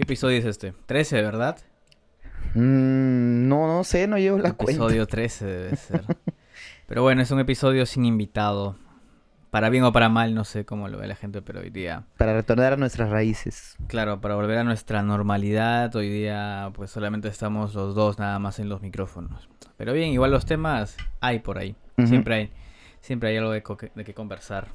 ¿Qué 0.00 0.04
episodio 0.04 0.38
es 0.38 0.46
este? 0.46 0.72
13, 0.86 1.20
¿verdad? 1.20 1.58
Mm, 2.54 3.48
no, 3.48 3.66
no 3.66 3.84
sé, 3.84 4.06
no 4.06 4.16
llevo 4.16 4.38
la 4.38 4.54
cuenta. 4.54 4.72
Episodio 4.72 5.06
13 5.06 5.44
debe 5.44 5.76
ser. 5.76 6.04
pero 6.86 7.02
bueno, 7.02 7.20
es 7.20 7.30
un 7.30 7.38
episodio 7.38 7.84
sin 7.84 8.06
invitado. 8.06 8.76
Para 9.50 9.68
bien 9.68 9.84
o 9.84 9.92
para 9.92 10.08
mal, 10.08 10.34
no 10.34 10.44
sé 10.44 10.64
cómo 10.64 10.88
lo 10.88 10.96
ve 10.96 11.06
la 11.06 11.16
gente, 11.16 11.42
pero 11.42 11.60
hoy 11.60 11.68
día... 11.68 12.04
Para 12.16 12.32
retornar 12.32 12.72
a 12.72 12.76
nuestras 12.78 13.10
raíces. 13.10 13.76
Claro, 13.88 14.22
para 14.22 14.36
volver 14.36 14.56
a 14.56 14.64
nuestra 14.64 15.02
normalidad, 15.02 15.94
hoy 15.94 16.08
día 16.08 16.70
pues 16.72 16.90
solamente 16.90 17.28
estamos 17.28 17.74
los 17.74 17.94
dos 17.94 18.18
nada 18.18 18.38
más 18.38 18.58
en 18.58 18.70
los 18.70 18.80
micrófonos. 18.80 19.50
Pero 19.76 19.92
bien, 19.92 20.08
igual 20.12 20.30
los 20.30 20.46
temas 20.46 20.96
hay 21.20 21.40
por 21.40 21.58
ahí. 21.58 21.76
Siempre 22.06 22.34
hay. 22.36 22.52
Siempre 23.02 23.28
hay 23.28 23.36
algo 23.36 23.50
de, 23.50 23.62
de 23.94 24.04
qué 24.04 24.14
conversar. 24.14 24.68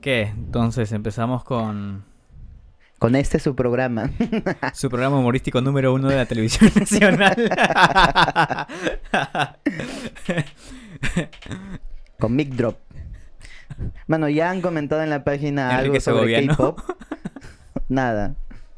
¿Qué? 0.00 0.28
Entonces 0.28 0.92
empezamos 0.92 1.42
con 1.42 2.11
Con 3.02 3.16
este 3.16 3.40
su 3.40 3.56
programa. 3.56 4.12
su 4.74 4.88
programa 4.88 5.18
humorístico 5.18 5.60
número 5.60 5.92
uno 5.92 6.08
de 6.08 6.14
la 6.14 6.24
televisión 6.24 6.70
nacional. 6.78 7.34
con 12.20 12.36
Mic 12.36 12.50
Drop. 12.50 12.78
Mano, 14.06 14.28
ya 14.28 14.52
han 14.52 14.60
comentado 14.60 15.02
en 15.02 15.10
la 15.10 15.24
página 15.24 15.76
algo 15.78 15.98
sobre. 15.98 16.46
K-pop. 16.46 16.78
Nada. 17.88 18.36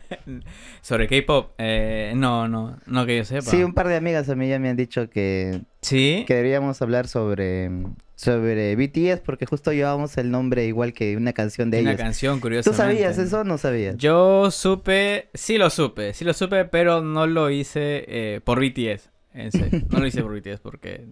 Sobre 0.82 1.08
K-pop, 1.08 1.52
eh, 1.58 2.12
no, 2.16 2.48
no, 2.48 2.78
no 2.86 3.06
que 3.06 3.16
yo 3.18 3.24
sepa. 3.24 3.42
Sí, 3.42 3.62
un 3.62 3.74
par 3.74 3.88
de 3.88 3.96
amigas 3.96 4.28
a 4.28 4.34
mí 4.34 4.48
ya 4.48 4.58
me 4.58 4.68
han 4.70 4.76
dicho 4.76 5.08
que, 5.10 5.62
¿Sí? 5.82 6.24
que 6.26 6.34
deberíamos 6.34 6.80
hablar 6.82 7.08
sobre, 7.08 7.70
sobre 8.14 8.76
BTS 8.76 9.20
porque 9.20 9.46
justo 9.46 9.72
llevamos 9.72 10.16
el 10.18 10.30
nombre 10.30 10.64
igual 10.66 10.92
que 10.92 11.16
una 11.16 11.32
canción 11.32 11.70
de 11.70 11.80
Una 11.80 11.90
ellos. 11.92 12.00
canción, 12.02 12.36
¿Tú 12.36 12.42
curiosamente. 12.42 12.82
sabías 12.82 13.18
eso 13.18 13.40
o 13.40 13.44
no 13.44 13.58
sabías? 13.58 13.96
Yo 13.96 14.50
supe, 14.50 15.28
sí 15.34 15.58
lo 15.58 15.70
supe, 15.70 16.12
sí 16.14 16.24
lo 16.24 16.34
supe, 16.34 16.64
pero 16.66 17.00
no 17.02 17.26
lo 17.26 17.50
hice 17.50 18.04
eh, 18.08 18.40
por 18.42 18.60
BTS. 18.60 19.10
En 19.32 19.50
serio, 19.52 19.80
no 19.90 19.98
lo 20.00 20.06
hice 20.06 20.22
por 20.22 20.32
BTS 20.40 20.60
porque 20.60 21.06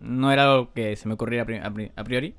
no 0.00 0.32
era 0.32 0.44
algo 0.44 0.72
que 0.72 0.96
se 0.96 1.06
me 1.08 1.14
ocurriera 1.14 1.42
a 1.42 1.46
pri- 1.46 1.58
a 1.62 1.70
pri- 1.72 1.92
a 1.94 2.04
priori. 2.04 2.34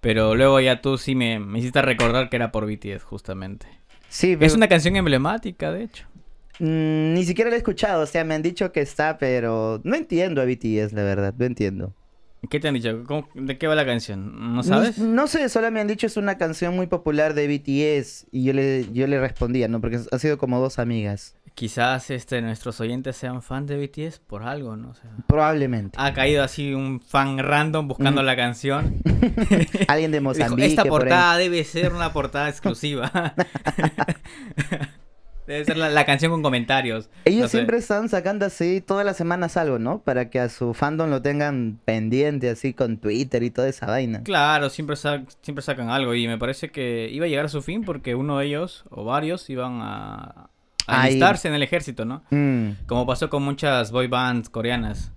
Pero 0.00 0.34
luego 0.34 0.60
ya 0.60 0.80
tú 0.80 0.96
sí 0.96 1.14
me, 1.14 1.38
me 1.40 1.58
hiciste 1.58 1.82
recordar 1.82 2.30
que 2.30 2.36
era 2.36 2.50
por 2.52 2.64
BTS, 2.66 3.02
justamente. 3.02 3.66
Sí, 4.10 4.36
Es 4.40 4.54
una 4.54 4.68
canción 4.68 4.96
emblemática, 4.96 5.72
de 5.72 5.84
hecho. 5.84 6.04
mm, 6.58 7.14
ni 7.14 7.24
siquiera 7.24 7.48
lo 7.48 7.54
he 7.56 7.58
escuchado. 7.58 8.02
O 8.02 8.06
sea, 8.06 8.24
me 8.24 8.34
han 8.34 8.42
dicho 8.42 8.70
que 8.72 8.80
está, 8.80 9.16
pero 9.16 9.80
no 9.84 9.96
entiendo 9.96 10.42
a 10.42 10.44
BTS, 10.44 10.92
la 10.92 11.02
verdad. 11.02 11.32
No 11.38 11.46
entiendo. 11.46 11.94
¿Qué 12.48 12.58
te 12.58 12.68
han 12.68 12.74
dicho? 12.74 13.04
¿Cómo- 13.06 13.28
¿De 13.34 13.56
qué 13.58 13.66
va 13.66 13.74
la 13.74 13.84
canción? 13.86 14.54
¿No 14.54 14.62
sabes? 14.62 14.98
No, 14.98 15.06
no 15.12 15.26
sé, 15.26 15.48
solo 15.48 15.70
me 15.70 15.80
han 15.80 15.86
dicho 15.86 16.06
es 16.06 16.16
una 16.16 16.38
canción 16.38 16.74
muy 16.74 16.86
popular 16.86 17.34
de 17.34 17.46
BTS 17.46 18.26
y 18.32 18.44
yo 18.44 18.52
le, 18.54 18.86
yo 18.92 19.06
le 19.06 19.20
respondía, 19.20 19.68
¿no? 19.68 19.80
Porque 19.80 20.00
ha 20.10 20.18
sido 20.18 20.38
como 20.38 20.58
dos 20.58 20.78
amigas. 20.78 21.36
Quizás 21.54 22.10
este, 22.10 22.40
nuestros 22.40 22.80
oyentes 22.80 23.16
sean 23.16 23.42
fans 23.42 23.66
de 23.66 23.76
BTS 23.86 24.20
por 24.20 24.44
algo, 24.44 24.76
¿no? 24.76 24.90
O 24.90 24.94
sea, 24.94 25.10
Probablemente. 25.26 25.98
ha 26.00 26.14
caído 26.14 26.42
así 26.42 26.72
un 26.72 27.00
fan 27.00 27.38
random 27.38 27.88
buscando 27.88 28.22
Mm. 28.22 28.24
la 28.24 28.36
canción. 28.36 28.96
Alguien 29.88 30.10
de 30.10 30.18
Dijo, 30.20 30.30
Mozambique. 30.30 30.66
esta 30.68 30.84
por 30.84 31.02
ahí". 31.02 31.08
portada 31.08 31.36
debe 31.36 31.64
ser 31.64 31.92
una 31.92 32.12
portada 32.12 32.48
exclusiva. 32.48 33.10
debe 35.46 35.64
ser 35.64 35.76
la, 35.76 35.88
la 35.88 36.04
canción 36.06 36.30
con 36.30 36.42
comentarios. 36.42 37.10
Ellos 37.24 37.42
no 37.42 37.48
sé. 37.48 37.58
siempre 37.58 37.78
están 37.78 38.08
sacando 38.08 38.46
así 38.46 38.80
todas 38.80 39.04
las 39.04 39.16
semanas 39.16 39.56
algo, 39.56 39.78
¿no? 39.78 40.00
Para 40.02 40.30
que 40.30 40.38
a 40.38 40.48
su 40.48 40.74
fandom 40.74 41.10
lo 41.10 41.22
tengan 41.22 41.80
pendiente 41.84 42.50
así 42.50 42.72
con 42.72 42.98
Twitter 42.98 43.42
y 43.42 43.50
toda 43.50 43.68
esa 43.68 43.86
vaina. 43.86 44.22
Claro, 44.22 44.70
siempre, 44.70 44.96
siempre 44.96 45.62
sacan 45.62 45.90
algo 45.90 46.14
y 46.14 46.28
me 46.28 46.38
parece 46.38 46.70
que 46.70 47.08
iba 47.10 47.26
a 47.26 47.28
llegar 47.28 47.46
a 47.46 47.48
su 47.48 47.62
fin 47.62 47.82
porque 47.84 48.14
uno 48.14 48.38
de 48.38 48.46
ellos 48.46 48.84
o 48.90 49.04
varios 49.04 49.50
iban 49.50 49.80
a, 49.82 50.49
a 50.86 51.02
Ahí. 51.02 51.10
alistarse 51.10 51.48
en 51.48 51.54
el 51.54 51.62
ejército, 51.62 52.04
¿no? 52.04 52.22
Mm. 52.30 52.70
Como 52.86 53.06
pasó 53.06 53.28
con 53.30 53.42
muchas 53.42 53.90
boy 53.92 54.06
bands 54.08 54.48
coreanas. 54.48 55.12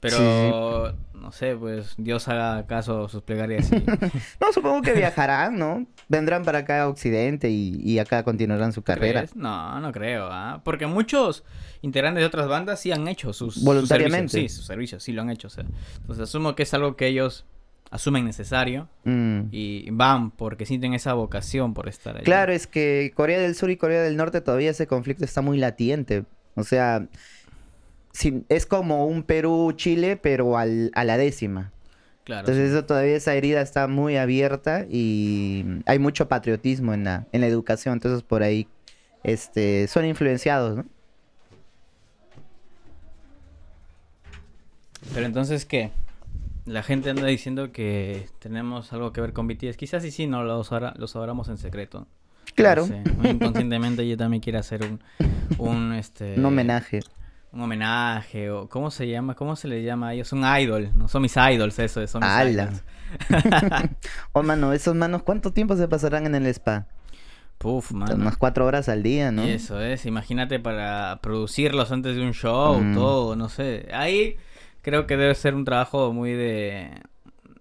Pero, 0.00 0.96
no 1.14 1.30
sé, 1.30 1.54
pues 1.54 1.94
Dios 1.96 2.26
haga 2.26 2.66
caso 2.66 3.04
a 3.04 3.08
sus 3.08 3.22
plegarias 3.22 3.70
y... 3.70 3.76
No, 4.40 4.52
supongo 4.52 4.82
que 4.82 4.94
viajarán, 4.94 5.56
¿no? 5.56 5.86
Vendrán 6.08 6.42
para 6.42 6.58
acá 6.58 6.82
a 6.82 6.88
Occidente 6.88 7.50
y, 7.50 7.80
y 7.84 8.00
acá 8.00 8.24
continuarán 8.24 8.72
su 8.72 8.82
carrera. 8.82 9.20
¿Crees? 9.20 9.36
No, 9.36 9.78
no 9.78 9.92
creo, 9.92 10.26
¿ah? 10.28 10.60
Porque 10.64 10.86
muchos 10.88 11.44
integrantes 11.82 12.20
de 12.20 12.26
otras 12.26 12.48
bandas 12.48 12.80
sí 12.80 12.90
han 12.90 13.06
hecho 13.06 13.32
sus, 13.32 13.54
sus 13.54 13.62
Voluntariamente. 13.64 14.28
servicios. 14.32 14.50
Sí, 14.52 14.56
sus 14.58 14.66
servicios, 14.66 15.02
sí 15.04 15.12
lo 15.12 15.22
han 15.22 15.30
hecho. 15.30 15.46
o 15.46 15.50
sea. 15.50 15.64
Entonces 15.98 16.24
asumo 16.24 16.56
que 16.56 16.64
es 16.64 16.74
algo 16.74 16.96
que 16.96 17.06
ellos 17.06 17.46
asumen 17.92 18.24
necesario 18.24 18.88
Mm. 19.04 19.42
y 19.52 19.88
van 19.90 20.30
porque 20.32 20.66
sienten 20.66 20.94
esa 20.94 21.12
vocación 21.14 21.74
por 21.74 21.88
estar 21.88 22.16
ahí. 22.16 22.24
Claro, 22.24 22.52
es 22.52 22.66
que 22.66 23.12
Corea 23.14 23.38
del 23.38 23.54
Sur 23.54 23.70
y 23.70 23.76
Corea 23.76 24.02
del 24.02 24.16
Norte 24.16 24.40
todavía 24.40 24.70
ese 24.70 24.86
conflicto 24.88 25.24
está 25.24 25.42
muy 25.42 25.58
latiente. 25.58 26.24
O 26.56 26.64
sea, 26.64 27.06
es 28.48 28.66
como 28.66 29.06
un 29.06 29.22
Perú-Chile, 29.22 30.16
pero 30.16 30.58
al- 30.58 30.90
a 30.94 31.04
la 31.04 31.16
décima. 31.16 31.70
Claro. 32.24 32.40
Entonces 32.40 32.70
sí. 32.70 32.76
eso 32.76 32.84
todavía 32.86 33.16
esa 33.16 33.34
herida 33.34 33.60
está 33.62 33.88
muy 33.88 34.16
abierta 34.16 34.86
y 34.88 35.64
hay 35.86 35.98
mucho 35.98 36.28
patriotismo 36.28 36.94
en 36.94 37.04
la, 37.04 37.26
en 37.32 37.40
la 37.40 37.46
educación. 37.46 37.94
Entonces 37.94 38.22
por 38.22 38.42
ahí 38.42 38.68
este, 39.24 39.86
son 39.88 40.04
influenciados, 40.04 40.76
¿no? 40.76 40.84
Pero 45.14 45.26
entonces, 45.26 45.64
¿qué? 45.64 45.90
La 46.64 46.82
gente 46.82 47.10
anda 47.10 47.26
diciendo 47.26 47.72
que 47.72 48.28
tenemos 48.38 48.92
algo 48.92 49.12
que 49.12 49.20
ver 49.20 49.32
con 49.32 49.46
BTS. 49.48 49.76
Quizás 49.76 50.02
sí, 50.02 50.10
sí, 50.10 50.26
no 50.26 50.44
lo, 50.44 50.62
sabrá- 50.64 50.94
lo 50.96 51.06
sabramos 51.08 51.48
en 51.48 51.58
secreto. 51.58 52.06
Claro, 52.54 52.82
No 52.82 52.88
sé, 52.88 53.02
muy 53.16 53.28
inconscientemente 53.30 54.06
yo 54.06 54.16
también 54.16 54.40
quiero 54.42 54.58
hacer 54.58 54.82
un, 54.84 55.00
un, 55.58 55.92
este, 55.94 56.34
un 56.38 56.44
homenaje. 56.44 57.00
un 57.52 57.62
homenaje 57.62 58.50
o 58.50 58.68
cómo 58.68 58.90
se 58.90 59.08
llama, 59.08 59.34
cómo 59.34 59.56
se 59.56 59.68
le 59.68 59.82
llama 59.82 60.08
a 60.08 60.14
ellos, 60.14 60.32
un 60.32 60.44
idol, 60.60 60.90
no 60.94 61.08
son 61.08 61.22
mis 61.22 61.34
idols 61.36 61.78
eso, 61.78 62.06
son 62.06 62.20
mis 62.20 62.30
¡Hala! 62.30 62.50
idols. 62.50 62.82
Oh, 64.32 64.42
mano, 64.42 64.72
esos 64.72 64.94
manos, 64.94 65.22
¿cuánto 65.22 65.52
tiempo 65.52 65.76
se 65.76 65.88
pasarán 65.88 66.26
en 66.26 66.34
el 66.34 66.46
spa? 66.46 66.86
Puf, 67.58 67.92
mano. 67.92 68.14
Unas 68.16 68.36
cuatro 68.36 68.66
horas 68.66 68.88
al 68.88 69.02
día, 69.02 69.30
¿no? 69.32 69.46
Y 69.46 69.50
eso 69.50 69.80
es, 69.80 70.04
imagínate 70.06 70.58
para 70.60 71.20
producirlos 71.22 71.92
antes 71.92 72.16
de 72.16 72.22
un 72.22 72.32
show, 72.34 72.78
Mm. 72.80 72.94
todo, 72.94 73.36
no 73.36 73.48
sé. 73.48 73.88
Ahí 73.92 74.36
creo 74.82 75.06
que 75.06 75.16
debe 75.16 75.34
ser 75.34 75.54
un 75.54 75.64
trabajo 75.64 76.12
muy 76.12 76.32
de 76.32 76.90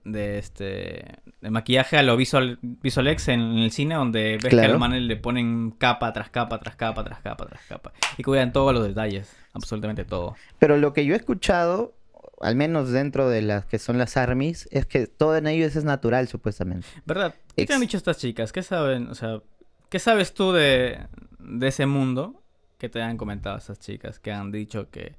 de 0.03 0.39
este 0.39 1.05
de 1.41 1.49
maquillaje 1.51 1.97
a 1.97 2.03
lo 2.03 2.17
visual 2.17 2.57
visualex 2.61 3.27
en 3.27 3.39
el 3.59 3.71
cine 3.71 3.95
donde 3.95 4.39
ves 4.41 4.49
que 4.49 4.59
a 4.59 4.67
los 4.67 4.79
manes 4.79 5.03
le 5.03 5.15
ponen 5.15 5.71
capa 5.71 6.11
tras 6.11 6.29
capa 6.29 6.59
tras 6.59 6.75
capa 6.75 7.03
tras 7.03 7.19
capa 7.19 7.45
tras 7.45 7.61
capa 7.67 7.93
y 8.17 8.23
cuidan 8.23 8.51
todos 8.51 8.73
los 8.73 8.85
detalles, 8.85 9.35
absolutamente 9.53 10.05
todo. 10.05 10.35
Pero 10.59 10.77
lo 10.77 10.93
que 10.93 11.05
yo 11.05 11.13
he 11.13 11.17
escuchado, 11.17 11.93
al 12.41 12.55
menos 12.55 12.91
dentro 12.91 13.29
de 13.29 13.41
las 13.41 13.65
que 13.65 13.79
son 13.79 13.97
las 13.97 14.17
armies, 14.17 14.67
es 14.71 14.85
que 14.85 15.07
todo 15.07 15.37
en 15.37 15.47
ellos 15.47 15.75
es 15.75 15.83
natural, 15.83 16.27
supuestamente. 16.27 16.87
¿Verdad? 17.05 17.35
¿Qué 17.55 17.65
te 17.65 17.73
han 17.73 17.81
dicho 17.81 17.97
estas 17.97 18.17
chicas? 18.17 18.51
¿Qué 18.51 18.63
saben? 18.63 19.07
O 19.07 19.15
sea, 19.15 19.41
¿qué 19.89 19.99
sabes 19.99 20.33
tú 20.33 20.51
de, 20.51 20.99
de 21.39 21.67
ese 21.67 21.85
mundo? 21.85 22.41
¿Qué 22.77 22.89
te 22.89 23.01
han 23.01 23.17
comentado 23.17 23.57
esas 23.57 23.79
chicas 23.79 24.19
que 24.19 24.31
han 24.31 24.51
dicho 24.51 24.89
que 24.89 25.15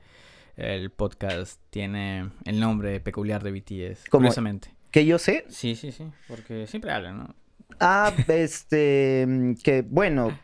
el 0.57 0.91
podcast 0.91 1.61
tiene 1.71 2.31
el 2.45 2.61
nombre 2.61 3.01
peculiar 3.01 3.43
de 3.43 3.53
BTS? 3.53 4.09
Como- 4.11 4.23
Curiosamente. 4.23 4.75
Que 4.91 5.07
yo 5.07 5.19
sé, 5.19 5.45
Sí, 5.49 5.75
sí, 5.75 5.91
sí, 5.93 6.05
porque 6.29 6.67
siempre 6.67 6.91
hablan, 6.93 7.19
¿no? 7.19 7.35
Ah, 7.81 8.13
este, 8.29 9.27
que 9.65 9.83
bueno, 9.89 10.39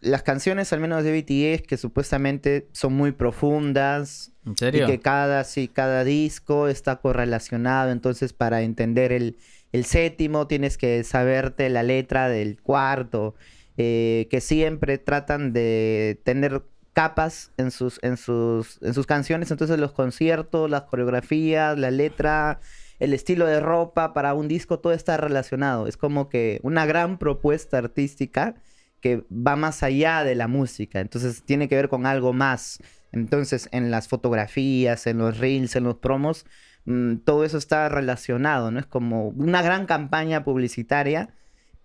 las 0.00 0.22
canciones 0.22 0.72
al 0.72 0.80
menos 0.80 1.04
de 1.04 1.12
BTS 1.12 1.66
que 1.66 1.76
supuestamente 1.76 2.68
son 2.72 2.94
muy 2.94 3.12
profundas 3.12 4.32
¿En 4.46 4.52
y 4.52 4.56
serio? 4.56 4.86
que 4.86 5.00
cada, 5.00 5.44
sí, 5.44 5.68
cada 5.68 6.04
disco 6.04 6.68
está 6.68 6.96
correlacionado, 6.96 7.90
entonces 7.90 8.32
para 8.32 8.62
entender 8.62 9.12
el, 9.12 9.36
el 9.72 9.84
séptimo 9.84 10.46
tienes 10.46 10.78
que 10.78 11.04
saberte 11.04 11.68
la 11.68 11.82
letra 11.82 12.28
del 12.30 12.60
cuarto, 12.62 13.34
eh, 13.76 14.26
que 14.30 14.40
siempre 14.40 14.96
tratan 14.96 15.52
de 15.52 16.18
tener 16.24 16.62
capas 16.96 17.52
en 17.58 17.70
sus, 17.70 18.00
en 18.02 18.16
sus, 18.16 18.78
en 18.82 18.94
sus 18.94 19.04
canciones, 19.06 19.50
entonces 19.50 19.78
los 19.78 19.92
conciertos, 19.92 20.70
las 20.70 20.84
coreografías, 20.84 21.76
la 21.78 21.90
letra, 21.90 22.58
el 22.98 23.12
estilo 23.12 23.44
de 23.44 23.60
ropa 23.60 24.14
para 24.14 24.32
un 24.32 24.48
disco, 24.48 24.78
todo 24.78 24.94
está 24.94 25.18
relacionado. 25.18 25.86
Es 25.88 25.98
como 25.98 26.30
que 26.30 26.58
una 26.62 26.86
gran 26.86 27.18
propuesta 27.18 27.76
artística 27.76 28.54
que 29.02 29.24
va 29.30 29.56
más 29.56 29.82
allá 29.82 30.24
de 30.24 30.34
la 30.36 30.48
música, 30.48 31.00
entonces 31.00 31.42
tiene 31.44 31.68
que 31.68 31.76
ver 31.76 31.90
con 31.90 32.06
algo 32.06 32.32
más. 32.32 32.78
Entonces, 33.12 33.68
en 33.72 33.90
las 33.90 34.08
fotografías, 34.08 35.06
en 35.06 35.18
los 35.18 35.36
reels, 35.36 35.76
en 35.76 35.84
los 35.84 35.96
promos, 35.96 36.46
mm, 36.86 37.16
todo 37.26 37.44
eso 37.44 37.58
está 37.58 37.90
relacionado, 37.90 38.70
¿no? 38.70 38.80
Es 38.80 38.86
como 38.86 39.28
una 39.28 39.60
gran 39.60 39.84
campaña 39.84 40.44
publicitaria, 40.44 41.28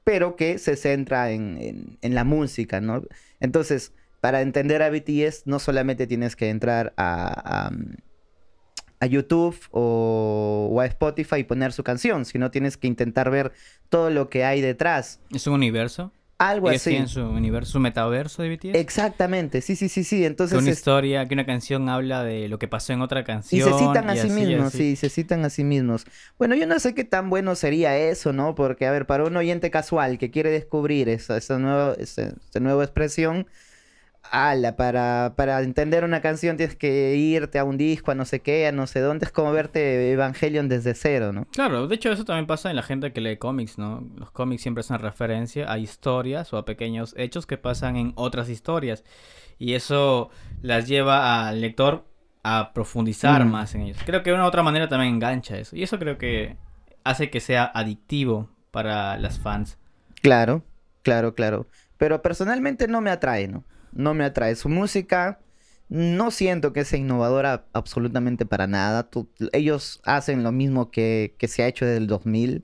pero 0.06 0.38
que 0.38 0.58
se 0.58 0.78
centra 0.78 1.32
en, 1.32 1.58
en- 1.60 1.98
en 2.02 2.16
la 2.16 2.24
música, 2.24 2.80
¿no? 2.80 3.04
Entonces, 3.42 3.92
para 4.22 4.42
entender 4.42 4.82
a 4.82 4.90
BTS, 4.90 5.44
no 5.46 5.60
solamente 5.60 6.08
tienes 6.08 6.36
que 6.36 6.50
entrar 6.50 6.94
a, 6.96 7.68
a, 7.68 7.72
a 9.00 9.06
YouTube 9.08 9.58
o, 9.72 10.70
o 10.72 10.80
a 10.80 10.86
Spotify 10.86 11.38
y 11.38 11.44
poner 11.44 11.74
su 11.74 11.84
canción, 11.84 12.26
sino 12.26 12.52
tienes 12.52 12.78
que 12.78 12.88
intentar 12.88 13.32
ver 13.32 13.52
todo 13.90 14.10
lo 14.12 14.30
que 14.30 14.46
hay 14.46 14.62
detrás. 14.62 15.20
¿Es 15.34 15.48
un 15.48 15.56
universo? 15.56 16.12
Algo 16.38 16.70
así. 16.70 17.06
su 17.08 17.22
universo, 17.22 17.74
su 17.74 17.80
metaverso 17.80 18.42
de 18.42 18.50
BTS. 18.50 18.76
Exactamente, 18.80 19.62
sí, 19.62 19.76
sí, 19.76 19.90
sí, 19.90 20.04
sí. 20.04 20.20
que 20.22 20.26
Entonces 20.26 20.60
una 20.60 20.72
es- 20.72 20.78
historia, 20.80 21.28
que 21.28 21.36
una 21.36 21.46
canción 21.46 21.88
habla 21.88 22.24
de 22.24 22.48
lo 22.50 22.58
que 22.58 22.68
pasó 22.68 22.94
en 22.94 23.02
otra 23.02 23.20
y 23.22 23.24
canción. 23.24 23.72
se 23.72 23.78
citan 23.78 24.10
a 24.10 24.16
y 24.16 24.18
sí 24.18 24.30
mismos, 24.30 24.68
así. 24.68 24.78
sí, 24.78 24.96
se 24.96 25.10
citan 25.10 25.46
a 25.46 25.52
sí 25.52 25.64
mismos. 25.64 26.06
Bueno, 26.40 26.56
yo 26.56 26.66
no 26.66 26.80
sé 26.80 26.96
qué 26.96 27.04
tan 27.04 27.30
bueno 27.30 27.54
sería 27.54 27.96
eso, 27.96 28.34
¿no? 28.34 28.56
Porque, 28.56 28.88
a 28.88 28.92
ver, 28.92 29.06
para 29.06 29.24
un 29.26 29.38
oyente 29.38 29.70
casual 29.70 30.18
que 30.18 30.32
quiere 30.32 30.50
descubrir 30.50 31.10
esa, 31.10 31.38
esa 31.38 31.60
nueva, 31.60 31.94
esa, 32.00 32.24
esa 32.50 32.60
nueva 32.60 32.84
expresión, 32.86 33.46
ala, 34.30 34.76
para, 34.76 35.34
para 35.36 35.62
entender 35.62 36.04
una 36.04 36.22
canción 36.22 36.58
tienes 36.58 36.76
que 36.76 37.16
irte 37.16 37.60
a 37.60 37.64
un 37.64 37.78
disco, 37.78 38.12
a 38.12 38.16
no 38.16 38.26
sé 38.26 38.40
qué, 38.42 38.68
a 38.68 38.72
no 38.72 38.88
sé 38.88 39.00
dónde. 39.00 39.26
Es 39.26 39.32
como 39.32 39.52
verte 39.52 40.12
Evangelion 40.12 40.70
desde 40.70 40.94
cero, 40.94 41.34
¿no? 41.34 41.46
Claro, 41.52 41.88
de 41.88 41.96
hecho 41.96 42.12
eso 42.12 42.24
también 42.26 42.48
pasa 42.48 42.70
en 42.70 42.76
la 42.76 42.84
gente 42.84 43.12
que 43.14 43.22
lee 43.22 43.38
cómics, 43.38 43.78
¿no? 43.78 44.08
Los 44.16 44.32
cómics 44.32 44.62
siempre 44.62 44.84
son 44.84 45.00
referencia 45.00 45.72
a 45.72 45.78
historias 45.78 46.54
o 46.54 46.58
a 46.58 46.66
pequeños 46.66 47.14
hechos 47.18 47.46
que 47.46 47.58
pasan 47.58 47.96
en 47.98 48.14
otras 48.16 48.50
historias. 48.50 49.04
Y 49.58 49.74
eso 49.74 50.30
las 50.62 50.88
lleva 50.88 51.48
al 51.48 51.62
lector 51.62 52.06
a 52.44 52.72
profundizar 52.74 53.46
Mm. 53.46 53.52
más 53.52 53.76
en 53.76 53.82
ellos. 53.82 53.98
Creo 54.06 54.24
que 54.24 54.32
de 54.32 54.36
una 54.36 54.46
u 54.46 54.48
otra 54.48 54.64
manera 54.64 54.88
también 54.88 55.16
engancha 55.16 55.58
eso. 55.58 55.76
Y 55.76 55.84
eso 55.84 56.00
creo 56.00 56.18
que 56.18 56.58
hace 57.04 57.30
que 57.30 57.40
sea 57.40 57.66
adictivo 57.66 58.50
para 58.72 59.18
las 59.18 59.40
fans. 59.40 59.78
Claro, 60.22 60.64
claro, 61.04 61.36
claro. 61.36 61.68
Pero 61.98 62.22
personalmente 62.22 62.88
no 62.88 63.02
me 63.02 63.12
atrae, 63.12 63.48
¿no? 63.48 63.64
No 63.94 64.14
me 64.14 64.24
atrae. 64.24 64.56
Su 64.56 64.70
música 64.70 65.40
no 65.90 66.32
siento 66.32 66.72
que 66.74 66.86
sea 66.86 67.00
innovadora 67.00 67.66
absolutamente 67.74 68.46
para 68.46 68.68
nada. 68.68 69.10
Tú- 69.10 69.30
ellos 69.52 70.00
hacen 70.06 70.44
lo 70.44 70.52
mismo 70.52 70.90
que, 70.92 71.36
que 71.38 71.48
se 71.48 71.64
ha 71.64 71.68
hecho 71.68 71.86
desde 71.86 71.98
el 71.98 72.08
2000. 72.08 72.64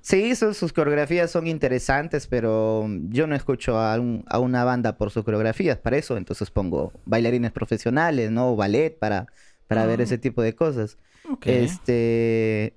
Sí, 0.00 0.34
sus, 0.36 0.56
sus 0.56 0.72
coreografías 0.72 1.30
son 1.32 1.46
interesantes, 1.48 2.26
pero 2.28 2.86
yo 3.08 3.26
no 3.26 3.34
escucho 3.34 3.78
a, 3.78 3.98
un- 4.00 4.24
a 4.28 4.38
una 4.38 4.64
banda 4.64 4.96
por 4.96 5.10
sus 5.10 5.24
coreografías. 5.24 5.78
Para 5.78 5.96
eso, 5.96 6.16
entonces 6.16 6.50
pongo 6.50 6.92
bailarines 7.06 7.50
profesionales, 7.52 8.30
¿no? 8.30 8.52
O 8.52 8.56
ballet 8.56 8.96
para, 8.98 9.26
para 9.66 9.84
ver 9.86 10.00
Ah. 10.00 10.04
ese 10.04 10.18
tipo 10.18 10.42
de 10.42 10.54
cosas. 10.54 10.98
Ok. 11.30 11.46
Este. 11.46 12.74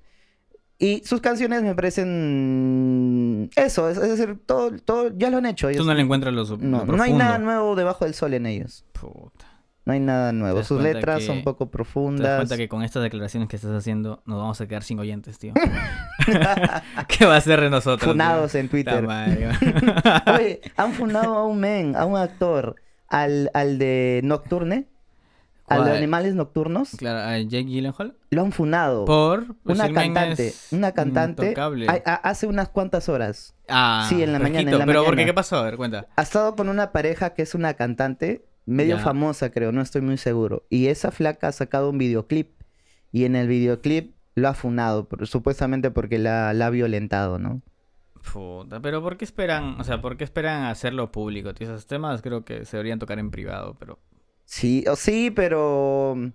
Y 0.81 1.01
sus 1.05 1.19
canciones 1.19 1.61
me 1.61 1.75
parecen. 1.75 3.49
Eso, 3.55 3.89
es, 3.89 3.97
es 3.97 4.09
decir, 4.17 4.39
todo, 4.45 4.71
todo 4.79 5.11
ya 5.17 5.29
lo 5.29 5.37
han 5.37 5.45
hecho. 5.45 5.67
Tú 5.67 5.71
ellos- 5.71 5.85
no 5.85 5.93
le 5.93 6.01
encuentras 6.01 6.33
lo, 6.33 6.45
sub- 6.45 6.61
no, 6.61 6.85
lo 6.85 6.95
no 6.95 7.03
hay 7.03 7.11
nada 7.13 7.37
nuevo 7.37 7.75
debajo 7.75 8.05
del 8.05 8.13
sol 8.13 8.33
en 8.33 8.45
ellos. 8.45 8.85
Puta. 8.93 9.45
No 9.85 9.93
hay 9.93 9.99
nada 9.99 10.31
nuevo. 10.31 10.63
Sus 10.63 10.81
letras 10.81 11.19
que- 11.19 11.25
son 11.25 11.43
poco 11.43 11.65
Te 11.65 11.69
das 11.69 11.71
profundas. 11.71 12.35
cuenta 12.37 12.57
que 12.57 12.69
con 12.69 12.83
estas 12.83 13.01
declaraciones 13.03 13.49
que 13.49 13.55
estás 13.55 13.71
haciendo 13.71 14.21
nos 14.25 14.37
vamos 14.37 14.61
a 14.61 14.67
quedar 14.67 14.83
sin 14.83 14.99
oyentes, 14.99 15.37
tío. 15.39 15.53
¿Qué 17.07 17.25
va 17.25 17.37
a 17.37 17.41
ser 17.41 17.59
de 17.61 17.69
nosotros? 17.69 18.01
tío? 18.03 18.11
Funados 18.11 18.55
en 18.55 18.69
Twitter. 18.69 19.05
Oye, 20.37 20.61
han 20.77 20.93
fundado 20.93 21.35
a 21.35 21.45
un 21.45 21.59
men, 21.59 21.95
a 21.95 22.05
un 22.05 22.17
actor, 22.17 22.75
al, 23.07 23.49
al 23.53 23.79
de 23.79 24.21
Nocturne, 24.23 24.87
de 25.75 25.81
¿Cuál? 25.83 25.97
Animales 25.97 26.35
Nocturnos. 26.35 26.91
Claro, 26.97 27.19
a 27.19 27.37
Jake 27.39 27.65
Gyllenhaal. 27.65 28.15
Lo 28.31 28.41
han 28.41 28.51
funado. 28.51 29.05
Por 29.05 29.55
pues, 29.63 29.77
una 29.79 29.91
cantante, 29.93 30.53
una 30.71 30.91
cantante, 30.91 31.53
a- 31.57 32.01
a- 32.05 32.15
hace 32.15 32.47
unas 32.47 32.69
cuantas 32.69 33.09
horas. 33.09 33.55
Ah, 33.67 34.05
sí, 34.09 34.21
en 34.23 34.31
la 34.33 34.39
mañana, 34.39 34.71
en 34.71 34.77
la 34.79 34.85
Pero 34.85 35.03
¿por 35.05 35.15
qué? 35.15 35.25
¿Qué 35.25 35.33
pasó? 35.33 35.57
A 35.57 35.63
ver, 35.63 35.77
cuenta. 35.77 36.07
Ha 36.15 36.21
estado 36.21 36.55
con 36.55 36.69
una 36.69 36.91
pareja 36.91 37.33
que 37.33 37.41
es 37.43 37.53
una 37.55 37.73
cantante 37.75 38.45
medio 38.65 38.97
Ya. 38.97 39.03
famosa, 39.03 39.51
creo, 39.51 39.71
no 39.71 39.81
estoy 39.81 40.01
muy 40.01 40.17
seguro. 40.17 40.63
Y 40.69 40.87
esa 40.87 41.11
flaca 41.11 41.47
ha 41.47 41.51
sacado 41.51 41.89
un 41.89 41.97
videoclip. 41.97 42.51
Y 43.11 43.25
en 43.25 43.35
el 43.35 43.47
videoclip 43.47 44.13
lo 44.35 44.47
ha 44.49 44.53
funado, 44.53 45.07
supuestamente 45.23 45.89
porque 45.91 46.19
la, 46.19 46.53
la 46.53 46.67
ha 46.67 46.69
violentado, 46.69 47.39
¿no? 47.39 47.61
Puta, 48.33 48.79
pero 48.81 49.01
¿por 49.01 49.17
qué 49.17 49.25
esperan, 49.25 49.79
o 49.79 49.83
sea, 49.83 50.01
por 50.01 50.17
qué 50.17 50.23
esperan 50.23 50.65
hacerlo 50.65 51.11
público? 51.11 51.53
Tío? 51.53 51.67
Esos 51.67 51.87
temas 51.87 52.21
creo 52.21 52.43
que 52.45 52.65
se 52.65 52.77
deberían 52.77 52.99
tocar 52.99 53.17
en 53.17 53.31
privado, 53.31 53.75
pero... 53.79 53.97
Sí, 54.51 54.83
o 54.89 54.95
sí, 54.95 55.29
pero. 55.31 56.15
mm, 56.17 56.27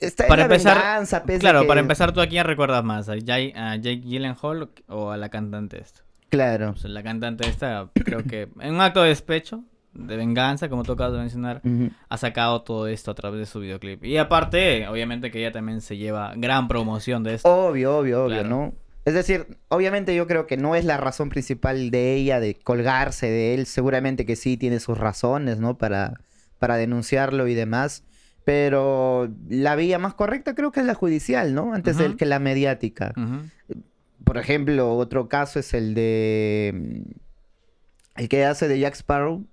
Está 0.00 0.24
en 0.24 0.28
Para 0.30 0.40
la 0.48 0.54
empezar, 0.54 0.76
venganza, 0.78 1.22
Claro, 1.38 1.60
que- 1.60 1.66
para 1.68 1.80
empezar, 1.80 2.12
¿tú 2.12 2.20
a 2.22 2.26
quién 2.26 2.44
recuerdas 2.46 2.82
más? 2.82 3.08
¿A 3.10 3.16
Jake, 3.16 3.52
a 3.54 3.76
Jake 3.76 4.00
Gyllenhaal 4.00 4.70
o 4.88 5.10
a 5.10 5.16
la 5.18 5.28
cantante 5.28 5.78
esta? 5.78 6.00
Claro. 6.30 6.70
O 6.70 6.76
sea, 6.76 6.88
la 6.90 7.02
cantante 7.02 7.46
esta, 7.46 7.90
creo 7.92 8.24
que 8.24 8.48
en 8.60 8.74
un 8.74 8.80
acto 8.80 9.02
de 9.02 9.10
despecho, 9.10 9.62
de 9.92 10.16
venganza, 10.16 10.70
como 10.70 10.84
tú 10.84 10.92
acabas 10.92 11.12
de 11.12 11.18
mencionar, 11.18 11.60
ha 12.08 12.16
sacado 12.16 12.62
todo 12.62 12.86
esto 12.86 13.10
a 13.10 13.14
través 13.14 13.40
de 13.40 13.46
su 13.46 13.60
videoclip. 13.60 14.02
Y 14.04 14.16
aparte, 14.16 14.88
obviamente 14.88 15.30
que 15.30 15.40
ella 15.40 15.52
también 15.52 15.82
se 15.82 15.98
lleva 15.98 16.32
gran 16.34 16.66
promoción 16.66 17.22
de 17.22 17.34
esto. 17.34 17.48
Obvio, 17.48 17.98
obvio, 17.98 18.24
obvio, 18.24 18.38
Claro. 18.40 18.48
¿no? 18.48 18.74
Es 19.04 19.12
decir, 19.12 19.58
obviamente 19.68 20.14
yo 20.14 20.26
creo 20.26 20.46
que 20.46 20.56
no 20.56 20.74
es 20.76 20.84
la 20.86 20.96
razón 20.96 21.28
principal 21.28 21.90
de 21.90 22.14
ella 22.14 22.40
de 22.40 22.54
colgarse 22.54 23.26
de 23.26 23.52
él. 23.54 23.66
Seguramente 23.66 24.24
que 24.24 24.34
sí 24.36 24.56
tiene 24.56 24.80
sus 24.80 24.96
razones, 24.96 25.58
¿no? 25.58 25.76
Para, 25.76 26.14
para 26.60 26.76
denunciarlo 26.76 27.48
y 27.48 27.54
demás. 27.54 28.04
Pero 28.44 29.28
la 29.48 29.74
vía 29.76 29.98
más 29.98 30.14
correcta 30.14 30.54
creo 30.54 30.70
que 30.72 30.80
es 30.80 30.86
la 30.86 30.94
judicial, 30.94 31.54
¿no? 31.54 31.74
Antes 31.74 31.96
Ujú. 31.96 32.04
del 32.04 32.16
que 32.16 32.24
la 32.26 32.38
mediática. 32.38 33.12
Por 34.24 34.38
ejemplo, 34.38 34.96
otro 34.96 35.28
caso 35.28 35.58
es 35.58 35.74
el 35.74 35.94
de... 35.94 37.02
El 38.16 38.28
que 38.28 38.44
hace 38.44 38.68
de 38.68 38.78
Jack 38.78 38.94
Sparrow. 38.94 39.44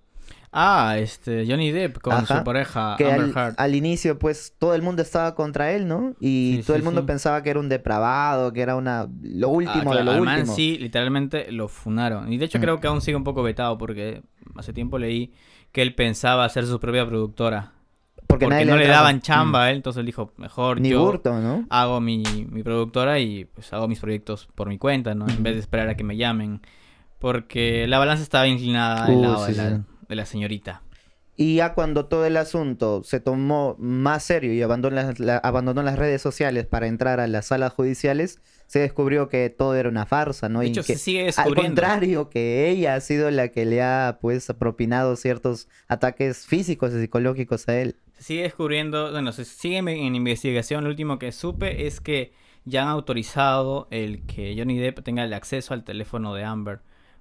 Ah, 0.52 0.96
este, 0.98 1.46
Johnny 1.48 1.72
Depp 1.72 2.00
con 2.00 2.14
Ajá, 2.14 2.38
su 2.40 2.44
pareja 2.44 2.96
que 2.98 3.06
Amber 3.12 3.22
al, 3.26 3.30
Heard. 3.36 3.56
al 3.58 3.76
inicio, 3.76 4.18
pues, 4.18 4.54
todo 4.58 4.74
el 4.76 4.82
mundo 4.82 5.02
estaba 5.02 5.36
contra 5.36 5.72
él, 5.74 5.88
¿no? 5.88 6.16
Y 6.20 6.56
Sí, 6.58 6.64
todo 6.66 6.76
sí, 6.76 6.80
el 6.80 6.84
mundo 6.84 7.02
sí. 7.02 7.08
pensaba 7.08 7.44
que 7.44 7.50
era 7.50 7.60
un 7.60 7.70
depravado, 7.70 8.52
que 8.54 8.62
era 8.62 8.76
una... 8.76 9.08
Lo 9.22 9.48
Ah, 9.48 9.52
último 9.52 9.78
de 9.92 10.02
claro, 10.02 10.04
lo 10.06 10.12
al 10.14 10.22
man 10.22 10.40
último. 10.40 10.56
sí, 10.56 10.78
literalmente 10.80 11.52
lo 11.52 11.68
funaron. 11.68 12.32
Y 12.32 12.38
de 12.38 12.46
hecho 12.46 12.58
Mm. 12.58 12.62
creo 12.62 12.80
que 12.80 12.88
aún 12.88 13.02
sigue 13.02 13.18
un 13.18 13.24
poco 13.26 13.44
vetado 13.44 13.78
porque 13.78 14.24
hace 14.56 14.74
tiempo 14.74 14.98
leí 14.98 15.32
que 15.78 15.84
él 15.84 15.94
pensaba 15.94 16.44
hacer 16.44 16.66
su 16.66 16.80
propia 16.80 17.06
productora. 17.06 17.72
Porque, 18.26 18.48
nadie 18.48 18.66
no 18.66 18.78
le 18.78 18.88
daban 18.88 19.22
chamba 19.22 19.60
Mm. 19.60 19.62
a 19.62 19.70
él, 19.70 19.76
entonces 19.76 20.00
él 20.00 20.08
dijo, 20.08 20.34
mejor 20.38 20.82
Ni 20.82 20.90
yo 20.90 21.06
Burto, 21.06 21.40
¿no? 21.40 21.68
hago 21.70 22.02
mi, 22.02 22.24
mi 22.50 22.64
productora 22.64 23.20
y 23.20 23.46
pues 23.46 23.72
hago 23.74 23.88
mis 23.88 24.00
proyectos 24.00 24.48
por 24.56 24.70
mi 24.70 24.80
cuenta, 24.80 25.14
¿no? 25.14 25.28
En 25.30 25.44
vez 25.44 25.54
de 25.54 25.60
esperar 25.60 25.88
a 25.88 25.96
que 25.96 26.04
me 26.04 26.18
llamen. 26.18 26.62
Porque 27.20 27.86
la 27.88 28.00
balanza 28.00 28.24
estaba 28.24 28.48
inclinada 28.48 29.06
al 29.06 29.14
Uh, 29.18 29.22
lado 29.22 29.46
sí, 29.46 29.52
de, 29.52 29.58
la, 29.58 29.70
sí. 29.78 29.84
de 30.10 30.16
la 30.16 30.26
señorita. 30.26 30.82
Y 31.40 31.58
ya 31.58 31.74
cuando 31.76 32.08
todo 32.08 32.26
el 32.26 32.36
asunto 32.36 33.04
se 33.04 33.20
tomó 33.20 33.76
más 33.78 34.24
serio 34.24 34.54
y 34.54 34.62
abandonó 34.64 34.96
las, 34.96 35.20
la- 35.20 35.38
abandonó 35.38 35.84
las 35.84 35.98
redes 36.00 36.20
sociales 36.22 36.66
para 36.66 36.88
entrar 36.88 37.20
a 37.20 37.28
las 37.28 37.46
salas 37.48 37.74
judiciales, 37.74 38.42
se 38.66 38.80
descubrió 38.80 39.30
que 39.30 39.50
todo 39.52 39.76
era 39.76 39.88
una 39.88 40.08
farsa, 40.08 40.50
¿no? 40.50 40.60
De 40.62 40.68
Y 40.68 40.70
hecho, 40.72 40.82
que, 40.84 40.94
se 40.94 41.00
sigue 41.00 41.30
al 41.38 41.54
contrario, 41.56 42.30
que 42.30 42.70
ella 42.70 42.96
ha 42.96 43.00
sido 43.02 43.30
la 43.30 43.50
que 43.50 43.66
le 43.66 43.84
ha, 43.84 44.18
pues, 44.20 44.52
propinado 44.58 45.16
ciertos 45.16 45.68
ataques 45.88 46.46
físicos 46.48 46.92
y 46.94 47.00
psicológicos 47.02 47.68
a 47.70 47.80
él. 47.80 47.96
Se 48.18 48.24
sigue 48.24 48.42
descubriendo, 48.42 49.12
bueno, 49.12 49.32
se 49.32 49.46
sigue 49.46 49.78
en 49.78 49.88
en 49.90 50.16
investigación. 50.16 50.84
Lo 50.84 50.90
último 50.90 51.20
que 51.20 51.32
supe 51.32 51.86
es 51.86 52.02
que 52.02 52.34
ya 52.66 52.82
han 52.82 52.88
autorizado 52.90 53.88
el 53.92 54.26
que 54.26 54.56
Johnny 54.58 54.80
Depp 54.80 55.04
tenga 55.04 55.24
el 55.24 55.34
acceso 55.34 55.76
al 55.76 55.84
teléfono 55.84 56.34
de 56.34 56.44
Amber 56.44 56.80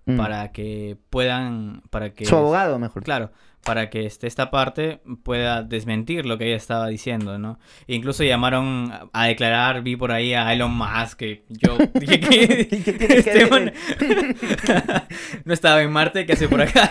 Mm. 0.09 0.17
para 0.19 0.53
que 0.53 0.97
puedan, 1.11 1.83
para 1.91 2.15
que 2.15 2.27
Su 2.27 2.37
abogado, 2.37 2.79
mejor. 2.79 3.03
Claro, 3.03 3.33
para 3.67 3.91
que 3.91 4.07
este, 4.07 4.27
esta 4.27 4.51
parte 4.51 5.01
pueda 5.25 5.63
desmentir 5.63 6.25
lo 6.25 6.39
que 6.39 6.47
ella 6.47 6.57
estaba 6.57 6.87
diciendo, 6.89 7.39
¿no? 7.39 7.59
E 7.89 7.95
incluso 7.97 8.23
llamaron 8.25 8.91
a- 8.93 9.09
a 9.13 9.27
declarar, 9.27 9.83
vi 9.83 9.97
por 9.97 10.13
ahí 10.13 10.33
a 10.35 10.53
Elon 10.53 10.73
Musk, 10.75 11.17
que 11.19 11.45
yo 11.49 11.77
dije 11.95 12.21
que 12.21 12.69
¿Y 12.71 12.81
qué 12.83 12.93
tiene 12.93 13.23
que 13.23 13.31
este 13.31 13.47
man 13.51 13.73
no 15.45 15.53
estaba 15.53 15.83
en 15.83 15.91
Marte, 15.93 16.25
¿qué 16.25 16.33
hace 16.35 16.49
por 16.49 16.61
acá? 16.63 16.91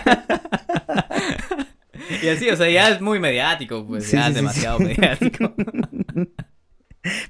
y 2.22 2.28
así, 2.28 2.48
o 2.50 2.56
sea, 2.56 2.68
ya 2.68 2.90
es 2.90 3.00
muy 3.00 3.18
mediático, 3.18 3.86
pues 3.86 4.04
Sí, 4.06 4.16
ya 4.16 4.24
sí, 4.24 4.28
es 4.28 4.34
sí, 4.34 4.40
demasiado 4.40 4.78
mediático. 4.80 5.54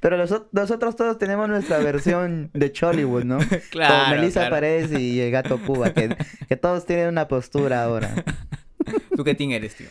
Pero 0.00 0.16
los 0.16 0.32
ot- 0.32 0.48
nosotros 0.52 0.96
todos 0.96 1.18
tenemos 1.18 1.48
nuestra 1.48 1.78
versión 1.78 2.50
de 2.54 2.72
Chollywood, 2.72 3.24
¿no? 3.24 3.38
Claro, 3.70 3.94
Como 4.04 4.16
Melissa 4.16 4.40
claro. 4.40 4.54
Paredes 4.56 4.98
y 5.00 5.20
el 5.20 5.30
gato 5.30 5.58
Cuba, 5.58 5.92
que, 5.92 6.16
que 6.48 6.56
todos 6.56 6.86
tienen 6.86 7.08
una 7.08 7.28
postura 7.28 7.84
ahora. 7.84 8.10
¿Tú 9.16 9.24
qué 9.24 9.34
team 9.34 9.50
eres, 9.52 9.74
tío? 9.76 9.88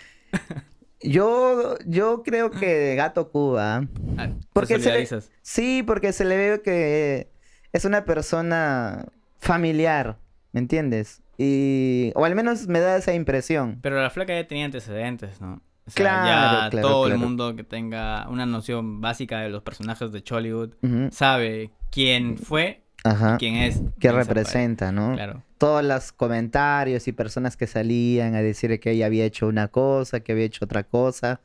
Yo, 1.01 1.77
yo 1.85 2.23
creo 2.23 2.51
que 2.51 2.95
gato 2.95 3.29
Cuba. 3.29 3.87
Ah, 4.17 4.27
¿te 4.27 4.47
Porque 4.53 4.79
se 4.79 4.91
le-? 4.91 5.21
Sí, 5.41 5.83
porque 5.83 6.13
se 6.13 6.25
le 6.25 6.37
ve 6.37 6.61
que 6.61 7.29
es 7.73 7.85
una 7.85 8.05
persona 8.05 9.05
familiar, 9.39 10.17
¿me 10.51 10.59
entiendes? 10.61 11.21
Y. 11.37 12.11
O 12.15 12.25
al 12.25 12.35
menos 12.35 12.67
me 12.67 12.79
da 12.79 12.97
esa 12.97 13.13
impresión. 13.13 13.79
Pero 13.81 14.01
la 14.01 14.09
flaca 14.09 14.33
ya 14.33 14.47
tenía 14.47 14.65
antecedentes, 14.65 15.41
¿no? 15.41 15.61
O 15.87 15.91
sea, 15.91 16.03
Claro, 16.03 16.25
ya 16.63 16.69
claro, 16.71 16.87
todo 16.87 17.07
el 17.07 17.17
mundo 17.17 17.55
que 17.55 17.63
tenga 17.63 18.27
una 18.29 18.47
noción 18.47 19.01
básica 19.01 19.41
de 19.41 19.49
los 19.49 19.61
personajes 19.61 20.11
de 20.11 20.23
Chollywood 20.23 20.71
sabe 21.11 21.71
quién 21.91 22.39
fue 22.39 22.83
Ajá. 23.03 23.35
y 23.35 23.37
quién 23.37 23.55
es. 23.57 23.81
¿Qué 23.99 24.11
representa, 24.11 24.91
no? 24.91 25.13
Claro. 25.13 25.43
Todos 25.57 25.83
los 25.83 26.11
comentarios 26.11 27.07
y 27.07 27.11
personas 27.11 27.57
que 27.57 27.67
salían 27.67 28.35
a 28.35 28.41
decir 28.41 28.79
que 28.79 28.91
ella 28.91 29.05
había 29.05 29.25
hecho 29.25 29.47
una 29.47 29.67
cosa, 29.69 30.19
que 30.19 30.33
había 30.33 30.45
hecho 30.45 30.65
otra 30.65 30.83
cosa. 30.83 31.41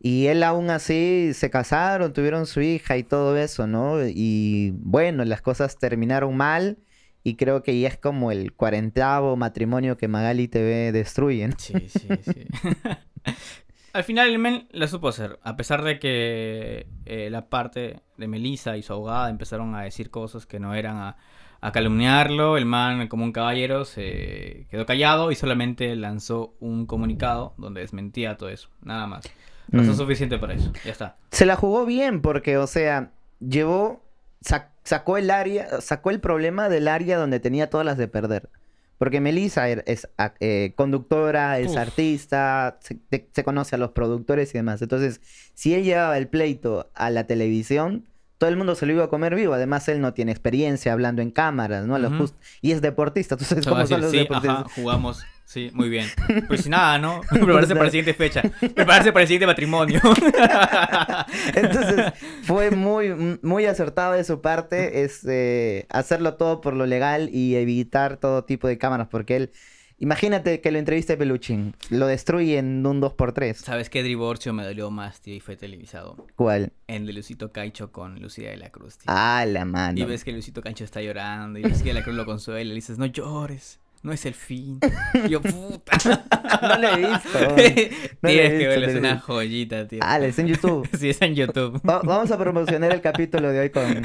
Y 0.00 0.26
él 0.26 0.42
aún 0.42 0.70
así 0.70 1.32
se 1.34 1.50
casaron, 1.50 2.12
tuvieron 2.12 2.46
su 2.46 2.60
hija 2.60 2.96
y 2.96 3.02
todo 3.02 3.36
eso, 3.36 3.66
¿no? 3.66 3.98
Y 4.06 4.72
bueno, 4.76 5.24
las 5.24 5.42
cosas 5.42 5.78
terminaron 5.78 6.36
mal 6.36 6.78
Y 7.24 7.36
creo 7.36 7.62
que 7.62 7.78
ya 7.80 7.88
es 7.88 7.98
como 7.98 8.30
el 8.32 8.52
cuarentavo 8.54 9.36
matrimonio 9.36 9.96
que 9.96 10.08
Magali 10.08 10.48
TV 10.48 10.92
destruye. 10.92 11.48
¿no? 11.48 11.54
Sí, 11.58 11.88
sí, 11.88 12.08
sí. 12.22 12.46
Al 13.92 14.04
final 14.04 14.28
el 14.28 14.38
men 14.38 14.68
la 14.70 14.86
supo 14.86 15.08
hacer, 15.08 15.38
a 15.42 15.56
pesar 15.56 15.82
de 15.82 15.98
que 15.98 16.86
eh, 17.06 17.30
la 17.30 17.48
parte 17.48 18.00
de 18.16 18.28
Melissa 18.28 18.76
y 18.76 18.82
su 18.82 18.92
abogada 18.92 19.30
empezaron 19.30 19.74
a 19.74 19.82
decir 19.82 20.10
cosas 20.10 20.46
que 20.46 20.60
no 20.60 20.74
eran 20.74 20.98
a, 20.98 21.16
a 21.60 21.72
calumniarlo, 21.72 22.56
el 22.56 22.66
man 22.66 23.08
como 23.08 23.24
un 23.24 23.32
caballero 23.32 23.84
se 23.84 24.66
quedó 24.70 24.86
callado 24.86 25.32
y 25.32 25.34
solamente 25.34 25.94
lanzó 25.96 26.54
un 26.60 26.86
comunicado 26.86 27.54
donde 27.58 27.80
desmentía 27.80 28.36
todo 28.36 28.48
eso, 28.48 28.68
nada 28.82 29.06
más. 29.06 29.24
No 29.70 29.82
es 29.82 29.88
Mm. 29.88 29.94
suficiente 29.96 30.38
para 30.38 30.54
eso, 30.54 30.72
ya 30.84 30.92
está. 30.92 31.16
Se 31.30 31.44
la 31.46 31.56
jugó 31.56 31.84
bien 31.84 32.22
porque, 32.22 32.56
o 32.58 32.66
sea, 32.66 33.10
llevó, 33.40 34.02
sac- 34.42 34.68
sacó 34.84 35.16
el 35.18 35.30
área, 35.30 35.80
sacó 35.80 36.10
el 36.10 36.20
problema 36.20 36.68
del 36.68 36.88
área 36.88 37.18
donde 37.18 37.40
tenía 37.40 37.68
todas 37.68 37.84
las 37.84 37.98
de 37.98 38.08
perder. 38.08 38.48
Porque 38.96 39.20
Melissa 39.20 39.68
er- 39.68 39.84
es 39.86 40.08
eh, 40.40 40.72
conductora, 40.74 41.58
es 41.60 41.72
Uf. 41.72 41.76
artista, 41.76 42.78
se, 42.80 42.94
te- 42.96 43.28
se 43.32 43.44
conoce 43.44 43.76
a 43.76 43.78
los 43.78 43.90
productores 43.92 44.50
y 44.54 44.58
demás. 44.58 44.80
Entonces, 44.82 45.20
si 45.54 45.74
él 45.74 45.84
llevaba 45.84 46.18
el 46.18 46.28
pleito 46.28 46.90
a 46.94 47.10
la 47.10 47.24
televisión, 47.26 48.06
todo 48.38 48.48
el 48.50 48.56
mundo 48.56 48.74
se 48.74 48.86
lo 48.86 48.92
iba 48.92 49.04
a 49.04 49.08
comer 49.08 49.34
vivo. 49.34 49.52
Además, 49.54 49.88
él 49.88 50.00
no 50.00 50.14
tiene 50.14 50.32
experiencia 50.32 50.92
hablando 50.92 51.22
en 51.22 51.30
cámaras, 51.30 51.86
¿no? 51.86 51.98
Lo 51.98 52.08
Ujú. 52.08 52.18
just- 52.18 52.36
y 52.62 52.72
es 52.72 52.80
deportista. 52.80 53.36
¿Tú 53.36 53.44
sabes 53.44 53.66
cómo 53.66 53.80
son 53.86 54.00
decir, 54.00 54.02
los 54.02 54.10
sí, 54.12 54.16
deportistas? 54.18 54.58
ajá, 54.60 54.70
jugamos, 54.74 55.24
sí, 55.44 55.70
muy 55.74 55.88
bien. 55.88 56.06
Pues 56.46 56.68
nada, 56.68 56.98
¿no? 56.98 57.20
Prepararse 57.30 57.74
para 57.74 57.86
la 57.86 57.90
siguiente 57.90 58.14
fecha, 58.14 58.42
prepararse 58.60 59.12
para 59.12 59.22
el 59.22 59.28
siguiente 59.28 59.46
matrimonio. 59.46 60.00
Entonces, 61.54 62.12
fue 62.42 62.70
muy, 62.70 63.38
muy 63.42 63.66
acertado 63.66 64.12
de 64.12 64.24
su 64.24 64.40
parte 64.40 65.02
este, 65.04 65.86
hacerlo 65.90 66.34
todo 66.34 66.60
por 66.60 66.74
lo 66.74 66.86
legal 66.86 67.28
y 67.32 67.56
evitar 67.56 68.16
todo 68.18 68.44
tipo 68.44 68.68
de 68.68 68.78
cámaras, 68.78 69.08
porque 69.10 69.36
él, 69.36 69.50
imagínate 69.98 70.60
que 70.60 70.70
lo 70.70 70.78
entreviste 70.78 71.16
Peluchín, 71.16 71.74
lo 71.90 72.06
destruye 72.06 72.58
en 72.58 72.84
un 72.86 73.00
2x3. 73.00 73.54
¿Sabes 73.54 73.90
qué 73.90 74.02
divorcio 74.02 74.52
me 74.52 74.64
dolió 74.64 74.90
más, 74.90 75.20
tío? 75.20 75.34
Y 75.34 75.40
fue 75.40 75.56
televisado. 75.56 76.26
¿Cuál? 76.36 76.72
El 76.86 77.06
de 77.06 77.12
Lucito 77.12 77.52
Caicho 77.52 77.90
con 77.92 78.20
Lucía 78.20 78.50
de 78.50 78.56
la 78.56 78.70
Cruz, 78.70 78.98
tío. 78.98 79.04
Ah, 79.08 79.44
la 79.46 79.64
mano. 79.64 79.98
Y 79.98 80.04
ves 80.04 80.24
que 80.24 80.32
Lucito 80.32 80.62
Cancho 80.62 80.84
está 80.84 81.00
llorando 81.02 81.58
y 81.58 81.62
Lucía 81.62 81.86
de 81.86 81.94
la 81.94 82.02
Cruz 82.02 82.16
lo 82.16 82.26
consuela 82.26 82.60
y 82.62 82.64
le 82.68 82.74
dices, 82.74 82.98
no 82.98 83.06
llores, 83.06 83.80
no 84.02 84.12
es 84.12 84.24
el 84.26 84.34
fin. 84.34 84.78
Y 85.24 85.28
yo, 85.28 85.40
puta. 85.42 85.98
No 86.62 86.78
lo 86.78 86.88
he 86.88 86.96
visto. 86.96 87.38
No 87.40 87.48
lo 87.48 87.58
he 87.58 88.32
Tienes 88.32 88.58
que 88.60 88.66
verlo, 88.68 88.86
es 88.86 88.96
una 88.96 89.20
joyita, 89.20 89.86
tío. 89.86 90.00
Ah, 90.02 90.18
es 90.18 90.38
en 90.38 90.46
YouTube. 90.48 90.88
Sí, 90.98 91.10
está 91.10 91.26
en 91.26 91.34
YouTube. 91.34 91.80
Va- 91.88 92.00
vamos 92.02 92.30
a 92.30 92.38
promocionar 92.38 92.92
el 92.92 93.00
capítulo 93.00 93.50
de 93.50 93.60
hoy 93.60 93.70
con, 93.70 94.02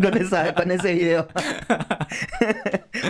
con, 0.00 0.16
esa, 0.16 0.54
con 0.54 0.70
ese 0.70 0.94
video. 0.94 1.28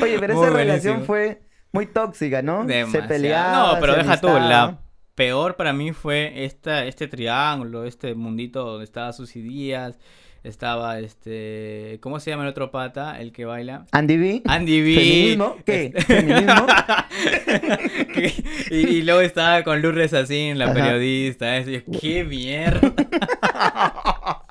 Oye, 0.02 0.18
pero 0.18 0.34
Muy 0.34 0.44
esa 0.46 0.56
relación 0.56 1.04
fue 1.04 1.42
muy 1.72 1.86
tóxica, 1.86 2.42
¿no? 2.42 2.62
Se 2.66 2.72
Demasiado. 2.74 3.08
peleaba. 3.08 3.72
No, 3.74 3.80
pero 3.80 3.92
se 3.94 3.98
deja 4.00 4.20
tú, 4.20 4.28
la 4.28 4.78
peor 5.14 5.56
para 5.56 5.72
mí 5.72 5.92
fue 5.92 6.44
esta, 6.44 6.84
este 6.86 7.06
triángulo, 7.08 7.84
este 7.84 8.14
mundito 8.14 8.64
donde 8.64 8.84
estaba 8.84 9.12
Susy 9.12 9.42
Díaz, 9.42 9.98
estaba 10.42 10.98
este, 10.98 11.98
¿cómo 12.02 12.18
se 12.18 12.30
llama 12.30 12.42
el 12.44 12.48
otro 12.48 12.70
pata? 12.70 13.20
El 13.20 13.30
que 13.32 13.44
baila. 13.44 13.84
Andy 13.92 14.16
B. 14.16 14.42
Andy 14.46 14.80
B. 14.80 14.94
¿Feminismo? 14.94 15.56
¿Qué? 15.64 15.92
Este- 15.94 16.02
¿Feminismo? 16.02 16.66
Y, 18.70 18.74
y 18.76 19.02
luego 19.02 19.20
estaba 19.20 19.62
con 19.64 19.82
Lourdes 19.82 20.14
Asín, 20.14 20.58
la 20.58 20.66
Ajá. 20.66 20.74
periodista. 20.74 21.60
yo, 21.60 21.80
¡Qué 22.00 22.24
mierda! 22.24 22.92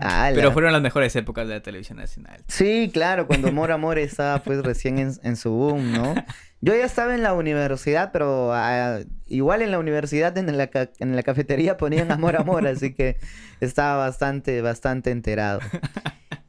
Ala. 0.00 0.34
Pero 0.34 0.52
fueron 0.52 0.72
las 0.72 0.82
mejores 0.82 1.14
épocas 1.16 1.46
de 1.46 1.54
la 1.54 1.62
televisión 1.62 1.98
nacional. 1.98 2.42
Sí, 2.48 2.90
claro, 2.92 3.26
cuando 3.26 3.48
Amor 3.48 3.72
Amor 3.72 3.98
estaba 3.98 4.42
pues 4.42 4.62
recién 4.62 4.98
en, 4.98 5.12
en 5.22 5.36
su 5.36 5.50
boom, 5.50 5.92
¿no? 5.92 6.14
Yo 6.62 6.74
ya 6.74 6.84
estaba 6.84 7.14
en 7.14 7.22
la 7.22 7.32
universidad, 7.32 8.10
pero 8.12 8.52
ah, 8.52 8.98
igual 9.26 9.62
en 9.62 9.70
la 9.70 9.78
universidad, 9.78 10.36
en 10.36 10.56
la, 10.56 10.70
en 10.98 11.16
la 11.16 11.22
cafetería 11.22 11.78
ponían 11.78 12.12
Amor 12.12 12.36
Amor, 12.36 12.66
así 12.66 12.92
que 12.92 13.16
estaba 13.60 13.96
bastante, 13.96 14.60
bastante 14.60 15.10
enterado. 15.10 15.60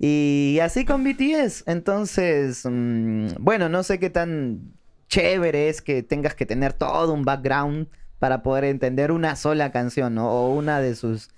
Y 0.04 0.58
así 0.64 0.84
con 0.84 1.04
BTS, 1.04 1.66
entonces, 1.68 2.66
mm, 2.66 3.36
bueno, 3.38 3.70
no 3.70 3.84
sé 3.84 4.00
qué 4.00 4.10
tan 4.10 4.74
chévere 5.08 5.70
es 5.70 5.84
que 5.84 6.02
tengas 6.02 6.34
que 6.34 6.48
tener 6.48 6.74
todo 6.74 7.14
un 7.14 7.24
background 7.24 7.88
para 8.18 8.42
poder 8.42 8.64
entender 8.64 9.12
una 9.12 9.36
sola 9.36 9.72
canción, 9.72 10.16
¿no? 10.16 10.32
O 10.32 10.56
una 10.56 10.80
de 10.80 10.96
sus, 10.96 11.30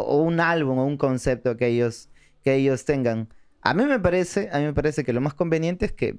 o, 0.00 0.22
un 0.22 0.40
álbum 0.40 0.78
o 0.78 0.84
un 0.86 0.96
concepto 0.96 1.56
que 1.56 1.66
ellos, 1.68 2.08
que 2.44 2.54
ellos 2.56 2.84
tengan. 2.84 3.28
A 3.62 3.74
mí 3.74 3.84
me 3.84 3.98
parece, 4.00 4.48
a 4.52 4.58
mí 4.58 4.64
me 4.64 4.74
parece 4.74 5.04
que 5.04 5.12
lo 5.12 5.20
más 5.20 5.34
conveniente 5.34 5.86
es 5.86 5.92
que 5.92 6.16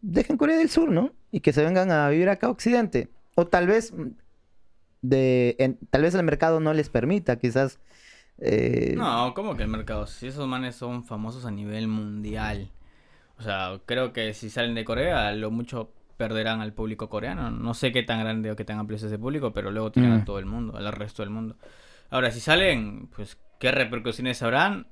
dejen 0.00 0.36
Corea 0.36 0.56
del 0.56 0.68
Sur, 0.70 0.90
¿no? 0.90 1.12
Y 1.30 1.40
que 1.40 1.52
se 1.52 1.62
vengan 1.64 1.90
a 1.90 2.08
vivir 2.08 2.28
acá 2.28 2.46
a 2.46 2.50
Occidente. 2.50 3.08
O 3.34 3.46
tal 3.46 3.66
vez 3.66 3.92
mm, 3.92 4.08
de, 5.02 5.56
en- 5.58 5.78
tal 5.90 6.02
vez 6.02 6.14
el 6.14 6.22
mercado 6.22 6.60
no 6.60 6.72
les 6.74 6.88
permita, 6.88 7.36
quizás. 7.36 7.78
eh, 8.38 8.94
No, 8.96 9.32
¿cómo 9.34 9.56
que 9.56 9.62
el 9.64 9.68
mercado? 9.68 10.06
Si 10.06 10.26
esos 10.28 10.46
manes 10.46 10.76
son 10.76 11.04
famosos 11.04 11.44
a 11.44 11.50
nivel 11.50 11.88
mundial. 11.88 12.70
O 13.38 13.42
sea, 13.42 13.80
creo 13.86 14.12
que 14.12 14.34
si 14.34 14.50
salen 14.50 14.74
de 14.74 14.84
Corea, 14.84 15.32
lo 15.32 15.50
mucho 15.50 15.90
perderán 16.16 16.60
al 16.60 16.72
público 16.72 17.08
coreano. 17.08 17.50
No 17.50 17.74
sé 17.74 17.90
qué 17.90 18.02
tan 18.04 18.20
grande 18.20 18.50
o 18.50 18.56
qué 18.56 18.64
tan 18.64 18.78
amplio 18.78 18.96
es 18.96 19.02
ese 19.02 19.18
público, 19.18 19.52
pero 19.52 19.70
luego 19.72 19.90
tienen 19.90 20.12
Mm. 20.12 20.20
a 20.20 20.24
todo 20.24 20.38
el 20.38 20.46
mundo, 20.46 20.76
al 20.76 20.92
resto 20.92 21.22
del 21.22 21.30
mundo. 21.30 21.56
Ahora, 22.12 22.30
si 22.30 22.40
salen, 22.40 23.08
pues, 23.16 23.38
¿qué 23.58 23.72
repercusiones 23.72 24.42
habrán? 24.42 24.86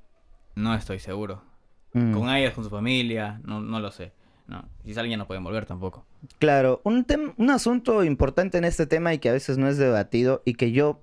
No 0.55 0.75
estoy 0.75 0.99
seguro. 0.99 1.45
mm. 1.93 2.15
Con 2.15 2.31
ellos, 2.31 2.55
con 2.55 2.65
su 2.65 2.71
familia, 2.71 3.43
no, 3.45 3.61
no 3.61 3.79
lo 3.79 3.91
sé. 3.91 4.13
No, 4.47 4.67
si 4.83 4.95
salen 4.95 5.11
ya 5.11 5.17
no 5.19 5.27
pueden 5.27 5.45
volver 5.45 5.67
tampoco. 5.67 6.07
Claro, 6.39 6.81
un, 6.83 7.07
un 7.37 7.51
asunto 7.51 8.03
importante 8.05 8.57
en 8.57 8.65
este 8.65 8.87
tema 8.87 9.13
y 9.13 9.19
que 9.19 9.29
a 9.29 9.33
veces 9.33 9.59
no 9.59 9.69
es 9.69 9.77
debatido 9.77 10.41
y 10.47 10.55
que 10.55 10.73
yo 10.73 11.03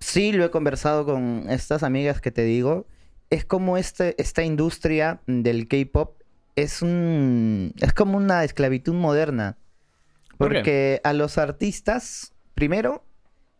sí 0.00 0.32
lo 0.32 0.46
he 0.46 0.50
conversado 0.50 1.04
con 1.04 1.44
estas 1.50 1.82
amigas 1.82 2.22
que 2.22 2.30
te 2.30 2.42
digo, 2.42 2.86
es 3.28 3.44
como 3.44 3.76
este, 3.76 4.20
esta 4.20 4.42
industria 4.42 5.20
del 5.26 5.68
K-pop 5.68 6.16
es 6.56 6.80
un 6.80 7.74
es 7.80 7.92
como 7.92 8.16
una 8.16 8.44
esclavitud 8.44 8.94
moderna. 8.94 9.58
Porque 10.38 11.02
a 11.04 11.12
los 11.12 11.36
artistas, 11.36 12.32
primero, 12.54 13.04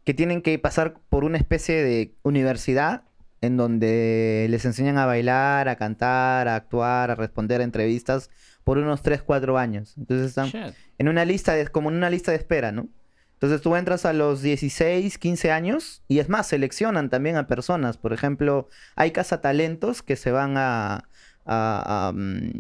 que 0.04 0.14
tienen 0.14 0.42
que 0.42 0.58
pasar 0.58 0.94
por 1.08 1.24
una 1.24 1.38
especie 1.38 1.82
de 1.82 2.14
universidad 2.22 3.02
en 3.40 3.56
donde 3.56 4.46
les 4.50 4.64
enseñan 4.64 4.98
a 4.98 5.06
bailar, 5.06 5.68
a 5.68 5.76
cantar, 5.76 6.46
a 6.48 6.54
actuar, 6.56 7.10
a 7.10 7.14
responder 7.16 7.60
a 7.60 7.64
entrevistas 7.64 8.30
por 8.64 8.78
unos 8.78 9.02
3, 9.02 9.22
4 9.22 9.58
años. 9.58 9.94
Entonces 9.98 10.28
están 10.28 10.46
Shit. 10.48 10.74
en 10.98 11.08
una 11.08 11.24
lista 11.24 11.54
de, 11.54 11.66
como 11.68 11.90
en 11.90 11.96
una 11.96 12.10
lista 12.10 12.30
de 12.30 12.36
espera, 12.38 12.70
¿no? 12.72 12.88
Entonces 13.34 13.60
tú 13.60 13.74
entras 13.74 14.04
a 14.06 14.12
los 14.12 14.42
16, 14.42 15.18
15 15.18 15.50
años 15.50 16.02
y 16.06 16.20
es 16.20 16.28
más, 16.28 16.46
seleccionan 16.46 17.10
también 17.10 17.34
a 17.36 17.48
personas. 17.48 17.96
Por 17.96 18.12
ejemplo, 18.12 18.68
hay 18.94 19.10
cazatalentos 19.10 20.02
que 20.02 20.14
se 20.16 20.30
van 20.30 20.56
a... 20.56 21.08
a- 21.44 22.08
a, 22.08 22.12
mm, 22.12 22.50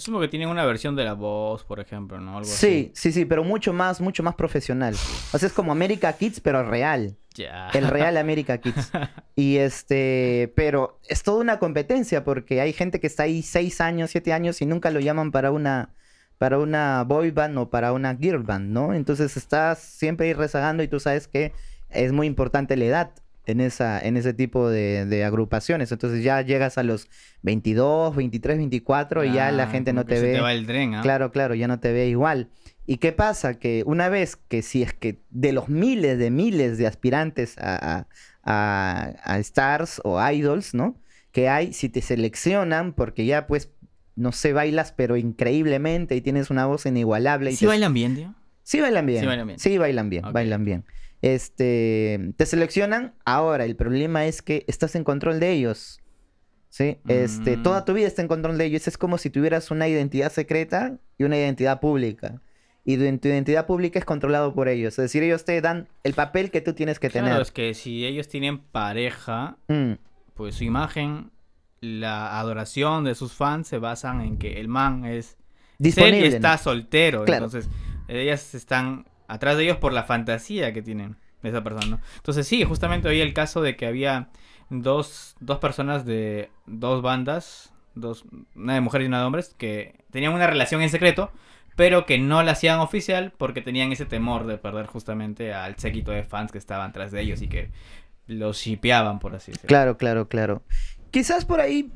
Asumo 0.00 0.18
que 0.18 0.28
tienen 0.28 0.48
una 0.48 0.64
versión 0.64 0.96
de 0.96 1.04
la 1.04 1.12
voz, 1.12 1.62
por 1.62 1.78
ejemplo, 1.78 2.18
¿no? 2.18 2.38
Algo 2.38 2.48
sí, 2.48 2.90
sí, 2.94 3.12
sí, 3.12 3.26
pero 3.26 3.44
mucho 3.44 3.74
más, 3.74 4.00
mucho 4.00 4.22
más 4.22 4.34
profesional. 4.34 4.94
O 5.34 5.38
sea, 5.38 5.46
es 5.46 5.52
como 5.52 5.72
America 5.72 6.10
Kids, 6.14 6.40
pero 6.40 6.62
real. 6.62 7.18
así. 7.30 7.42
Ya. 7.42 7.68
El 7.74 7.86
real 7.86 8.16
America 8.16 8.56
Kids. 8.58 8.90
Y 9.36 9.58
este, 9.58 10.52
pero 10.56 10.98
es 11.06 11.22
toda 11.22 11.40
una 11.42 11.58
competencia 11.58 12.24
porque 12.24 12.62
hay 12.62 12.72
gente 12.72 12.98
que 12.98 13.06
está 13.06 13.24
ahí 13.24 13.42
6 13.42 13.80
años, 13.82 14.10
7 14.10 14.32
años 14.32 14.62
y 14.62 14.66
nunca 14.66 14.90
lo 14.90 15.00
llaman 15.00 15.32
para 15.32 15.50
una 15.50 15.94
para 16.38 16.58
una 16.58 17.04
boy 17.04 17.30
band 17.30 17.58
o 17.58 17.68
para 17.68 17.92
una 17.92 18.16
girl 18.16 18.42
band, 18.42 18.70
¿no? 18.70 18.94
Entonces 18.94 19.36
estás 19.36 19.80
siempre 19.80 20.28
ahí 20.28 20.32
rezagando 20.32 20.82
y 20.82 20.88
tú 20.88 20.98
sabes 20.98 21.28
que 21.28 21.52
es 21.90 22.12
muy 22.12 22.26
importante 22.26 22.76
la 22.76 22.84
edad 22.86 23.10
en 23.46 23.60
esa 23.60 24.00
en 24.00 24.16
ese 24.16 24.32
tipo 24.34 24.68
de, 24.68 25.06
de 25.06 25.24
agrupaciones. 25.24 25.90
Entonces 25.92 26.22
ya 26.22 26.40
llegas 26.42 26.78
a 26.78 26.82
los 26.82 27.08
22, 27.42 28.14
23, 28.16 28.58
24 28.58 29.24
y 29.24 29.32
ya 29.32 29.50
la 29.52 29.64
Ah, 29.64 29.66
gente 29.68 29.92
no 29.92 30.04
te 30.04 30.16
se 30.16 30.22
ve. 30.22 30.32
te 30.34 30.40
va 30.40 30.52
el 30.52 30.66
tren, 30.66 30.94
¿ah? 30.94 31.02
Claro, 31.02 31.32
claro, 31.32 31.54
ya 31.54 31.66
no 31.68 31.80
te 31.80 31.92
ve 31.92 32.08
igual. 32.08 32.48
¿Y 32.86 32.96
qué 32.98 33.12
pasa? 33.12 33.58
Que 33.58 33.82
una 33.86 34.08
vez 34.08 34.36
que 34.36 34.62
si 34.62 34.82
es 34.82 34.92
que 34.92 35.22
de 35.30 35.52
los 35.52 35.68
miles 35.68 36.18
de 36.18 36.30
miles 36.30 36.76
de 36.78 36.86
aspirantes 36.86 37.56
a, 37.58 38.06
a- 38.44 39.12
a- 39.24 39.38
stars 39.38 40.00
o 40.04 40.20
idols, 40.30 40.74
¿no? 40.74 41.00
Que 41.32 41.48
hay, 41.48 41.72
si 41.72 41.88
te 41.88 42.02
seleccionan, 42.02 42.92
porque 42.92 43.24
ya 43.26 43.46
pues, 43.46 43.70
no 44.16 44.32
sé, 44.32 44.52
bailas, 44.52 44.92
pero 44.92 45.16
increíblemente 45.16 46.16
y 46.16 46.20
tienes 46.20 46.50
una 46.50 46.66
voz 46.66 46.86
inigualable. 46.86 47.50
Y 47.52 47.56
¿Sí 47.56 47.60
te- 47.60 47.68
bailan 47.68 47.94
bien, 47.94 48.16
tío? 48.16 48.34
Sí 48.62 48.80
bailan 48.80 49.06
bien. 49.06 49.20
Sí 49.20 49.26
bailan 49.26 49.46
bien. 49.46 49.58
Sí 49.58 49.78
bailan 49.78 50.10
bien, 50.10 50.24
Ok. 50.24 50.32
bailan 50.32 50.64
bien. 50.64 50.84
Este, 51.22 52.32
te 52.36 52.46
seleccionan, 52.46 53.14
ahora 53.24 53.64
el 53.64 53.76
problema 53.76 54.26
es 54.26 54.42
que 54.42 54.64
estás 54.68 54.94
en 54.94 55.04
control 55.04 55.40
de 55.40 55.52
ellos. 55.52 56.00
¿Sí? 56.68 56.98
Este, 57.08 57.56
Mm. 57.56 57.62
toda 57.64 57.84
tu 57.84 57.92
vida 57.94 58.06
está 58.06 58.22
en 58.22 58.28
control 58.28 58.56
de 58.56 58.64
ellos. 58.66 58.86
Es 58.86 58.96
como 58.96 59.18
si 59.18 59.28
tuvieras 59.28 59.70
una 59.72 59.88
identidad 59.88 60.30
secreta 60.30 60.98
y 61.18 61.24
una 61.24 61.36
identidad 61.36 61.80
pública. 61.80 62.40
Y 62.84 62.96
tu, 62.96 63.18
tu 63.18 63.28
identidad 63.28 63.66
pública 63.66 63.98
es 63.98 64.04
controlado 64.04 64.54
por 64.54 64.68
ellos. 64.68 64.92
Es 64.92 65.02
decir, 65.02 65.22
ellos 65.24 65.44
te 65.44 65.60
dan 65.60 65.88
el 66.04 66.14
papel 66.14 66.50
que 66.50 66.60
tú 66.60 66.72
tienes 66.72 66.98
que 67.00 67.10
Claro, 67.10 67.26
tener. 67.26 67.42
es 67.42 67.50
que 67.50 67.74
si 67.74 68.06
ellos 68.06 68.28
tienen 68.28 68.58
pareja, 68.60 69.56
Mm, 69.68 69.94
pues 70.34 70.54
su 70.54 70.64
imagen 70.64 71.30
la 71.80 72.38
adoración 72.38 73.04
de 73.04 73.14
sus 73.14 73.32
fans 73.32 73.66
se 73.66 73.78
basan 73.78 74.20
en 74.20 74.38
que 74.38 74.60
el 74.60 74.68
man 74.68 75.04
es 75.04 75.36
Disponible. 75.78 76.26
él 76.28 76.34
está 76.34 76.56
soltero. 76.56 77.24
Claro. 77.24 77.46
Entonces, 77.46 77.68
ellas 78.06 78.54
están 78.54 79.06
atrás 79.30 79.56
de 79.56 79.64
ellos 79.64 79.76
por 79.76 79.92
la 79.92 80.02
fantasía 80.02 80.72
que 80.72 80.82
tienen 80.82 81.16
de 81.42 81.48
esa 81.48 81.62
persona. 81.62 82.00
Entonces, 82.16 82.46
sí, 82.46 82.64
justamente 82.64 83.08
hoy 83.08 83.20
el 83.20 83.32
caso 83.32 83.62
de 83.62 83.76
que 83.76 83.86
había 83.86 84.28
dos, 84.70 85.36
dos 85.40 85.58
personas 85.58 86.04
de 86.04 86.50
dos 86.66 87.00
bandas, 87.00 87.72
dos, 87.94 88.24
una 88.54 88.74
de 88.74 88.80
mujeres 88.80 89.06
y 89.06 89.08
una 89.08 89.20
de 89.20 89.24
hombres, 89.24 89.54
que 89.56 89.94
tenían 90.10 90.34
una 90.34 90.46
relación 90.46 90.82
en 90.82 90.90
secreto, 90.90 91.30
pero 91.76 92.06
que 92.06 92.18
no 92.18 92.42
la 92.42 92.52
hacían 92.52 92.80
oficial 92.80 93.32
porque 93.38 93.62
tenían 93.62 93.92
ese 93.92 94.04
temor 94.04 94.46
de 94.46 94.58
perder 94.58 94.86
justamente 94.86 95.54
al 95.54 95.76
séquito 95.76 96.10
de 96.10 96.24
fans 96.24 96.50
que 96.50 96.58
estaban 96.58 96.92
tras 96.92 97.12
de 97.12 97.20
ellos 97.20 97.40
y 97.40 97.48
que 97.48 97.70
los 98.26 98.58
shipeaban, 98.58 99.20
por 99.20 99.34
así 99.34 99.52
decirlo. 99.52 99.68
Claro, 99.68 99.96
claro, 99.96 100.28
claro. 100.28 100.62
Quizás 101.10 101.44
por 101.44 101.60
ahí 101.60 101.90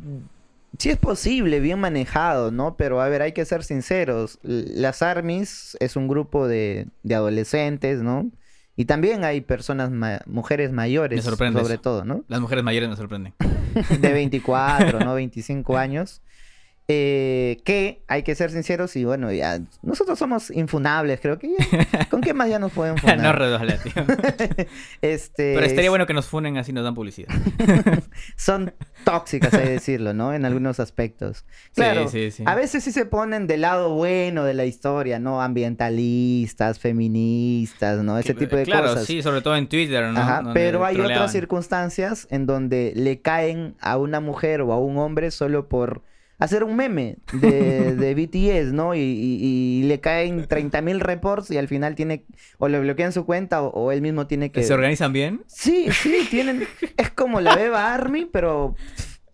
sí 0.79 0.91
es 0.91 0.97
posible, 0.99 1.61
bien 1.61 1.79
manejado, 1.81 2.51
¿no? 2.51 2.77
Pero 2.77 3.01
a 3.01 3.09
ver, 3.09 3.23
hay 3.23 3.33
que 3.33 3.45
ser 3.45 3.65
sinceros. 3.65 4.39
Las 4.43 5.03
ARMYs 5.03 5.77
es 5.81 5.97
un 5.97 6.09
grupo 6.09 6.47
de, 6.49 6.89
de 7.03 7.15
adolescentes, 7.15 8.01
¿no? 8.03 8.31
Y 8.77 8.87
también 8.87 9.23
hay 9.25 9.41
personas, 9.41 9.91
ma- 9.91 10.21
mujeres 10.27 10.73
mayores, 10.73 11.21
sobre 11.63 11.75
eso. 11.75 11.83
todo, 11.83 12.05
¿no? 12.05 12.25
Las 12.27 12.41
mujeres 12.41 12.65
mayores 12.65 12.89
me 12.89 12.97
sorprenden. 12.97 13.33
De 14.01 14.13
24, 14.13 15.01
¿no? 15.01 15.15
25 15.15 15.77
años. 15.79 16.23
Eh, 16.87 17.63
que 17.65 18.03
hay 18.09 18.23
que 18.25 18.35
ser 18.35 18.51
sinceros 18.51 18.95
y 18.97 19.05
bueno, 19.07 19.33
ya 19.33 19.59
nosotros 19.81 20.19
somos 20.19 20.51
infunables, 20.51 21.19
creo 21.19 21.39
que 21.39 21.55
ya. 21.59 22.05
¿Con 22.11 22.21
qué 22.21 22.35
más 22.35 22.51
ya 22.51 22.59
nos 22.59 22.73
pueden 22.73 22.99
funar? 22.99 23.19
no 23.21 23.33
redobla, 23.33 23.79
tío. 23.79 23.93
este, 25.01 25.55
Pero 25.55 25.65
estaría 25.65 25.89
bueno 25.89 26.07
que 26.07 26.13
nos 26.13 26.27
funen 26.27 26.59
así 26.59 26.75
nos 26.75 26.85
dan 26.85 26.95
publicidad. 26.95 27.29
son 28.37 28.75
tóxicas, 29.05 29.55
hay 29.55 29.63
que 29.65 29.71
decirlo, 29.71 30.13
¿no? 30.13 30.35
En 30.35 30.45
algunos 30.45 30.79
aspectos. 30.79 31.47
Claro, 31.75 32.09
sí, 32.09 32.31
sí. 32.31 32.43
a 32.47 32.55
veces 32.55 32.85
sí 32.85 32.93
se 32.93 33.07
ponen 33.07 33.47
del 33.47 33.63
lado 33.63 33.95
bueno 33.95 34.45
de 34.45 34.53
la 34.53 34.67
historia, 34.67 35.19
¿no? 35.19 35.41
Ambientalistas, 35.41 36.79
feministas, 36.79 38.03
¿no? 38.03 38.19
Ese 38.19 38.35
Que- 38.35 38.41
tipo 38.41 38.57
de 38.57 38.65
claro, 38.65 38.89
cosas. 38.89 39.07
sí, 39.07 39.23
sobre 39.23 39.41
todo 39.41 39.57
en 39.57 39.69
Twitter, 39.69 40.05
¿no? 40.13 40.21
Ajá, 40.21 40.51
pero 40.53 40.85
hay 40.85 40.95
troleaban. 40.97 41.17
otras 41.23 41.33
circunstancias 41.33 42.27
en 42.31 42.47
donde 42.47 42.93
le 42.95 43.21
caen 43.21 43.75
a 43.81 43.97
una 43.97 44.21
mujer 44.21 44.61
o 44.61 44.73
a 44.73 44.79
un 44.79 44.99
hombre 44.99 45.31
solo 45.31 45.69
por 45.69 46.03
hacer 46.39 46.65
un 46.65 46.77
meme 46.77 47.17
de, 47.33 47.95
de 47.97 48.15
BTS, 48.15 48.73
¿no? 48.73 48.95
Y, 48.95 48.99
y- 49.01 49.81
y 49.81 49.83
le 49.85 50.01
caen 50.01 50.47
30.000 50.47 50.99
reports 51.01 51.51
y 51.51 51.59
al 51.59 51.69
final 51.69 51.95
tiene, 51.95 52.25
o 52.59 52.69
le 52.69 52.81
bloquean 52.81 53.13
su 53.13 53.25
cuenta 53.27 53.63
o, 53.63 53.69
o 53.69 53.93
él 53.93 54.03
mismo 54.03 54.27
tiene 54.27 54.51
que... 54.51 54.63
¿Se 54.63 54.75
organizan 54.75 55.13
bien? 55.13 55.43
Sí, 55.47 55.87
sí, 55.93 56.27
tienen... 56.31 56.65
Es 56.97 57.11
como 57.11 57.41
la 57.41 57.55
Beba 57.57 57.95
Army, 57.95 58.25
pero... 58.31 58.75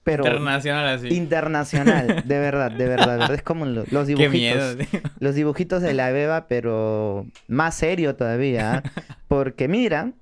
pero 0.03 0.25
Internacional 0.25 0.87
así. 0.89 1.09
internacional, 1.09 2.23
de 2.27 2.39
verdad, 2.39 2.71
de 2.73 2.87
verdad, 2.87 3.13
de 3.13 3.19
verdad. 3.19 3.35
Es 3.35 3.43
como 3.43 3.65
lo- 3.67 3.85
los 3.91 4.07
Qué 4.07 4.15
dibujitos. 4.15 4.33
miedo, 4.33 4.77
tío. 4.77 5.01
Los 5.21 5.35
dibujitos 5.35 5.83
de 5.83 5.95
la 5.95 6.11
beba, 6.11 6.49
pero 6.49 7.27
más 7.49 7.75
serio 7.77 8.15
todavía. 8.17 8.83
¿ah? 8.85 9.03
Porque 9.29 9.69
mira, 9.69 10.13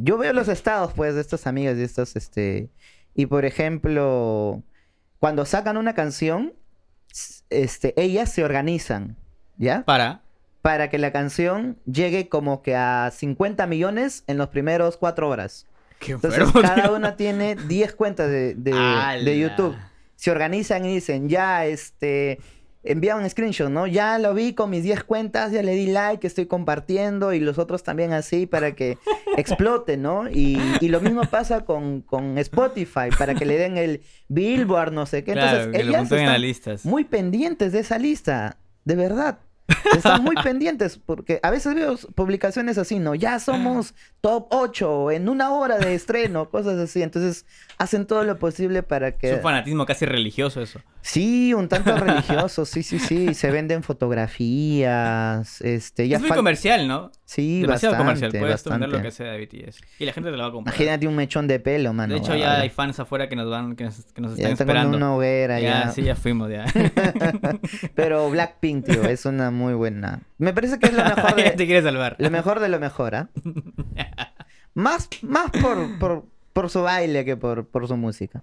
yo 0.00 0.16
veo 0.18 0.32
los 0.32 0.48
estados, 0.48 0.92
pues, 0.94 1.14
de 1.14 1.20
estos 1.20 1.46
amigos 1.46 1.76
y 1.78 1.82
estos, 1.82 2.16
este... 2.16 2.70
Y, 3.14 3.26
por 3.26 3.44
ejemplo, 3.44 4.62
cuando 5.18 5.44
sacan 5.44 5.76
una 5.76 5.94
canción, 5.94 6.54
este, 7.50 7.94
ellas 8.00 8.30
se 8.32 8.44
organizan, 8.44 9.16
¿ya? 9.56 9.84
Para. 9.84 10.22
Para 10.62 10.88
que 10.88 10.98
la 10.98 11.12
canción 11.12 11.78
llegue 11.84 12.28
como 12.28 12.62
que 12.62 12.74
a 12.74 13.10
50 13.10 13.66
millones 13.66 14.24
en 14.26 14.38
los 14.38 14.48
primeros 14.48 14.96
cuatro 14.96 15.28
horas. 15.28 15.66
Qué 15.98 16.12
Entonces, 16.12 16.40
enfermo, 16.40 16.62
cada 16.62 16.82
tío. 16.84 16.96
una 16.96 17.16
tiene 17.16 17.54
10 17.54 17.94
cuentas 17.94 18.28
de, 18.28 18.54
de. 18.54 19.38
YouTube. 19.38 19.76
Se 20.16 20.30
organizan 20.30 20.84
y 20.86 20.94
dicen, 20.94 21.28
ya, 21.28 21.66
este, 21.66 22.40
envía 22.84 23.16
un 23.16 23.28
screenshot, 23.28 23.70
¿no? 23.70 23.86
Ya 23.86 24.18
lo 24.18 24.34
vi 24.34 24.52
con 24.52 24.70
mis 24.70 24.82
10 24.82 25.04
cuentas, 25.04 25.52
ya 25.52 25.62
le 25.62 25.72
di 25.72 25.86
like, 25.86 26.26
estoy 26.26 26.46
compartiendo 26.46 27.32
y 27.32 27.40
los 27.40 27.58
otros 27.58 27.82
también 27.82 28.12
así 28.12 28.46
para 28.46 28.74
que 28.74 28.98
explote, 29.36 29.96
¿no? 29.96 30.28
Y, 30.30 30.58
y 30.80 30.88
lo 30.88 31.00
mismo 31.00 31.22
pasa 31.24 31.64
con, 31.64 32.02
con 32.02 32.38
Spotify, 32.38 33.08
para 33.18 33.34
que 33.34 33.44
le 33.44 33.56
den 33.56 33.76
el 33.76 34.02
Billboard, 34.28 34.92
no 34.92 35.06
sé 35.06 35.24
qué. 35.24 35.32
Claro, 35.32 35.64
Entonces, 35.64 35.84
lo 35.84 35.90
ellas 35.90 35.94
apunten 35.96 36.18
en 36.18 36.24
las 36.26 36.34
están 36.34 36.42
listas. 36.42 36.84
muy 36.84 37.04
pendientes 37.04 37.72
de 37.72 37.80
esa 37.80 37.98
lista, 37.98 38.58
de 38.84 38.96
verdad. 38.96 39.38
Están 39.96 40.22
muy 40.22 40.34
pendientes 40.42 40.98
porque 40.98 41.40
a 41.42 41.50
veces 41.50 41.74
veo 41.74 41.96
publicaciones 42.14 42.76
así, 42.76 42.98
¿no? 42.98 43.14
Ya 43.14 43.38
somos 43.38 43.94
top 44.24 44.46
8 44.52 45.10
en 45.10 45.28
una 45.28 45.52
hora 45.52 45.76
de 45.76 45.94
estreno, 45.94 46.48
cosas 46.50 46.78
así. 46.78 47.02
Entonces 47.02 47.44
hacen 47.76 48.06
todo 48.06 48.24
lo 48.24 48.38
posible 48.38 48.82
para 48.82 49.08
Es 49.08 49.14
que... 49.16 49.34
un 49.34 49.42
fanatismo 49.42 49.84
casi 49.84 50.06
religioso 50.06 50.62
eso. 50.62 50.80
Sí, 51.02 51.52
un 51.52 51.68
tanto 51.68 51.94
religioso, 51.98 52.64
sí, 52.64 52.82
sí, 52.82 52.98
sí. 52.98 53.34
Se 53.34 53.50
venden 53.50 53.82
fotografías, 53.82 55.60
este... 55.60 56.08
Ya 56.08 56.16
es 56.16 56.22
muy 56.22 56.30
comercial, 56.30 56.88
¿no? 56.88 57.12
Sí, 57.26 57.60
Demasiado 57.60 57.92
bastante, 57.92 57.98
comercial. 57.98 58.30
Puedes 58.42 58.64
vender 58.64 58.88
lo 58.88 58.96
bastante. 58.96 59.08
que 59.08 59.48
sea 59.50 59.58
de 59.60 59.66
BTS. 59.66 59.80
Y 59.98 60.06
la 60.06 60.12
gente 60.14 60.30
te 60.30 60.36
lo 60.38 60.42
va 60.42 60.48
a 60.48 60.52
comprar. 60.52 60.74
Imagínate 60.74 61.06
un 61.06 61.16
mechón 61.16 61.46
de 61.46 61.60
pelo, 61.60 61.92
mano. 61.92 62.14
de 62.14 62.20
hecho, 62.20 62.34
ya 62.34 62.60
hay 62.60 62.70
fans 62.70 62.98
afuera 63.00 63.28
que 63.28 63.36
nos 63.36 63.50
van, 63.50 63.76
que 63.76 63.84
nos, 63.84 64.04
que 64.14 64.22
nos 64.22 64.36
ya 64.36 64.48
están 64.48 64.66
con 64.66 64.76
esperando. 64.76 64.96
una 64.96 65.14
hoguera, 65.14 65.60
ya, 65.60 65.84
ya. 65.84 65.90
sí, 65.90 66.02
ya 66.02 66.16
fuimos, 66.16 66.50
ya. 66.50 66.64
Pero 67.94 68.30
Blackpink, 68.30 68.86
tío, 68.86 69.04
es 69.04 69.26
una 69.26 69.50
muy 69.50 69.74
buena... 69.74 70.22
Me 70.38 70.54
parece 70.54 70.78
que 70.78 70.86
es 70.86 70.94
lo 70.94 71.04
mejor 71.04 71.36
ya 71.36 71.44
de... 71.44 71.50
te 71.50 71.66
quieres 71.66 71.84
salvar. 71.84 72.16
Lo 72.18 72.30
mejor 72.30 72.60
de 72.60 72.68
lo 72.70 72.80
mejor, 72.80 73.14
¿ah? 73.14 73.28
Más 74.74 75.08
más 75.22 75.50
por, 75.50 75.98
por, 75.98 76.24
por 76.52 76.70
su 76.70 76.82
baile 76.82 77.24
que 77.24 77.36
por, 77.36 77.66
por 77.66 77.86
su 77.88 77.96
música. 77.96 78.42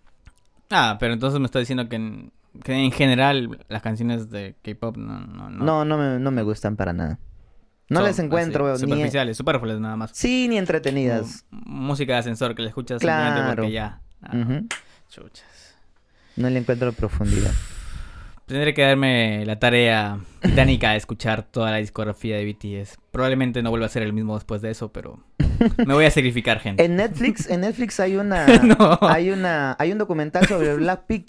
Ah, 0.69 0.97
pero 0.99 1.13
entonces 1.13 1.39
me 1.39 1.45
estás 1.45 1.61
diciendo 1.61 1.87
que 1.89 1.97
en, 1.97 2.31
que 2.63 2.73
en 2.73 2.91
general 2.91 3.59
las 3.67 3.81
canciones 3.81 4.29
de 4.29 4.55
K-pop 4.63 4.97
no, 4.97 5.19
no, 5.19 5.49
no. 5.49 5.65
No, 5.65 5.85
no 5.85 5.97
me, 5.97 6.19
no 6.19 6.31
me 6.31 6.41
gustan 6.43 6.75
para 6.77 6.93
nada. 6.93 7.19
No 7.89 7.99
son 7.99 8.07
les 8.07 8.19
encuentro 8.19 8.67
así, 8.71 8.85
ni... 8.85 8.91
Superficiales, 8.93 9.35
superfluas 9.35 9.79
nada 9.81 9.97
más. 9.97 10.11
Sí, 10.13 10.47
ni 10.47 10.57
entretenidas. 10.57 11.45
Música 11.51 12.13
de 12.13 12.19
ascensor 12.19 12.55
que 12.55 12.61
le 12.61 12.69
escuchas 12.69 13.01
simplemente 13.01 13.41
Claro. 13.41 13.55
porque 13.55 13.71
ya. 13.73 14.01
Ah, 14.23 14.61
chuchas. 15.09 15.75
No 16.37 16.49
le 16.49 16.59
encuentro 16.59 16.93
profundidad. 16.93 17.51
Tendré 18.51 18.73
que 18.73 18.81
darme 18.81 19.45
la 19.45 19.59
tarea 19.59 20.19
titánica 20.41 20.91
de 20.91 20.97
escuchar 20.97 21.43
toda 21.43 21.71
la 21.71 21.77
discografía 21.77 22.35
de 22.35 22.43
BTS. 22.45 22.97
Probablemente 23.09 23.63
no 23.63 23.69
vuelva 23.69 23.85
a 23.85 23.89
ser 23.89 24.03
el 24.03 24.11
mismo 24.11 24.35
después 24.35 24.61
de 24.61 24.71
eso, 24.71 24.91
pero 24.91 25.23
me 25.77 25.93
voy 25.93 26.03
a 26.03 26.11
sacrificar, 26.11 26.59
gente. 26.59 26.83
En 26.83 26.97
Netflix, 26.97 27.49
en 27.49 27.61
Netflix 27.61 28.01
hay 28.01 28.17
una... 28.17 28.45
No. 28.63 28.99
Hay 29.03 29.29
una... 29.29 29.77
Hay 29.79 29.93
un 29.93 29.99
documental 29.99 30.45
sobre 30.47 30.75
Blackpink 30.75 31.27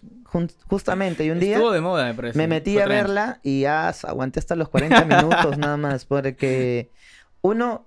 justamente. 0.66 1.24
Y 1.24 1.30
un 1.30 1.38
día... 1.38 1.54
Estuvo 1.54 1.70
de 1.70 1.80
moda, 1.80 2.06
me 2.06 2.14
parece. 2.14 2.36
Me 2.36 2.48
metí 2.48 2.76
a 2.80 2.86
verla 2.86 3.38
y 3.44 3.60
ya 3.60 3.90
aguanté 4.02 4.40
hasta 4.40 4.56
los 4.56 4.68
40 4.68 5.04
minutos 5.04 5.56
nada 5.58 5.76
más, 5.76 6.04
porque 6.04 6.90
uno 7.40 7.86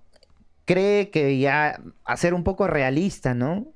cree 0.64 1.10
que 1.10 1.38
ya 1.40 1.82
hacer 2.06 2.34
un 2.34 2.46
poco 2.46 2.68
realista, 2.68 3.34
¿no? 3.34 3.68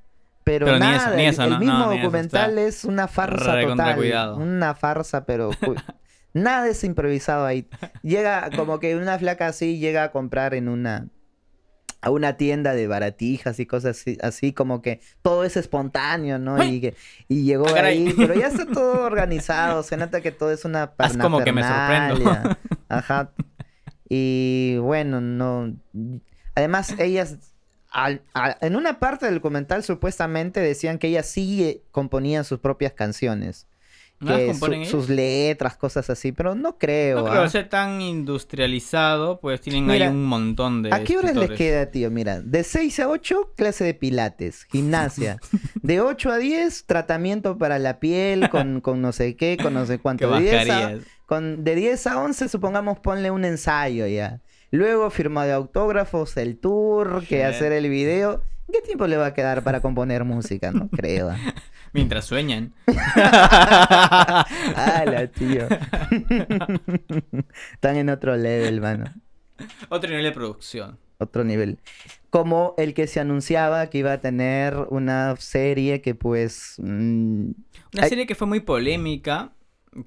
Pero, 0.51 0.65
Pero 0.65 0.79
ni 0.79 0.85
nada, 0.85 0.97
eso, 1.09 1.15
ni 1.15 1.23
el- 1.25 1.29
eso, 1.29 1.43
el, 1.43 1.49
no, 1.51 1.59
mismo 1.59 1.77
no, 1.77 1.91
ni 1.91 1.97
documental 1.99 2.57
es 2.57 2.83
una 2.85 3.07
farsa 3.07 3.61
total. 3.61 3.95
cuidado. 3.97 4.37
Una 4.37 4.73
farsa, 4.73 5.23
pero 5.27 5.51
nada 6.33 6.67
es 6.67 6.83
improvisado 6.83 7.45
ahí. 7.45 7.67
Llega 8.01 8.49
como 8.55 8.79
que 8.79 8.95
una 8.95 9.19
flaca 9.19 9.45
así 9.45 9.77
llega 9.77 10.03
a 10.05 10.11
comprar 10.11 10.55
en 10.55 10.67
una 10.67 11.05
a 12.01 12.09
una 12.09 12.35
tienda 12.37 12.73
de 12.73 12.87
baratijas 12.87 13.59
y 13.59 13.67
cosas 13.67 13.99
así, 13.99 14.17
así 14.23 14.51
como 14.53 14.81
que 14.81 15.01
todo 15.21 15.43
es 15.43 15.55
espontáneo, 15.55 16.39
¿no? 16.39 16.63
Y, 16.63 16.81
que- 16.81 16.95
y 17.27 17.43
llegó 17.43 17.67
Ah, 17.75 17.81
ahí, 17.83 18.11
pero 18.17 18.33
ya 18.33 18.47
está 18.47 18.65
todo 18.65 19.03
organizado, 19.03 19.83
se 19.83 19.97
nota 19.97 20.21
que 20.21 20.31
todo 20.31 20.51
es 20.51 20.65
una 20.65 20.93
Haz 20.97 21.15
como 21.17 21.43
que 21.43 21.51
me 21.51 21.61
sorprendo. 21.61 22.57
Ajá. 22.89 23.33
Y 24.09 24.77
bueno, 24.77 25.21
no. 25.21 25.75
Además, 26.55 26.95
ellas. 26.97 27.37
Al- 27.91 28.21
al- 28.33 28.57
en 28.61 28.75
una 28.75 28.99
parte 28.99 29.25
del 29.25 29.35
documental 29.35 29.83
supuestamente 29.83 30.59
decían 30.59 30.97
que 30.99 31.07
ellas 31.07 31.27
sí 31.27 31.63
eh, 31.63 31.83
componían 31.91 32.43
sus 32.45 32.59
propias 32.59 32.93
canciones. 32.93 33.65
¿No 34.21 34.35
que 34.35 34.53
su- 34.53 34.85
sus 34.85 35.07
letras, 35.07 35.77
cosas 35.77 36.09
así, 36.09 36.33
pero 36.33 36.53
no 36.53 36.77
creo. 36.77 37.19
No 37.19 37.25
creo 37.29 37.43
¿ah? 37.43 37.49
ser 37.49 37.69
tan 37.69 38.01
industrializado, 38.53 39.39
pues 39.39 39.61
tienen 39.61 39.85
Mira, 39.85 40.07
ahí 40.07 40.11
un 40.11 40.25
montón 40.25 40.83
de 40.83 40.93
¿A 40.93 41.03
qué 41.05 41.17
horas 41.17 41.35
les 41.35 41.51
queda, 41.51 41.85
tío? 41.91 42.11
Mira, 42.11 42.41
de 42.41 42.63
6 42.65 42.99
a 42.99 43.07
8, 43.07 43.53
clase 43.55 43.85
de 43.85 43.93
pilates, 43.93 44.65
gimnasia. 44.65 45.37
De 45.81 46.01
8 46.01 46.31
a 46.31 46.37
10, 46.37 46.85
tratamiento 46.85 47.57
para 47.57 47.79
la 47.79 47.99
piel 48.01 48.49
con, 48.49 48.81
con 48.81 49.01
no 49.01 49.13
sé 49.13 49.35
qué, 49.37 49.57
con 49.61 49.73
no 49.73 49.85
sé 49.85 49.97
¿Qué 49.97 50.01
cuánto. 50.01 50.31
De 50.31 50.41
10 50.41 50.69
a, 50.69 50.93
con, 51.25 51.63
de 51.63 51.75
10 51.75 52.07
a 52.07 52.19
11, 52.19 52.49
supongamos, 52.49 52.99
ponle 52.99 53.31
un 53.31 53.45
ensayo 53.45 54.05
ya. 54.07 54.41
Luego, 54.71 55.09
firma 55.09 55.45
de 55.45 55.53
autógrafos, 55.53 56.37
el 56.37 56.57
tour, 56.57 57.23
que 57.27 57.43
hacer 57.43 57.71
el 57.71 57.89
video. 57.89 58.43
¿Qué 58.71 58.81
tiempo 58.81 59.07
le 59.07 59.17
va 59.17 59.27
a 59.27 59.33
quedar 59.33 59.63
para 59.63 59.81
componer 59.81 60.23
música? 60.25 60.71
No 60.71 60.89
creo. 60.89 61.31
Mientras 61.91 62.25
sueñan. 62.25 62.73
¡Hala, 64.75 65.27
tío! 65.31 65.67
Están 67.73 67.97
en 67.97 68.09
otro 68.09 68.35
level, 68.37 68.81
mano. 68.81 69.05
Otro 69.89 70.09
nivel 70.09 70.25
de 70.25 70.31
producción. 70.31 70.97
otro 71.17 71.43
nivel. 71.43 71.79
Como 72.29 72.75
el 72.77 72.93
que 72.93 73.07
se 73.07 73.19
anunciaba 73.19 73.89
que 73.89 73.97
iba 73.97 74.13
a 74.13 74.21
tener 74.21 74.75
una 74.89 75.35
serie 75.37 76.01
que 76.01 76.13
pues... 76.15 76.75
mm, 76.77 77.51
Una 77.95 78.07
serie 78.07 78.27
que 78.27 78.35
fue 78.35 78.47
muy 78.47 78.59
polémica, 78.59 79.51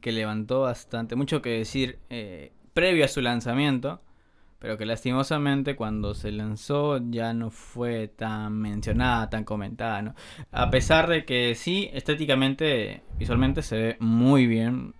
que 0.00 0.12
levantó 0.12 0.62
bastante, 0.62 1.16
mucho 1.16 1.42
que 1.42 1.50
decir 1.50 1.98
eh, 2.10 2.52
previo 2.74 3.04
a 3.04 3.08
su 3.08 3.20
lanzamiento, 3.20 4.00
pero 4.62 4.78
que 4.78 4.86
lastimosamente 4.86 5.74
cuando 5.74 6.14
se 6.14 6.30
lanzó 6.30 7.00
ya 7.10 7.34
no 7.34 7.50
fue 7.50 8.06
tan 8.06 8.52
mencionada, 8.60 9.28
tan 9.28 9.42
comentada, 9.42 10.02
¿no? 10.02 10.14
A 10.52 10.70
pesar 10.70 11.08
de 11.08 11.24
que 11.24 11.56
sí, 11.56 11.90
estéticamente, 11.92 13.02
visualmente 13.18 13.62
se 13.62 13.76
ve 13.76 13.96
muy 13.98 14.46
bien 14.46 14.94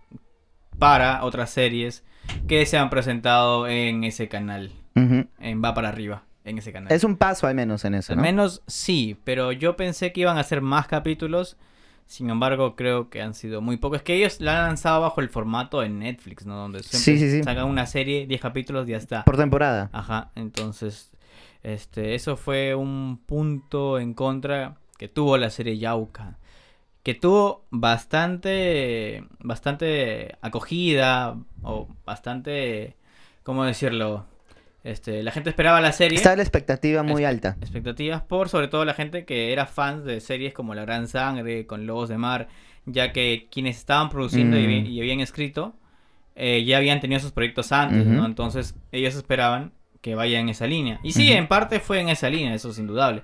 para 0.81 1.23
otras 1.23 1.51
series 1.51 2.05
que 2.49 2.67
se 2.67 2.77
han 2.77 2.91
presentado 2.91 3.69
en 3.69 4.03
ese 4.03 4.29
canal, 4.29 4.73
en 4.97 5.63
Va 5.65 5.75
para 5.75 5.91
arriba, 5.91 6.25
en 6.43 6.59
ese 6.59 6.73
canal. 6.73 6.91
Es 6.91 7.05
un 7.05 7.17
paso 7.17 7.47
al 7.47 7.55
menos 7.55 7.85
en 7.85 7.95
eso, 7.95 8.15
Al 8.15 8.17
¿no? 8.17 8.23
menos 8.23 8.65
sí, 8.67 9.17
pero 9.23 9.53
yo 9.53 9.77
pensé 9.77 10.13
que 10.13 10.23
iban 10.23 10.39
a 10.39 10.43
ser 10.43 10.61
más 10.61 10.89
capítulos. 10.89 11.57
Sin 12.07 12.29
embargo, 12.31 12.77
creo 12.77 13.09
que 13.09 13.23
han 13.23 13.35
sido 13.35 13.61
muy 13.63 13.79
pocos. 13.79 13.99
Es 13.99 14.03
que 14.03 14.15
ellos 14.15 14.41
la 14.41 14.61
han 14.61 14.67
lanzado 14.69 15.01
bajo 15.01 15.21
el 15.21 15.29
formato 15.31 15.81
de 15.81 15.89
Netflix, 15.89 16.45
¿no? 16.45 16.57
Donde 16.57 16.83
siempre 16.83 16.99
Sí, 16.99 17.19
sí, 17.19 17.39
sí. 17.39 17.43
sacan 17.43 17.67
una 17.67 17.87
serie, 17.87 18.27
10 18.27 18.41
capítulos 18.41 18.87
y 18.87 18.91
ya 18.93 18.99
está. 18.99 19.25
Por 19.25 19.37
temporada. 19.37 19.89
Ajá, 19.93 20.31
entonces, 20.35 21.11
este, 21.63 22.15
eso 22.15 22.37
fue 22.37 22.75
un 22.75 23.19
punto 23.25 23.99
en 23.99 24.13
contra 24.15 24.77
que 24.99 25.09
tuvo 25.09 25.39
la 25.39 25.49
serie 25.51 25.79
Yauka. 25.79 26.39
Que 27.03 27.15
tuvo 27.15 27.65
bastante, 27.71 29.25
bastante 29.41 30.37
acogida, 30.43 31.37
o 31.63 31.89
bastante, 32.05 32.97
¿cómo 33.43 33.65
decirlo? 33.65 34.27
Este, 34.85 35.23
la 35.23 35.31
gente 35.31 35.49
esperaba 35.51 35.81
la 35.81 35.93
serie 35.93 36.17
Está 36.19 36.35
la 36.35 36.43
expectativa 36.43 37.03
muy 37.05 37.25
alta. 37.25 37.57
expectativas 37.61 38.21
por 38.23 38.49
sobre 38.49 38.67
todo 38.69 38.85
la 38.85 38.95
gente 38.95 39.25
que 39.25 39.53
era 39.53 39.67
fans 39.67 40.05
de 40.05 40.21
series 40.21 40.53
como 40.55 40.75
La 40.75 40.83
Gran 40.85 41.07
Sangre, 41.07 41.67
con 41.67 41.87
Lobos 41.87 42.09
de 42.09 42.19
Mar, 42.19 42.49
ya 42.85 43.13
que 43.13 43.47
quienes 43.51 43.77
estaban 43.77 44.09
produciendo 44.11 44.57
y, 44.59 44.63
Mm. 44.63 44.65
habían- 44.65 44.87
y 44.87 45.01
habían 45.01 45.21
escrito 45.21 45.75
eh, 46.35 46.65
ya 46.65 46.79
habían 46.79 46.99
tenido 47.01 47.21
sus 47.21 47.31
proyectos 47.31 47.73
antes, 47.73 48.07
¿no? 48.07 48.25
Entonces 48.25 48.75
ellos 48.91 49.15
esperaban 49.15 49.73
que 50.01 50.15
vaya 50.15 50.41
en 50.41 50.49
esa 50.49 50.67
línea. 50.67 50.99
Y 51.03 51.13
sí, 51.13 51.31
en 51.31 51.47
parte 51.47 51.79
fue 51.79 52.01
en 52.01 52.09
esa 52.09 52.31
línea, 52.31 52.55
eso 52.55 52.71
es 52.71 52.79
indudable. 52.79 53.23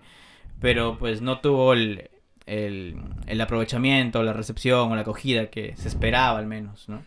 Pero 0.61 0.99
pues 0.99 1.23
no 1.23 1.41
tuvo 1.41 1.73
el, 1.73 2.11
el, 2.45 2.97
el 3.27 3.41
aprovechamiento, 3.41 4.23
la 4.23 4.35
recepción 4.35 4.93
o 4.93 4.95
la 4.95 5.01
acogida 5.01 5.47
que 5.47 5.75
se 5.77 5.89
esperaba 5.89 6.39
al 6.39 6.47
menos, 6.47 6.87
¿no? 6.91 7.03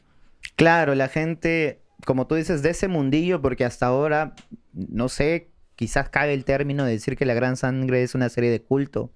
Claro, 0.55 0.95
la 0.95 1.07
gente, 1.07 1.79
como 2.05 2.27
tú 2.27 2.35
dices, 2.35 2.61
de 2.61 2.71
ese 2.71 2.87
mundillo, 2.87 3.41
porque 3.41 3.65
hasta 3.65 3.87
ahora, 3.87 4.35
no 4.73 5.09
sé, 5.09 5.51
quizás 5.75 6.09
cabe 6.09 6.33
el 6.33 6.45
término 6.45 6.85
de 6.85 6.91
decir 6.93 7.17
que 7.17 7.25
La 7.25 7.33
Gran 7.33 7.57
Sangre 7.57 8.03
es 8.03 8.15
una 8.15 8.29
serie 8.29 8.49
de 8.49 8.61
culto 8.61 9.11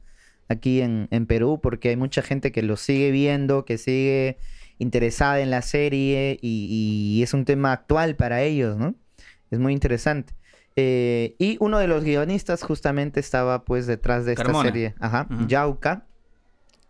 aquí 0.48 0.82
en, 0.82 1.08
en 1.12 1.26
Perú, 1.26 1.60
porque 1.62 1.90
hay 1.90 1.96
mucha 1.96 2.22
gente 2.22 2.52
que 2.52 2.62
lo 2.62 2.78
sigue 2.78 3.12
viendo, 3.12 3.66
que 3.66 3.78
sigue 3.78 4.38
interesada 4.78 5.40
en 5.40 5.50
la 5.50 5.62
serie 5.62 6.38
y, 6.42 7.18
y 7.18 7.24
es 7.24 7.34
un 7.34 7.46
tema 7.46 7.72
actual 7.72 8.16
para 8.16 8.42
ellos, 8.42 8.78
¿no? 8.78 8.96
Es 9.52 9.60
muy 9.60 9.74
interesante. 9.74 10.34
Eh, 10.76 11.36
y 11.40 11.58
uno 11.62 11.80
de 11.80 11.88
los 11.88 12.04
guionistas 12.04 12.62
justamente 12.62 13.20
estaba 13.20 13.64
pues 13.64 13.88
detrás 13.88 14.26
de 14.26 14.34
esta 14.34 14.44
Carmona. 14.44 14.70
serie, 14.70 14.96
ajá. 15.00 15.28
Yauca. 15.48 16.06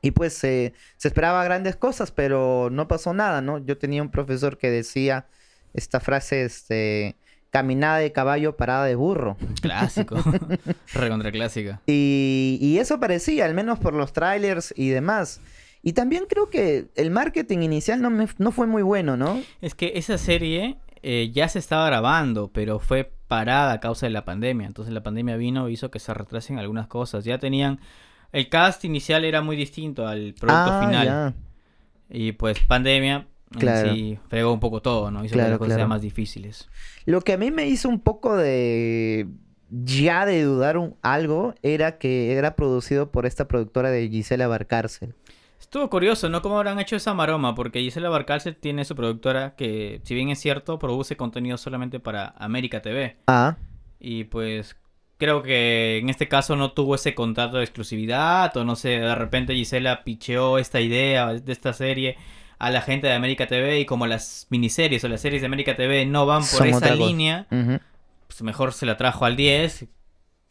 Y 0.01 0.12
pues 0.12 0.43
eh, 0.43 0.73
se 0.97 1.08
esperaba 1.08 1.43
grandes 1.43 1.75
cosas, 1.75 2.12
pero 2.12 2.69
no 2.71 2.88
pasó 2.88 3.13
nada, 3.13 3.41
¿no? 3.41 3.58
Yo 3.60 3.77
tenía 3.77 4.01
un 4.01 4.12
profesor 4.12 4.58
que 4.58 4.69
decía 4.69 5.27
esta 5.76 6.00
frase, 6.00 6.44
este, 6.46 7.16
caminada 7.52 7.98
de 8.00 8.12
caballo, 8.12 8.56
parada 8.58 8.86
de 8.86 8.96
burro. 8.96 9.38
Clásico. 9.62 10.16
Recontra 10.94 11.32
clásica. 11.32 11.82
Y, 11.86 12.58
y 12.62 12.80
eso 12.80 13.00
parecía, 13.00 13.46
al 13.46 13.54
menos 13.54 13.80
por 13.80 13.94
los 13.94 14.14
trailers 14.14 14.74
y 14.78 14.90
demás. 14.90 15.42
Y 15.82 15.94
también 15.94 16.26
creo 16.28 16.50
que 16.50 16.88
el 16.96 17.12
marketing 17.12 17.60
inicial 17.60 18.02
no, 18.02 18.10
me- 18.10 18.28
no 18.40 18.52
fue 18.52 18.66
muy 18.68 18.82
bueno, 18.82 19.18
¿no? 19.18 19.40
Es 19.62 19.76
que 19.76 19.94
esa 19.96 20.18
serie 20.18 20.78
eh, 21.04 21.30
ya 21.32 21.48
se 21.48 21.60
estaba 21.60 21.86
grabando, 21.86 22.50
pero 22.52 22.80
fue 22.80 23.12
parada 23.28 23.74
a 23.74 23.80
causa 23.80 24.08
de 24.08 24.12
la 24.12 24.26
pandemia. 24.26 24.66
Entonces 24.66 24.94
la 24.94 25.04
pandemia 25.04 25.36
vino 25.38 25.68
e 25.68 25.72
hizo 25.72 25.92
que 25.92 26.00
se 26.00 26.14
retrasen 26.14 26.58
algunas 26.60 26.88
cosas. 26.88 27.24
Ya 27.26 27.38
tenían... 27.38 27.80
El 28.32 28.50
cast 28.50 28.84
inicial 28.84 29.24
era 29.24 29.42
muy 29.42 29.56
distinto 29.56 30.08
al 30.08 30.34
producto 30.34 30.72
Ah, 30.74 30.86
final. 30.86 31.06
ya. 31.08 31.34
Y 32.10 32.34
pues 32.34 32.60
pandemia 32.60 33.28
Claro. 33.60 33.94
sí 33.94 34.18
fregó 34.30 34.52
un 34.54 34.60
poco 34.60 34.82
todo, 34.82 35.12
¿no? 35.12 35.24
Hizo 35.24 35.34
que 35.34 35.39
Claro, 35.39 35.50
las 35.52 35.60
cosas 35.60 35.76
claro. 35.76 35.89
más 35.89 36.02
difíciles. 36.02 36.70
Lo 37.06 37.22
que 37.22 37.34
a 37.34 37.38
mí 37.38 37.52
me 37.52 37.68
hizo 37.68 37.89
un 37.89 38.00
poco 38.00 38.36
de 38.36 39.28
ya 39.70 40.26
de 40.26 40.44
dudar 40.44 40.78
un- 40.78 40.96
algo 41.02 41.56
era 41.63 41.98
que 41.98 42.34
era 42.34 42.56
producido 42.56 43.12
por 43.12 43.26
esta 43.26 43.48
productora 43.48 43.89
de 43.89 44.08
Gisela 44.10 44.48
Barcárcel. 44.48 45.15
Estuvo 45.60 45.89
curioso, 45.89 46.30
¿no? 46.30 46.41
¿Cómo 46.41 46.58
habrán 46.58 46.80
hecho 46.80 46.96
esa 46.96 47.13
maroma? 47.15 47.56
Porque 47.56 47.80
Gisela 47.82 48.10
Barcalcel 48.10 48.56
tiene 48.56 48.86
su 48.86 48.96
productora 48.96 49.56
que, 49.56 50.00
si 50.04 50.13
bien 50.13 50.30
es 50.30 50.39
cierto, 50.39 50.78
produce 50.78 51.18
contenido 51.18 51.58
solamente 51.58 52.00
para 52.00 52.36
América 52.38 52.82
TV. 52.82 53.18
Ah, 53.28 53.58
Y 54.00 54.26
pues 54.26 54.76
creo 55.18 55.41
que 55.41 55.98
en 55.98 56.10
este 56.10 56.28
caso 56.28 56.56
no 56.56 56.74
tuvo 56.74 56.94
ese 56.96 57.15
contrato 57.15 57.58
de 57.58 57.63
exclusividad 57.63 58.56
o 58.58 58.63
no 58.65 58.76
sé, 58.76 58.89
de 58.89 59.15
repente 59.15 59.56
Gisela 59.56 60.04
picheó 60.04 60.60
esta 60.60 60.82
idea 60.82 61.34
de 61.34 61.52
esta 61.52 61.74
serie 61.74 62.18
a 62.58 62.70
la 62.70 62.82
gente 62.82 63.08
de 63.08 63.13
América 63.13 63.48
TV 63.48 63.80
y 63.80 63.86
como 63.86 64.08
las 64.08 64.48
miniseries 64.50 65.04
o 65.04 65.08
las 65.08 65.22
series 65.22 65.41
de 65.41 65.48
América 65.48 65.76
TV 65.76 66.06
no 66.06 66.26
van 66.26 66.39
por 66.41 66.48
Son 66.48 66.68
esa 66.68 66.96
línea, 66.96 67.48
pues 68.28 68.41
mejor 68.41 68.74
se 68.74 68.86
la 68.86 68.98
trajo 68.98 69.26
al 69.26 69.36
10, 69.36 69.86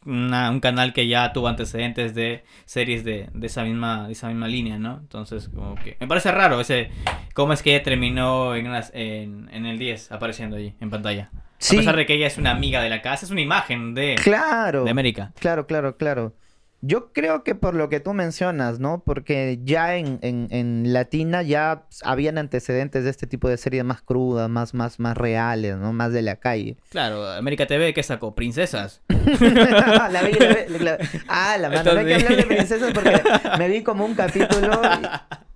una- 0.05 0.51
un 0.51 0.59
canal 0.59 0.93
que 0.93 1.07
ya 1.07 1.33
tuvo 1.33 1.47
antecedentes 1.47 2.13
de 2.13 2.43
series 2.65 3.03
de, 3.03 3.27
de 3.33 3.47
esa 3.47 3.63
misma 3.63 4.05
de 4.07 4.13
esa 4.13 4.27
misma 4.27 4.47
línea, 4.47 4.77
¿no? 4.77 4.97
Entonces, 4.99 5.49
como 5.49 5.75
que 5.75 5.97
me 5.99 6.07
parece 6.07 6.31
raro 6.31 6.59
ese 6.61 6.91
cómo 7.33 7.53
es 7.53 7.63
que 7.63 7.73
ella 7.73 7.83
terminó 7.83 8.55
en, 8.55 8.67
unas- 8.67 8.91
en, 8.93 9.49
en 9.51 9.65
el 9.65 9.79
10 9.79 10.11
apareciendo 10.11 10.57
allí 10.57 10.75
en 10.79 10.89
pantalla. 10.91 11.31
Sí. 11.57 11.77
A 11.77 11.79
pesar 11.79 11.95
de 11.95 12.05
que 12.05 12.13
ella 12.13 12.27
es 12.27 12.37
una 12.37 12.51
amiga 12.51 12.81
de 12.83 12.89
la 12.89 13.01
casa, 13.01 13.25
es 13.25 13.31
una 13.31 13.41
imagen 13.41 13.95
de, 13.95 14.15
Claro. 14.21 14.83
de 14.83 14.91
América. 14.91 15.31
Claro, 15.39 15.65
claro, 15.65 15.97
claro. 15.97 16.33
Yo 16.81 17.11
creo 17.13 17.43
que 17.43 17.55
por 17.55 17.73
lo 17.73 17.89
que 17.89 17.99
tú 17.99 18.13
mencionas, 18.13 18.79
¿no? 18.79 19.01
Porque 19.03 19.59
ya 19.63 19.95
en, 19.95 20.19
en, 20.21 20.47
en 20.51 20.93
Latina 20.93 21.41
ya 21.41 21.85
habían 22.03 22.37
antecedentes 22.37 23.03
de 23.03 23.09
este 23.09 23.25
tipo 23.25 23.49
de 23.49 23.57
series 23.57 23.83
más 23.83 24.01
crudas, 24.03 24.49
más, 24.49 24.73
más, 24.75 24.99
más 24.99 25.17
reales, 25.17 25.77
¿no? 25.77 25.93
Más 25.93 26.13
de 26.13 26.21
la 26.21 26.35
calle. 26.35 26.77
Claro, 26.89 27.27
América 27.27 27.65
TV, 27.65 27.93
¿qué 27.93 28.03
sacó? 28.03 28.35
Princesas. 28.35 29.01
La 29.09 30.29
y 30.29 30.79
la 30.79 30.97
ah, 31.27 31.57
la 31.57 31.69
mano, 31.69 31.93
no 31.93 31.99
hay 31.99 32.05
que 32.05 32.15
hablar 32.15 32.35
de 32.35 32.43
princesas 32.43 32.91
porque 32.93 33.21
me 33.57 33.67
vi 33.67 33.81
como 33.81 34.05
un 34.05 34.13
capítulo 34.13 34.71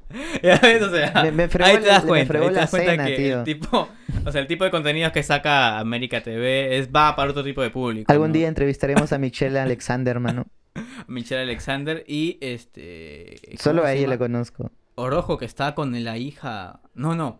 Ya 0.43 0.57
ves, 0.57 0.81
o 0.81 0.89
sea, 0.89 1.11
Me- 1.23 1.31
me 1.31 1.47
fregó 1.47 1.69
ahí 1.69 1.75
la- 1.75 1.81
te 1.81 1.87
das 1.87 2.03
me 2.03 2.09
cuenta, 2.09 2.33
fregó 2.33 2.49
la 2.49 2.65
cena, 2.67 3.05
que 3.05 3.15
tío. 3.15 3.39
el 3.39 3.43
tipo, 3.43 3.89
o 4.25 4.31
sea, 4.31 4.41
el 4.41 4.47
tipo 4.47 4.63
de 4.63 4.71
contenidos 4.71 5.11
que 5.11 5.21
saca 5.21 5.77
América 5.77 6.21
TV 6.23 6.79
es 6.79 6.89
va 6.89 7.15
para 7.15 7.29
otro 7.29 7.43
tipo 7.43 7.61
de 7.61 7.69
público. 7.69 8.11
Algún 8.11 8.29
¿no? 8.29 8.33
día 8.33 8.47
entrevistaremos 8.47 9.13
a 9.13 9.19
Michelle 9.19 9.59
Alexander, 9.59 10.19
mano. 10.19 10.47
Michelle 11.07 11.41
Alexander 11.41 12.03
y 12.07 12.37
este 12.41 13.39
Solo 13.59 13.81
¿cómo 13.81 13.89
a 13.89 13.93
ella 13.93 14.07
la 14.07 14.17
conozco. 14.17 14.71
Orojo 14.95 15.37
que 15.37 15.45
está 15.45 15.75
con 15.75 16.03
la 16.03 16.17
hija. 16.17 16.81
No, 16.93 17.15
no. 17.15 17.39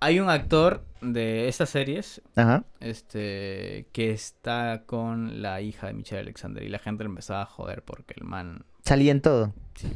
Hay 0.00 0.18
un 0.18 0.28
actor 0.28 0.84
de 1.00 1.48
estas 1.48 1.70
series 1.70 2.20
Ajá. 2.34 2.64
este 2.80 3.86
que 3.92 4.10
está 4.10 4.82
con 4.84 5.42
la 5.42 5.60
hija 5.60 5.86
de 5.86 5.94
Michelle 5.94 6.20
Alexander 6.20 6.62
y 6.62 6.68
la 6.68 6.78
gente 6.78 7.04
le 7.04 7.08
empezaba 7.08 7.42
a 7.42 7.46
joder 7.46 7.82
porque 7.82 8.14
el 8.16 8.24
man 8.24 8.64
Salí 8.84 9.10
en 9.10 9.20
todo. 9.20 9.54
Sí. 9.74 9.88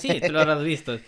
Sí, 0.00 0.20
tú 0.24 0.32
lo 0.32 0.40
habrás 0.40 0.62
visto. 0.62 0.98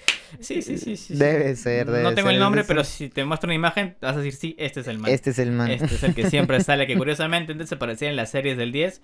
Sí, 0.40 0.60
sí, 0.60 0.62
sí. 0.62 0.78
sí, 0.78 0.96
sí. 0.96 1.14
Debe 1.14 1.56
ser, 1.56 1.86
debe 1.86 2.02
No 2.02 2.14
tengo 2.14 2.28
ser, 2.28 2.34
el 2.34 2.40
nombre, 2.40 2.64
pero 2.64 2.84
si 2.84 3.08
te 3.08 3.24
muestro 3.24 3.48
una 3.48 3.54
imagen, 3.54 3.96
vas 4.00 4.14
a 4.14 4.18
decir, 4.18 4.34
sí, 4.34 4.56
este 4.58 4.80
es 4.80 4.88
el 4.88 4.98
man. 4.98 5.10
Este 5.10 5.30
es 5.30 5.38
el 5.38 5.50
man. 5.50 5.70
Este 5.70 5.94
es 5.94 6.02
el 6.02 6.14
que 6.14 6.28
siempre 6.28 6.60
sale, 6.62 6.86
que 6.86 6.96
curiosamente 6.96 7.52
antes 7.52 7.68
se 7.68 7.76
parecía 7.76 8.10
en 8.10 8.16
las 8.16 8.30
series 8.30 8.58
del 8.58 8.70
10. 8.70 9.00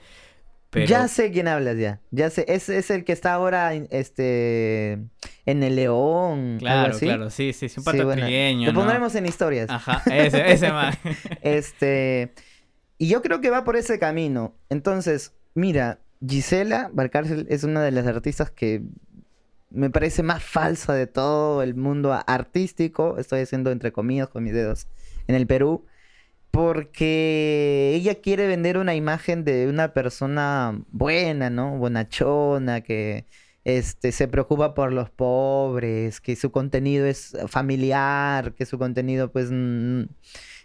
Pero... 0.73 0.87
Ya 0.87 1.07
sé 1.07 1.31
quién 1.31 1.49
hablas 1.49 1.77
ya. 1.77 2.01
Ya 2.11 2.31
sé. 2.31 2.47
Es, 2.49 2.71
es 2.71 2.91
el 2.91 3.05
que 3.05 3.13
está 3.13 3.35
ahora 3.35 3.75
en- 3.75 3.89
este 3.91 4.93
en 5.45 5.63
el 5.63 5.77
León. 5.77 6.57
Claro, 6.59 6.99
claro, 6.99 7.29
sí, 7.29 7.53
sí, 7.53 7.69
sí, 7.69 7.75
un 7.79 7.85
Sí, 7.85 7.91
pato 7.91 8.07
bueno, 8.07 8.23
pequeño, 8.23 8.69
Lo 8.69 8.73
¿no? 8.73 8.79
pondremos 8.81 9.15
en 9.15 9.27
historias. 9.27 9.69
Ajá, 9.69 10.03
ese, 10.11 10.51
ese 10.51 10.73
man. 10.73 10.95
Este. 11.43 12.33
Y 12.97 13.09
yo 13.09 13.21
creo 13.21 13.41
que 13.43 13.51
va 13.51 13.65
por 13.65 13.77
ese 13.77 13.99
camino. 13.99 14.55
Entonces, 14.71 15.35
mira, 15.55 15.99
Gisela 16.27 16.89
Barcárcel 16.93 17.47
es 17.51 17.65
una 17.65 17.83
de 17.83 17.91
las 17.91 18.07
artistas 18.07 18.51
que 18.51 18.83
me 19.71 19.91
parece 19.91 20.23
más 20.23 20.43
falsa 20.43 20.95
de 20.95 21.07
todo 21.07 21.63
el 21.63 21.75
mundo 21.75 22.19
artístico. 22.27 23.19
Estoy 23.19 23.41
haciendo 23.41 23.71
entre 23.73 23.93
comillas 23.93 24.29
con 24.29 24.43
mis 24.45 24.55
dedos. 24.55 24.87
En 25.27 25.35
el 25.35 25.47
Perú. 25.47 25.85
Porque 26.53 27.93
ella 27.95 28.15
quiere 28.17 28.47
vender 28.47 28.77
una 28.79 28.95
imagen 28.95 29.43
de 29.43 29.67
una 29.69 29.93
persona 29.95 30.79
buena, 30.91 31.49
¿no? 31.51 31.79
Bonachona, 31.79 32.83
que 32.83 33.25
este, 33.65 34.13
se 34.13 34.29
preocupa 34.29 34.75
por 34.75 34.93
los 34.93 35.09
pobres, 35.11 36.21
que 36.21 36.37
su 36.37 36.53
contenido 36.53 37.07
es 37.07 37.35
familiar, 37.49 38.53
que 38.55 38.67
su 38.67 38.79
contenido 38.79 39.33
pues 39.33 39.49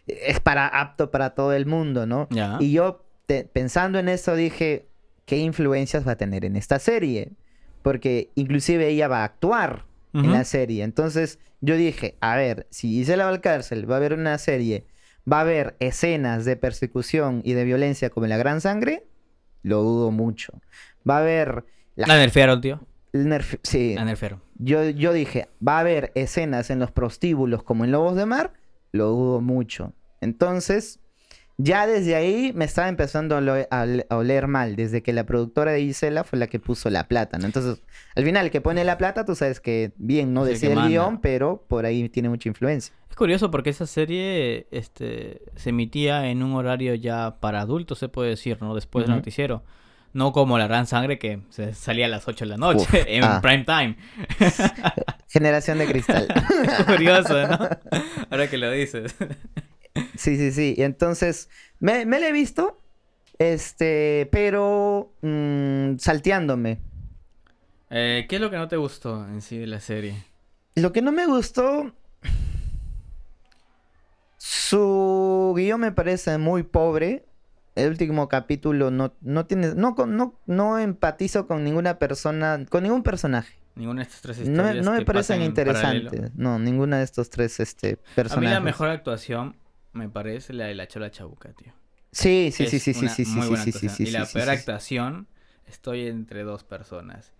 es 0.08 0.40
para 0.42 0.68
apto 0.68 1.10
para 1.10 1.32
todo 1.32 1.54
el 1.54 1.66
mundo, 1.66 2.06
¿no? 2.06 2.28
Y 2.60 2.72
yo 2.74 3.06
te- 3.26 3.46
pensando 3.46 3.98
en 4.00 4.10
eso 4.10 4.36
dije, 4.36 4.88
¿qué 5.26 5.38
influencias 5.38 6.08
va 6.08 6.12
a 6.14 6.18
tener 6.18 6.46
en 6.46 6.56
esta 6.58 6.80
serie? 6.80 7.32
Porque 7.82 8.32
inclusive 8.36 8.88
ella 8.90 9.08
va 9.08 9.22
a 9.22 9.26
actuar 9.26 9.86
en 10.14 10.32
la 10.32 10.44
serie. 10.44 10.84
Entonces 10.84 11.40
yo 11.62 11.76
dije, 11.78 12.18
a 12.20 12.36
ver, 12.36 12.68
si 12.72 12.90
Gisela 12.90 13.26
Valcárcel 13.26 13.90
va 13.90 13.96
a 13.96 13.98
haber 13.98 14.14
una 14.14 14.38
serie, 14.38 14.86
va 15.32 15.40
a 15.40 15.42
haber 15.42 15.76
escenas 15.80 16.46
de 16.46 16.56
persecución 16.56 17.42
y 17.44 17.54
de 17.54 17.64
violencia 17.66 18.10
como 18.10 18.26
en 18.26 18.30
La 18.30 18.38
Gran 18.38 18.62
Sangre, 18.62 19.04
lo 19.64 19.82
dudo 19.84 20.12
mucho. 20.12 20.54
Va 21.10 21.18
a 21.18 21.20
haber... 21.22 21.66
la- 21.96 22.08
La 22.08 22.18
nerfearon, 22.18 22.62
tío. 22.62 22.80
nerf- 23.14 23.60
sí, 23.64 23.96
La 23.96 24.06
nerfearon. 24.06 24.42
yo, 24.58 24.88
yo 24.90 25.12
dije, 25.14 25.50
¿va 25.66 25.78
a 25.78 25.80
haber 25.82 26.12
escenas 26.16 26.70
en 26.70 26.80
los 26.80 26.92
prostíbulos 26.92 27.64
como 27.64 27.84
en 27.86 27.92
Lobos 27.92 28.16
de 28.16 28.26
Mar? 28.26 28.54
Lo 28.92 29.08
dudo 29.08 29.42
mucho. 29.42 29.94
Entonces, 30.22 31.00
ya 31.58 31.88
desde 31.88 32.16
ahí 32.16 32.52
me 32.56 32.66
estaba 32.66 32.88
empezando 32.88 33.36
a, 33.36 33.40
a 33.40 33.42
ole- 33.84 34.06
a 34.10 34.18
oler 34.18 34.48
mal, 34.48 34.76
desde 34.76 35.02
que 35.02 35.12
la 35.14 35.26
productora 35.26 35.72
de 35.72 35.82
Gisela 35.82 36.24
fue 36.24 36.38
la 36.40 36.48
que 36.48 36.60
puso 36.60 36.90
la 36.90 37.08
plata, 37.08 37.38
¿no? 37.40 37.46
Entonces, 37.46 37.82
al 38.16 38.24
final, 38.24 38.46
el 38.46 38.52
que 38.52 38.62
pone 38.62 38.84
la 38.84 38.98
plata, 38.98 39.26
tú 39.26 39.36
sabes 39.36 39.60
que 39.60 39.92
bien, 39.98 40.34
no 40.34 40.46
Es 40.46 40.62
el 40.64 40.76
guion, 40.90 41.20
pero 41.20 41.66
por 41.68 41.86
ahí 41.86 42.08
tiene 42.10 42.30
mucha 42.30 42.48
influencia. 42.50 42.94
Curioso 43.18 43.50
porque 43.50 43.72
esa 43.72 43.88
serie 43.88 44.68
este, 44.70 45.42
se 45.56 45.72
emitía 45.72 46.30
en 46.30 46.44
un 46.44 46.54
horario 46.54 46.94
ya 46.94 47.40
para 47.40 47.62
adultos, 47.62 47.98
se 47.98 48.10
puede 48.10 48.30
decir, 48.30 48.62
¿no? 48.62 48.76
Después 48.76 49.08
del 49.08 49.16
noticiero. 49.16 49.64
No 50.14 50.32
como 50.32 50.60
La 50.60 50.68
Gran 50.68 50.86
Sangre 50.86 51.18
que 51.18 51.42
se 51.50 51.74
salía 51.74 52.06
a 52.06 52.10
las 52.10 52.28
8 52.28 52.46
de 52.46 52.50
la 52.50 52.58
noche 52.58 52.84
Uf, 52.84 52.94
en 53.08 53.24
ah. 53.24 53.42
prime 53.42 53.66
time. 53.66 53.98
Generación 55.30 55.80
de 55.80 55.88
cristal. 55.88 56.28
curioso, 56.86 57.48
¿no? 57.48 57.58
Ahora 58.30 58.48
que 58.52 58.60
lo 58.60 58.70
dices. 58.70 59.16
Sí, 60.16 60.38
sí, 60.38 60.52
sí. 60.52 60.76
Y 60.78 60.84
entonces, 60.84 61.50
me, 61.80 62.06
me 62.06 62.20
la 62.20 62.28
he 62.28 62.32
visto, 62.32 62.80
este, 63.40 64.30
pero 64.32 65.16
mm, 65.24 65.98
salteándome. 65.98 66.78
Eh, 67.90 68.28
¿Qué 68.30 68.36
es 68.36 68.42
lo 68.42 68.52
que 68.52 68.58
no 68.58 68.68
te 68.68 68.78
gustó 68.78 69.26
en 69.26 69.42
sí 69.42 69.58
de 69.58 69.66
la 69.66 69.80
serie? 69.80 70.24
Lo 70.76 70.94
que 70.94 71.02
no 71.02 71.12
me 71.12 71.26
gustó. 71.26 71.96
Su 74.50 75.54
guion 75.58 75.82
me 75.82 75.92
parece 75.92 76.38
muy 76.38 76.64
pobre. 76.64 77.26
El 77.76 77.90
último 77.90 78.30
capítulo 78.30 78.92
no, 78.92 79.14
no 79.20 79.46
tiene. 79.46 79.76
No, 79.76 79.94
no, 80.08 80.40
no 80.46 80.80
empatizo 80.80 81.48
con 81.48 81.66
ninguna 81.66 82.00
persona. 82.00 82.66
Con 82.70 82.84
ningún 82.84 83.04
personaje. 83.04 83.60
Ninguna 83.76 84.04
de 84.04 84.08
estas 84.08 84.22
tres 84.22 84.40
historias 84.40 84.86
no 84.86 84.94
me 84.94 85.02
parecen 85.02 85.42
interesantes. 85.42 86.32
No, 86.36 86.60
ninguna 86.60 87.00
de 87.00 87.04
estos 87.04 87.30
tres 87.30 87.60
este, 87.60 87.88
A 87.90 87.92
mí 87.92 88.16
personajes. 88.16 88.52
la 88.52 88.60
mejor 88.62 88.88
actuación 88.88 89.58
me 89.92 90.08
parece 90.08 90.54
la 90.54 90.66
de 90.68 90.76
la 90.76 90.88
Chola 90.88 91.12
Chabuca, 91.12 91.52
tío. 91.52 91.74
Sí, 92.14 92.50
sí, 92.54 92.64
Es 92.64 92.70
sí, 92.70 92.80
sí, 92.80 92.94
sí, 92.94 93.10
sí, 93.10 93.26
sí, 93.26 93.72
sí, 93.74 93.90
sí, 93.90 94.04
Y 94.06 94.12
la 94.12 94.24
sí, 94.26 94.34
peor 94.34 94.48
sí, 94.48 94.52
actuación, 94.56 95.28
estoy 95.68 96.08
entre 96.08 96.44
dos 96.44 96.64
personas. 96.64 97.34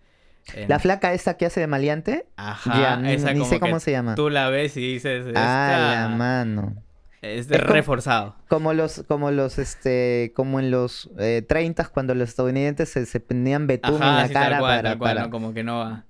En- 0.52 0.68
La 0.68 0.78
flaca 0.78 1.14
esta 1.14 1.38
que 1.38 1.46
hace 1.46 1.60
de 1.60 1.66
maliante. 1.68 2.26
Ajá, 2.36 2.78
ya, 2.78 2.96
ni, 2.96 3.14
esa 3.14 3.32
ni 3.32 3.40
como 3.40 3.50
sé 3.50 3.60
cómo 3.60 3.80
se 3.80 3.92
llama. 3.92 4.14
Tú 4.14 4.28
la 4.28 4.50
ves 4.50 4.76
y 4.76 4.92
dices, 4.92 5.24
Ah, 5.34 6.06
la 6.10 6.14
mano. 6.16 6.84
Es 7.20 7.48
de 7.48 7.56
Es 7.56 7.62
como- 7.62 7.74
reforzado. 7.74 8.36
Como 8.48 8.72
los, 8.74 9.04
como 9.08 9.30
los, 9.30 9.58
este, 9.58 10.32
como 10.36 10.60
en 10.60 10.70
los 10.70 11.10
eh, 11.18 11.42
30 11.46 11.88
cuando 11.88 12.14
los 12.14 12.28
estadounidenses 12.28 12.88
se, 12.88 13.06
se 13.06 13.20
ponían 13.20 13.66
betún 13.66 13.94
en 13.94 14.00
la 14.00 14.26
sí, 14.28 14.32
cara 14.32 14.50
tal 14.50 14.60
cual, 14.60 14.76
para, 14.78 14.88
tal 14.90 14.98
cual, 14.98 15.10
para- 15.14 15.22
¿no? 15.26 15.30
como 15.30 15.52
que 15.54 15.64
no 15.64 15.78
va. 15.78 16.04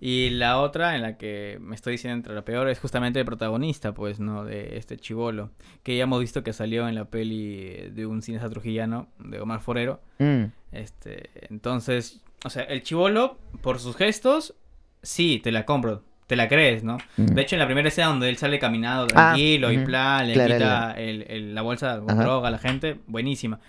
Y 0.00 0.30
la 0.30 0.58
otra, 0.60 0.94
en 0.96 1.02
la 1.02 1.16
que 1.16 1.58
me 1.60 1.74
estoy 1.74 1.92
diciendo 1.92 2.16
entre 2.16 2.34
la 2.34 2.44
peor, 2.44 2.68
es 2.68 2.78
justamente 2.78 3.18
el 3.20 3.24
protagonista, 3.26 3.92
pues, 3.94 4.20
¿no? 4.20 4.44
De 4.44 4.76
este 4.76 4.96
chivolo. 4.98 5.50
Que 5.82 5.96
ya 5.96 6.02
hemos 6.04 6.20
visto 6.20 6.42
que 6.42 6.52
salió 6.52 6.88
en 6.88 6.94
la 6.94 7.06
peli 7.06 7.90
de 7.92 8.06
un 8.06 8.20
cineasta 8.22 8.50
trujillano, 8.50 9.08
de 9.18 9.40
Omar 9.40 9.60
Forero. 9.60 10.00
Mm. 10.18 10.44
Este, 10.72 11.30
entonces, 11.50 12.20
o 12.44 12.50
sea, 12.50 12.64
el 12.64 12.82
chivolo, 12.82 13.38
por 13.62 13.78
sus 13.78 13.96
gestos, 13.96 14.54
sí, 15.02 15.40
te 15.42 15.50
la 15.52 15.64
compro, 15.64 16.02
te 16.26 16.36
la 16.36 16.48
crees, 16.48 16.82
¿no? 16.84 16.98
Mm. 17.16 17.26
De 17.26 17.42
hecho, 17.42 17.54
en 17.56 17.60
la 17.60 17.66
primera 17.66 17.88
escena 17.88 18.08
donde 18.08 18.28
él 18.28 18.36
sale 18.38 18.58
caminado 18.58 19.04
Ah, 19.04 19.32
tranquilo 19.32 19.70
y 19.72 19.76
ujú. 19.78 19.86
plan, 19.86 20.26
le 20.26 20.34
Claro, 20.34 20.54
quita 20.54 20.92
el- 20.92 21.22
el- 21.28 21.54
la 21.54 21.62
bolsa 21.62 22.00
con 22.00 22.18
droga 22.18 22.48
a 22.48 22.50
la 22.50 22.58
gente, 22.58 22.98
buenísima. 23.06 23.60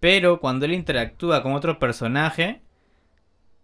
Pero 0.00 0.40
cuando 0.40 0.66
él 0.66 0.72
interactúa 0.74 1.42
con 1.42 1.52
otro 1.54 1.78
personaje, 1.78 2.60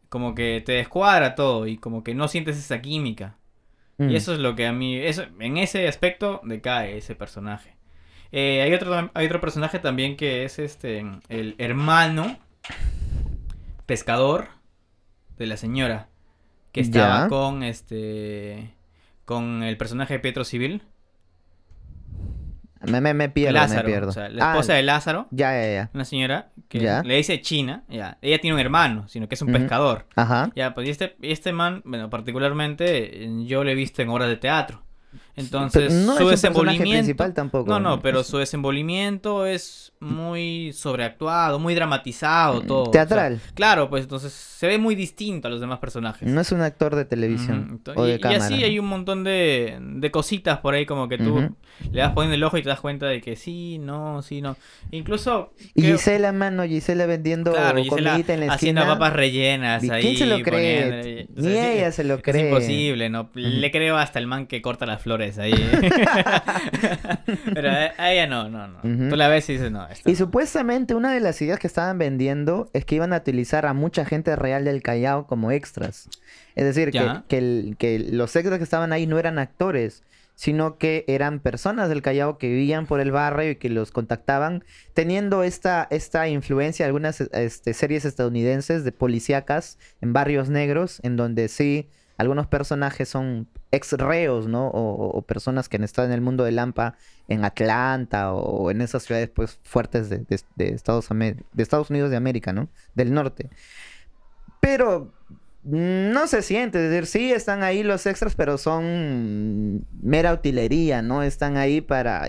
como 0.08 0.34
que 0.34 0.62
te 0.64 0.72
descuadra 0.72 1.34
todo 1.34 1.66
y 1.66 1.76
como 1.76 2.02
que 2.02 2.14
no 2.14 2.28
sientes 2.28 2.56
esa 2.56 2.80
química. 2.80 3.36
Mm. 3.98 4.10
Y 4.10 4.16
eso 4.16 4.32
es 4.32 4.38
lo 4.38 4.54
que 4.56 4.66
a 4.66 4.72
mí, 4.72 4.96
eso, 4.96 5.24
en 5.40 5.58
ese 5.58 5.86
aspecto 5.88 6.40
decae 6.44 6.96
ese 6.96 7.14
personaje. 7.14 7.76
Eh, 8.32 8.62
hay, 8.62 8.72
otro, 8.72 9.10
hay 9.12 9.26
otro 9.26 9.40
personaje 9.40 9.78
también 9.78 10.16
que 10.16 10.44
es 10.44 10.58
este, 10.58 11.04
el 11.28 11.54
hermano 11.58 12.38
pescador 13.86 14.48
de 15.36 15.46
la 15.46 15.56
señora. 15.56 16.08
Que 16.72 16.80
estaba 16.80 17.22
Ya. 17.24 17.28
con 17.28 17.62
este, 17.62 18.74
con 19.24 19.62
el 19.62 19.76
personaje 19.76 20.14
de 20.14 20.20
Pietro 20.20 20.44
Civil. 20.44 20.82
Me, 22.86 23.00
me, 23.00 23.12
me 23.12 23.28
pierdo, 23.28 23.54
Lázaro, 23.54 23.82
me 23.88 23.92
pierdo. 23.92 24.08
o 24.10 24.12
sea, 24.12 24.28
la 24.28 24.50
Ah, 24.50 24.52
esposa 24.54 24.74
de 24.74 24.84
Lázaro, 24.84 25.26
Ya, 25.32 25.50
ya, 25.52 25.72
ya. 25.72 25.90
una 25.94 26.04
señora 26.04 26.50
que 26.68 26.78
Ya. 26.78 27.02
le 27.02 27.16
dice 27.16 27.40
China, 27.40 27.82
ya, 27.88 28.18
ella 28.22 28.38
tiene 28.40 28.54
un 28.54 28.60
hermano, 28.60 29.08
sino 29.08 29.28
que 29.28 29.34
es 29.34 29.42
un 29.42 29.50
pescador. 29.52 30.06
Ajá. 30.14 30.52
Ya, 30.54 30.74
pues 30.74 30.86
y 30.86 30.90
este, 30.92 31.16
y 31.20 31.32
este 31.32 31.52
man, 31.52 31.82
bueno, 31.84 32.08
particularmente 32.08 33.24
eh, 33.24 33.30
yo 33.46 33.64
lo 33.64 33.70
he 33.70 33.74
visto 33.74 34.00
en 34.02 34.10
obras 34.10 34.28
de 34.28 34.36
teatro. 34.36 34.82
Entonces, 35.38 35.92
no 35.92 36.16
su 36.16 36.24
es 36.24 36.30
desenvolvimiento. 36.42 36.90
principal 36.90 37.34
tampoco. 37.34 37.70
No, 37.70 37.78
no, 37.80 38.00
pero 38.00 38.24
su 38.24 38.38
desenvolvimiento 38.38 39.46
es 39.46 39.92
muy 40.00 40.72
sobreactuado, 40.72 41.58
muy 41.58 41.74
dramatizado, 41.74 42.60
todo. 42.62 42.82
o 42.82 42.84
sea, 42.92 43.06
Teatral. 43.06 43.40
claro, 43.54 43.88
pues 43.90 44.04
entonces 44.04 44.32
se 44.32 44.66
ve 44.66 44.78
muy 44.78 44.94
distinto 44.94 45.48
a 45.48 45.50
los 45.50 45.60
demás 45.60 45.78
personajes. 45.80 46.28
No 46.28 46.40
es 46.40 46.52
un 46.52 46.60
actor 46.60 46.94
de 46.94 47.04
televisión 47.04 47.80
ento- 47.82 47.94
o 47.96 48.04
de 48.04 48.12
y, 48.12 48.14
y 48.16 48.20
cámara. 48.20 48.44
así 48.44 48.62
hay 48.62 48.78
un 48.78 48.86
montón 48.86 49.24
de, 49.24 49.78
de 49.80 50.10
cositas 50.10 50.58
por 50.58 50.74
ahí 50.74 50.86
como 50.86 51.08
que 51.08 51.18
tú 51.18 51.36
Ujú. 51.38 51.54
le 51.90 52.00
das 52.00 52.12
poniendo 52.12 52.34
el 52.36 52.44
ojo 52.44 52.56
y 52.58 52.62
te 52.62 52.68
das 52.68 52.80
cuenta 52.80 53.06
de 53.06 53.20
que 53.20 53.34
sí, 53.36 53.78
no, 53.78 54.22
sí, 54.22 54.40
no. 54.40 54.56
Incluso... 54.92 55.52
Y 55.74 55.82
creo- 55.82 55.96
Gisela, 55.96 56.32
mano, 56.32 56.64
Gisela 56.64 57.06
vendiendo 57.06 57.52
Claro, 57.52 57.82
Gisela 57.82 58.10
comidita 58.10 58.34
en 58.34 58.46
la 58.46 58.52
haciendo 58.54 58.80
esquina. 58.82 58.94
papas 58.98 59.12
rellenas 59.14 59.82
¿Y 59.84 59.90
ahí. 59.90 60.02
quién 60.02 60.16
se 60.16 60.26
lo 60.26 60.40
cree? 60.42 60.84
poniéndole- 60.84 61.26
o 61.36 61.40
Ni 61.42 61.52
sea, 61.52 61.62
sí, 61.72 61.78
ella 61.78 61.92
se 61.92 62.04
lo 62.04 62.14
Es 62.14 62.22
cree. 62.22 62.48
imposible, 62.48 63.10
¿no? 63.10 63.30
Le 63.34 63.70
creo 63.70 63.96
hasta 63.96 64.18
el 64.18 64.26
man 64.26 64.46
que 64.46 64.62
corta 64.62 64.86
las 64.86 65.02
flores 65.02 65.27
ahí. 65.36 65.52
Pero 67.54 67.70
a 67.70 67.92
a 67.98 68.12
ella 68.12 68.26
no, 68.26 68.48
no, 68.48 68.68
no. 68.68 69.08
Tú 69.10 69.16
la 69.16 69.28
ves 69.28 69.48
y 69.50 69.54
dices, 69.54 69.70
no, 69.70 69.86
Y 70.06 70.12
no. 70.12 70.16
supuestamente 70.16 70.94
una 70.94 71.12
de 71.12 71.20
las 71.20 71.40
ideas 71.42 71.58
que 71.58 71.66
estaban 71.66 71.98
vendiendo 71.98 72.70
es 72.72 72.84
que 72.84 72.94
iban 72.94 73.12
a 73.12 73.18
utilizar 73.18 73.66
a 73.66 73.74
mucha 73.74 74.04
gente 74.04 74.34
real 74.36 74.64
del 74.64 74.82
Callao 74.82 75.26
como 75.26 75.50
extras. 75.52 76.08
Es 76.54 76.64
decir, 76.64 76.90
que, 76.90 76.98
Ya. 76.98 77.24
que 77.28 77.38
el- 77.38 77.76
que 77.78 77.98
los 77.98 78.34
extras 78.36 78.58
que 78.58 78.64
estaban 78.64 78.92
ahí 78.92 79.06
no 79.06 79.18
eran 79.18 79.38
actores, 79.38 80.02
sino 80.34 80.78
que 80.78 81.04
eran 81.08 81.40
personas 81.40 81.88
del 81.88 82.00
Callao 82.00 82.38
que 82.38 82.48
vivían 82.48 82.86
por 82.86 83.00
el 83.00 83.10
barrio 83.10 83.50
y 83.50 83.56
que 83.56 83.68
los 83.68 83.90
contactaban, 83.90 84.64
teniendo 84.94 85.42
esta, 85.42 85.88
esta 85.90 86.28
influencia 86.28 86.84
de 86.84 86.88
algunas 86.88 87.20
este, 87.20 87.74
series 87.74 88.04
estadounidenses 88.04 88.84
de 88.84 88.92
policíacas 88.92 89.78
en 90.00 90.12
barrios 90.12 90.48
negros, 90.48 91.00
en 91.02 91.16
donde 91.16 91.48
sí 91.48 91.88
algunos 92.18 92.46
personajes 92.48 93.08
son 93.08 93.48
ex 93.70 93.92
reos, 93.92 94.46
¿no? 94.46 94.68
O, 94.68 95.16
o- 95.18 95.22
personas 95.22 95.68
que 95.68 95.76
han 95.76 95.84
estado 95.84 96.06
en 96.06 96.12
el 96.12 96.20
mundo 96.20 96.44
de 96.44 96.52
Lampa 96.52 96.96
en 97.28 97.44
Atlanta 97.44 98.32
o 98.32 98.70
en 98.70 98.80
esas 98.82 99.04
ciudades 99.04 99.30
pues 99.30 99.58
fuertes 99.62 100.10
de, 100.10 100.18
de- 100.18 100.40
de 100.56 100.68
Estados, 100.74 101.10
Amer- 101.10 101.44
de 101.52 101.62
Estados 101.62 101.90
Unidos 101.90 102.10
de 102.10 102.16
América, 102.16 102.52
¿no? 102.52 102.68
Del 102.94 103.14
norte. 103.14 103.48
Pero 104.60 105.12
mm, 105.62 106.10
no 106.12 106.26
se 106.26 106.42
siente, 106.42 106.84
es 106.84 106.90
decir, 106.90 107.06
sí 107.06 107.32
están 107.32 107.62
ahí 107.62 107.82
los 107.82 108.04
extras, 108.06 108.34
pero 108.34 108.58
son 108.58 109.86
mera 110.02 110.32
utilería, 110.32 111.02
¿no? 111.02 111.22
Están 111.22 111.56
ahí 111.56 111.80
para 111.80 112.26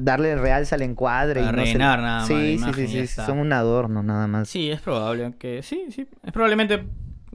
darle 0.00 0.36
realza 0.36 0.76
al 0.76 0.82
encuadre. 0.82 1.40
Para 1.42 1.52
y 1.52 1.56
no 1.56 1.58
se- 1.66 1.72
rellenar 1.72 2.00
nada 2.00 2.18
más 2.20 2.28
Sí, 2.28 2.58
sí, 2.58 2.72
sí, 2.74 2.86
sí, 2.86 3.06
son 3.26 3.38
un 3.38 3.52
adorno 3.52 4.02
nada 4.02 4.26
más. 4.26 4.48
Sí, 4.48 4.70
es 4.70 4.80
probable 4.80 5.34
que 5.38 5.62
sí, 5.62 5.86
sí. 5.90 6.08
Es 6.22 6.32
probablemente 6.32 6.82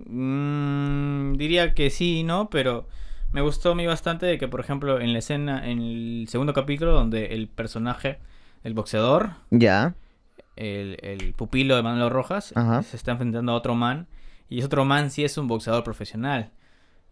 mm, 0.06 1.34
diría 1.38 1.74
que 1.74 1.90
sí, 1.90 2.24
¿no? 2.24 2.50
Pero 2.50 2.88
me 3.32 3.42
gustó 3.42 3.72
a 3.72 3.76
mí 3.76 3.86
bastante 3.86 4.26
de 4.26 4.38
que, 4.38 4.48
por 4.48 4.60
ejemplo, 4.60 5.00
en 5.00 5.14
la 5.14 5.20
escena, 5.20 5.70
en 5.70 5.80
el 5.82 6.26
segundo 6.30 6.54
capítulo, 6.54 6.94
donde 6.94 7.28
el 7.28 7.48
personaje, 7.48 8.20
el 8.64 8.74
boxeador, 8.74 9.32
Ya. 9.52 9.96
el, 10.56 10.98
el 11.02 11.34
pupilo 11.34 11.76
de 11.76 11.84
Manolo 11.84 12.10
Rojas, 12.10 12.54
Ajá. 12.56 12.82
se 12.84 12.96
está 12.98 13.12
enfrentando 13.12 13.52
a 13.52 13.56
otro 13.56 13.76
man. 13.76 14.08
Y 14.50 14.60
ese 14.60 14.68
otro 14.68 14.86
man 14.86 15.12
sí 15.12 15.24
es 15.26 15.38
un 15.38 15.48
boxeador 15.48 15.84
profesional. 15.84 16.52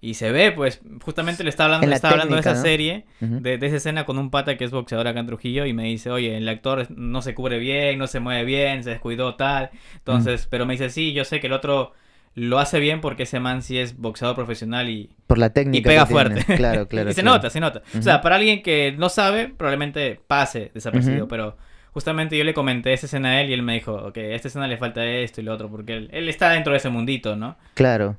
Y 0.01 0.13
se 0.15 0.31
ve, 0.31 0.51
pues, 0.51 0.81
justamente 1.01 1.43
le 1.43 1.49
estaba 1.49 1.75
hablando, 1.75 1.93
estaba 1.95 2.13
hablando 2.13 2.35
de 2.35 2.41
esa 2.41 2.53
¿no? 2.53 2.61
serie, 2.61 3.05
de, 3.19 3.57
de 3.57 3.67
esa 3.67 3.77
escena 3.77 4.05
con 4.05 4.19
un 4.19 4.29
pata 4.29 4.55
que 4.55 4.63
es 4.63 4.71
boxeador 4.71 5.07
acá 5.07 5.19
en 5.19 5.25
Trujillo 5.25 5.65
y 5.65 5.73
me 5.73 5.85
dice, 5.85 6.11
oye, 6.11 6.37
el 6.37 6.47
actor 6.47 6.89
no 6.91 7.21
se 7.21 7.33
cubre 7.33 7.57
bien, 7.59 7.97
no 7.97 8.05
se 8.07 8.19
mueve 8.19 8.45
bien, 8.45 8.83
se 8.83 8.91
descuidó 8.91 9.35
tal. 9.35 9.71
Entonces, 9.95 10.47
pero 10.49 10.65
me 10.65 10.73
dice, 10.73 10.89
sí, 10.91 11.13
yo 11.13 11.25
sé 11.25 11.39
que 11.39 11.47
el 11.47 11.53
otro 11.53 11.93
lo 12.35 12.59
hace 12.59 12.81
bien 12.81 12.99
porque 12.99 13.23
ese 13.23 13.39
man 13.39 13.61
sí 13.61 13.79
es 13.79 13.97
boxeador 13.97 14.35
profesional 14.35 14.89
y, 14.89 15.09
Por 15.25 15.37
la 15.37 15.51
técnica. 15.51 15.79
y 15.79 15.81
pega 15.81 16.05
que 16.05 16.13
tiene. 16.13 16.29
fuerte. 16.35 16.55
Claro, 16.57 16.87
claro. 16.89 17.09
y 17.09 17.13
se 17.13 17.21
claro. 17.21 17.37
nota, 17.37 17.49
se 17.49 17.59
nota. 17.59 17.81
O 17.97 18.01
sea, 18.01 18.21
para 18.21 18.35
alguien 18.35 18.61
que 18.61 18.93
no 18.97 19.09
sabe, 19.09 19.47
probablemente 19.47 20.19
pase 20.27 20.69
desapercibido, 20.73 21.27
pero 21.27 21.55
justamente 21.91 22.37
yo 22.37 22.43
le 22.43 22.53
comenté 22.53 22.91
esa 22.91 23.05
escena 23.05 23.29
a 23.29 23.41
él 23.41 23.49
y 23.49 23.53
él 23.53 23.63
me 23.63 23.73
dijo, 23.73 23.93
ok, 23.93 24.17
a 24.17 24.21
esta 24.35 24.49
escena 24.49 24.67
le 24.67 24.77
falta 24.77 25.05
esto 25.05 25.39
y 25.39 25.45
lo 25.45 25.53
otro, 25.53 25.69
porque 25.69 25.93
él, 25.93 26.09
él 26.11 26.27
está 26.27 26.49
dentro 26.49 26.73
de 26.73 26.77
ese 26.77 26.89
mundito, 26.89 27.37
¿no? 27.37 27.55
Claro, 27.73 28.17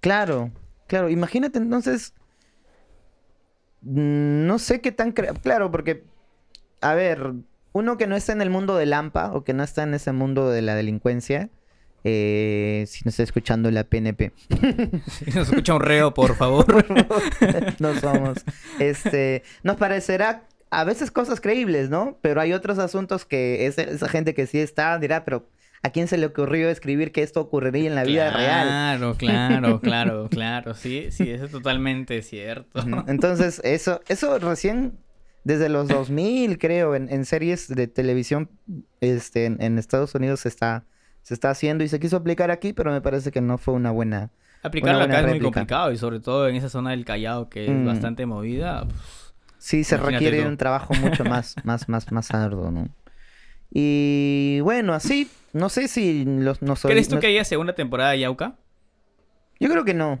claro, 0.00 0.50
claro. 0.88 1.08
Imagínate 1.08 1.58
entonces, 1.58 2.12
mm, 3.82 4.46
no 4.46 4.58
sé 4.58 4.80
qué 4.80 4.90
tan... 4.90 5.12
Claro, 5.12 5.70
porque, 5.70 6.02
a 6.80 6.94
ver, 6.94 7.34
uno 7.72 7.96
que 7.96 8.08
no 8.08 8.16
está 8.16 8.32
en 8.32 8.42
el 8.42 8.50
mundo 8.50 8.76
del 8.76 8.92
AMPA 8.92 9.32
o 9.32 9.44
que 9.44 9.52
no 9.52 9.62
está 9.62 9.84
en 9.84 9.94
ese 9.94 10.10
mundo 10.10 10.50
de 10.50 10.62
la 10.62 10.74
delincuencia, 10.74 11.50
eh, 12.04 12.84
si 12.86 13.02
no 13.04 13.08
está 13.08 13.22
escuchando 13.22 13.70
la 13.70 13.84
PNP, 13.84 14.32
Si 15.08 15.30
nos 15.30 15.48
escucha 15.48 15.74
un 15.74 15.80
reo, 15.80 16.12
por 16.14 16.36
favor. 16.36 16.66
no 17.78 17.94
somos. 17.98 18.44
Este, 18.78 19.42
nos 19.62 19.76
parecerá 19.76 20.44
a 20.70 20.84
veces 20.84 21.10
cosas 21.10 21.40
creíbles, 21.40 21.88
¿no? 21.88 22.18
Pero 22.20 22.40
hay 22.40 22.52
otros 22.52 22.78
asuntos 22.78 23.24
que 23.24 23.66
esa 23.66 24.08
gente 24.08 24.34
que 24.34 24.46
sí 24.46 24.58
está 24.58 24.98
dirá, 24.98 25.24
pero 25.24 25.48
¿a 25.82 25.90
quién 25.90 26.08
se 26.08 26.18
le 26.18 26.26
ocurrió 26.26 26.68
escribir 26.68 27.12
que 27.12 27.22
esto 27.22 27.40
ocurriría 27.40 27.88
en 27.88 27.94
la 27.94 28.04
vida 28.04 28.30
real? 28.30 28.66
Claro, 28.66 29.14
claro, 29.16 29.80
claro, 29.82 30.28
claro. 30.28 30.74
Sí, 30.74 31.08
sí, 31.10 31.30
eso 31.30 31.46
es 31.46 31.50
totalmente 31.50 32.20
cierto. 32.22 32.84
Entonces, 33.06 33.60
eso, 33.64 34.00
eso 34.08 34.38
recién 34.38 34.98
desde 35.44 35.68
los 35.68 35.88
2000, 35.88 36.58
creo, 36.58 36.94
en, 36.94 37.10
en 37.10 37.24
series 37.24 37.68
de 37.68 37.86
televisión 37.86 38.50
este, 39.00 39.44
en, 39.44 39.62
en 39.62 39.78
Estados 39.78 40.14
Unidos 40.14 40.40
se 40.40 40.48
está, 40.48 40.84
se 41.24 41.34
está 41.34 41.50
haciendo 41.50 41.82
y 41.82 41.88
se 41.88 41.98
quiso 41.98 42.16
aplicar 42.16 42.52
aquí, 42.52 42.72
pero 42.72 42.92
me 42.92 43.00
parece 43.00 43.32
que 43.32 43.40
no 43.40 43.58
fue 43.58 43.74
una 43.74 43.90
buena... 43.90 44.30
Aplicarlo 44.62 44.98
Una 44.98 45.06
buena 45.06 45.18
acá 45.18 45.26
es 45.28 45.34
muy 45.34 45.40
complicado 45.42 45.90
y 45.92 45.96
sobre 45.98 46.20
todo 46.20 46.48
en 46.48 46.54
esa 46.56 46.68
zona 46.70 46.90
del 46.92 47.04
Callao 47.04 47.50
que 47.50 47.64
es 47.66 47.70
Mm. 47.72 47.84
bastante 47.86 48.24
movida. 48.24 48.84
pues, 48.86 49.34
Sí, 49.58 49.82
se 49.82 49.96
requiere 49.96 50.42
tú. 50.42 50.48
un 50.48 50.56
trabajo 50.56 50.94
mucho 50.94 51.24
más, 51.24 51.56
más, 51.64 51.88
más, 51.88 52.12
más 52.12 52.30
arduo, 52.30 52.70
¿no? 52.70 52.88
Y 53.70 54.60
bueno, 54.62 54.94
así, 54.94 55.28
no 55.52 55.68
sé 55.68 55.88
si 55.88 56.24
los 56.24 56.62
nos 56.62 56.82
¿Crees 56.82 57.08
tú 57.08 57.18
que 57.18 57.26
haya 57.26 57.44
segunda 57.44 57.74
temporada 57.74 58.12
de 58.12 58.20
Yauca? 58.20 58.54
Yo 59.58 59.68
creo 59.68 59.84
que 59.84 59.94
no. 59.94 60.18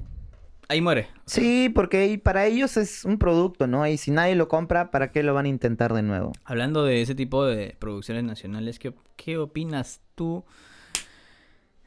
Ahí 0.68 0.80
muere. 0.80 1.08
Sí, 1.26 1.70
porque 1.74 2.18
para 2.22 2.46
ellos 2.46 2.76
es 2.78 3.04
un 3.04 3.18
producto, 3.18 3.66
¿no? 3.66 3.86
Y 3.86 3.98
si 3.98 4.10
nadie 4.10 4.34
lo 4.34 4.48
compra, 4.48 4.90
¿para 4.90 5.12
qué 5.12 5.22
lo 5.22 5.34
van 5.34 5.44
a 5.44 5.48
intentar 5.48 5.92
de 5.92 6.02
nuevo? 6.02 6.32
Hablando 6.44 6.84
de 6.84 7.02
ese 7.02 7.14
tipo 7.14 7.44
de 7.44 7.76
producciones 7.78 8.24
nacionales, 8.24 8.78
¿qué, 8.78 8.94
qué 9.16 9.36
opinas 9.36 10.00
tú 10.14 10.44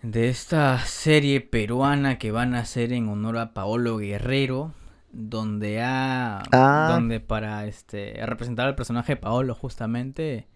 de 0.02 0.30
esta 0.30 0.78
serie 0.80 1.42
peruana 1.42 2.18
que 2.18 2.32
van 2.32 2.56
a 2.56 2.60
hacer 2.60 2.94
en 2.94 3.10
honor 3.10 3.38
a 3.38 3.54
Paolo 3.54 3.98
Guerrero? 3.98 4.74
Donde 5.12 5.82
ha. 5.82 6.44
Ah. 6.52 6.90
Donde 6.92 7.20
para 7.20 7.66
este 7.66 8.14
representar 8.26 8.68
al 8.68 8.76
personaje 8.76 9.14
de 9.14 9.18
Paolo, 9.18 9.56
justamente. 9.56 10.48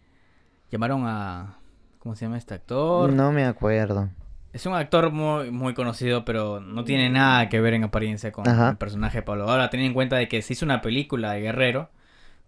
Llamaron 0.70 1.04
a. 1.06 1.58
¿Cómo 2.00 2.16
se 2.16 2.26
llama 2.26 2.38
este 2.38 2.54
actor? 2.54 3.12
No 3.14 3.32
me 3.32 3.46
acuerdo. 3.46 4.10
Es 4.54 4.66
un 4.66 4.74
actor 4.74 5.12
muy, 5.12 5.50
muy 5.52 5.74
conocido, 5.74 6.26
pero 6.26 6.60
no 6.60 6.84
tiene 6.84 7.10
nada 7.10 7.48
que 7.48 7.62
ver 7.62 7.74
en 7.74 7.86
apariencia 7.86 8.32
con 8.32 8.48
Ajá. 8.48 8.72
el 8.72 8.78
personaje 8.78 9.20
de 9.20 9.22
Pablo. 9.24 9.50
Ahora, 9.50 9.70
ten 9.70 9.80
en 9.80 9.94
cuenta 9.94 10.18
de 10.18 10.28
que 10.28 10.42
se 10.42 10.54
hizo 10.54 10.66
una 10.66 10.82
película 10.82 11.32
de 11.32 11.42
Guerrero, 11.42 11.90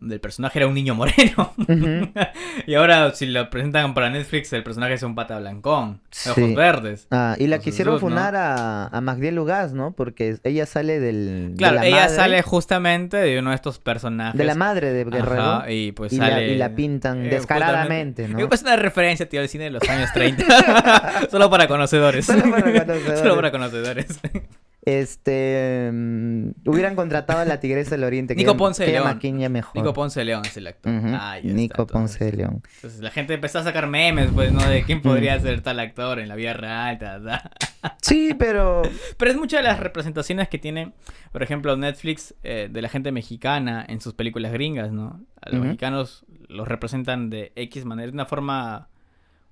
el 0.10 0.20
personaje 0.20 0.60
era 0.60 0.68
un 0.68 0.74
niño 0.74 0.96
moreno. 0.96 1.54
Y 2.68 2.76
ahora, 2.76 3.14
si 3.14 3.26
lo 3.26 3.50
presentan 3.50 3.94
para 3.94 4.10
Netflix, 4.10 4.54
el 4.54 4.64
personaje 4.64 4.94
es 4.94 5.04
un 5.04 5.16
pata 5.16 5.40
blancón, 5.40 6.00
de 6.24 6.32
ojos 6.32 6.44
Sí. 6.50 6.56
verdes. 6.56 7.08
Ah, 7.12 7.36
y 7.40 7.48
la 7.48 7.60
quisieron 7.60 8.00
funar 8.00 8.36
a, 8.36 8.88
a 8.88 9.02
Magdiel 9.02 9.36
Lugas, 9.36 9.74
¿no? 9.74 9.92
Porque 9.94 10.38
ella 10.44 10.66
sale 10.66 11.00
del... 11.00 11.52
de 11.52 11.58
Claro, 11.58 11.76
la 11.76 11.86
ella 11.88 11.96
madre- 12.06 12.16
sale 12.16 12.42
justamente 12.44 13.18
de 13.18 13.40
uno 13.40 13.50
de 13.50 13.56
estos 13.56 13.80
personajes. 13.80 14.38
De 14.38 14.44
la 14.46 14.56
madre 14.56 14.94
de 14.94 15.04
Guerrero. 15.04 15.42
Ajá, 15.42 15.72
y 15.72 15.92
pues 15.94 16.14
y, 16.14 16.18
la, 16.18 16.30
sale... 16.30 16.54
y 16.54 16.58
la 16.58 16.76
pintan 16.76 17.26
eh, 17.26 17.30
descaradamente. 17.30 18.28
¿no? 18.28 18.40
Es 18.52 18.62
una 18.62 18.76
referencia, 18.76 19.28
tío, 19.28 19.42
al 19.42 19.50
cine 19.50 19.66
de 19.66 19.72
los 19.72 19.84
años 19.90 20.10
30. 20.14 21.28
Solo 21.32 21.50
para 21.50 21.68
conocedores. 21.68 22.26
Solo 22.26 22.44
para 22.50 22.62
conocedores. 22.64 23.20
Solo 23.20 23.36
para 23.36 23.52
conocedores. 23.52 24.20
Este... 24.86 25.90
mm, 25.94 26.50
hubieran 26.66 26.96
contratado 26.96 27.40
a 27.40 27.46
la 27.46 27.60
Tigresa 27.60 27.92
del 27.92 28.04
Oriente. 28.04 28.36
que 28.36 28.42
Nico 28.42 28.58
Ponce 28.58 28.84
de 28.84 28.88
que 28.88 28.98
ella 28.98 29.16
León. 29.16 29.52
mejor. 29.52 29.76
Nico 29.76 29.94
Ponce 29.94 30.20
de 30.20 30.26
León 30.26 30.42
es 30.46 30.58
el 30.58 30.68
actor. 30.68 30.94
Ujú, 30.94 31.08
ya 31.10 31.38
está, 31.38 31.48
Nico 31.54 31.88
Ponce 31.88 32.26
de. 32.26 32.34
León. 32.34 32.62
Entonces 32.76 33.00
la 33.02 33.10
gente 33.12 33.34
empezó 33.34 33.60
a 33.60 33.64
sacar 33.64 33.88
memes, 33.88 34.30
pues, 34.34 34.52
¿no? 34.52 34.62
De 34.68 34.84
quién 34.84 35.00
Mm. 35.00 35.02
podría 35.02 35.40
ser 35.40 35.62
tal 35.62 35.80
actor 35.80 36.20
en 36.20 36.28
la 36.28 36.36
vida 36.36 36.54
real, 36.54 36.98
ta, 37.00 37.22
ta. 37.24 37.52
Sí, 38.02 38.34
pero... 38.38 38.82
Pero 39.18 39.32
es 39.32 39.38
muchas 39.38 39.62
de 39.62 39.68
las 39.68 39.80
representaciones 39.80 40.48
que 40.48 40.58
tiene, 40.58 40.94
por 41.32 41.44
ejemplo, 41.44 41.76
Netflix 41.76 42.34
eh, 42.44 42.70
de 42.72 42.82
la 42.82 42.88
gente 42.90 43.12
mexicana 43.12 43.86
en 43.88 44.00
sus 44.02 44.14
películas 44.14 44.52
gringas, 44.54 44.92
¿no? 44.92 45.22
A 45.42 45.50
los 45.50 45.56
Ujú. 45.60 45.66
mexicanos 45.66 46.26
los 46.48 46.68
representan 46.68 47.30
de 47.30 47.52
X 47.56 47.84
manera, 47.86 48.08
de 48.08 48.14
una 48.14 48.26
forma 48.26 48.88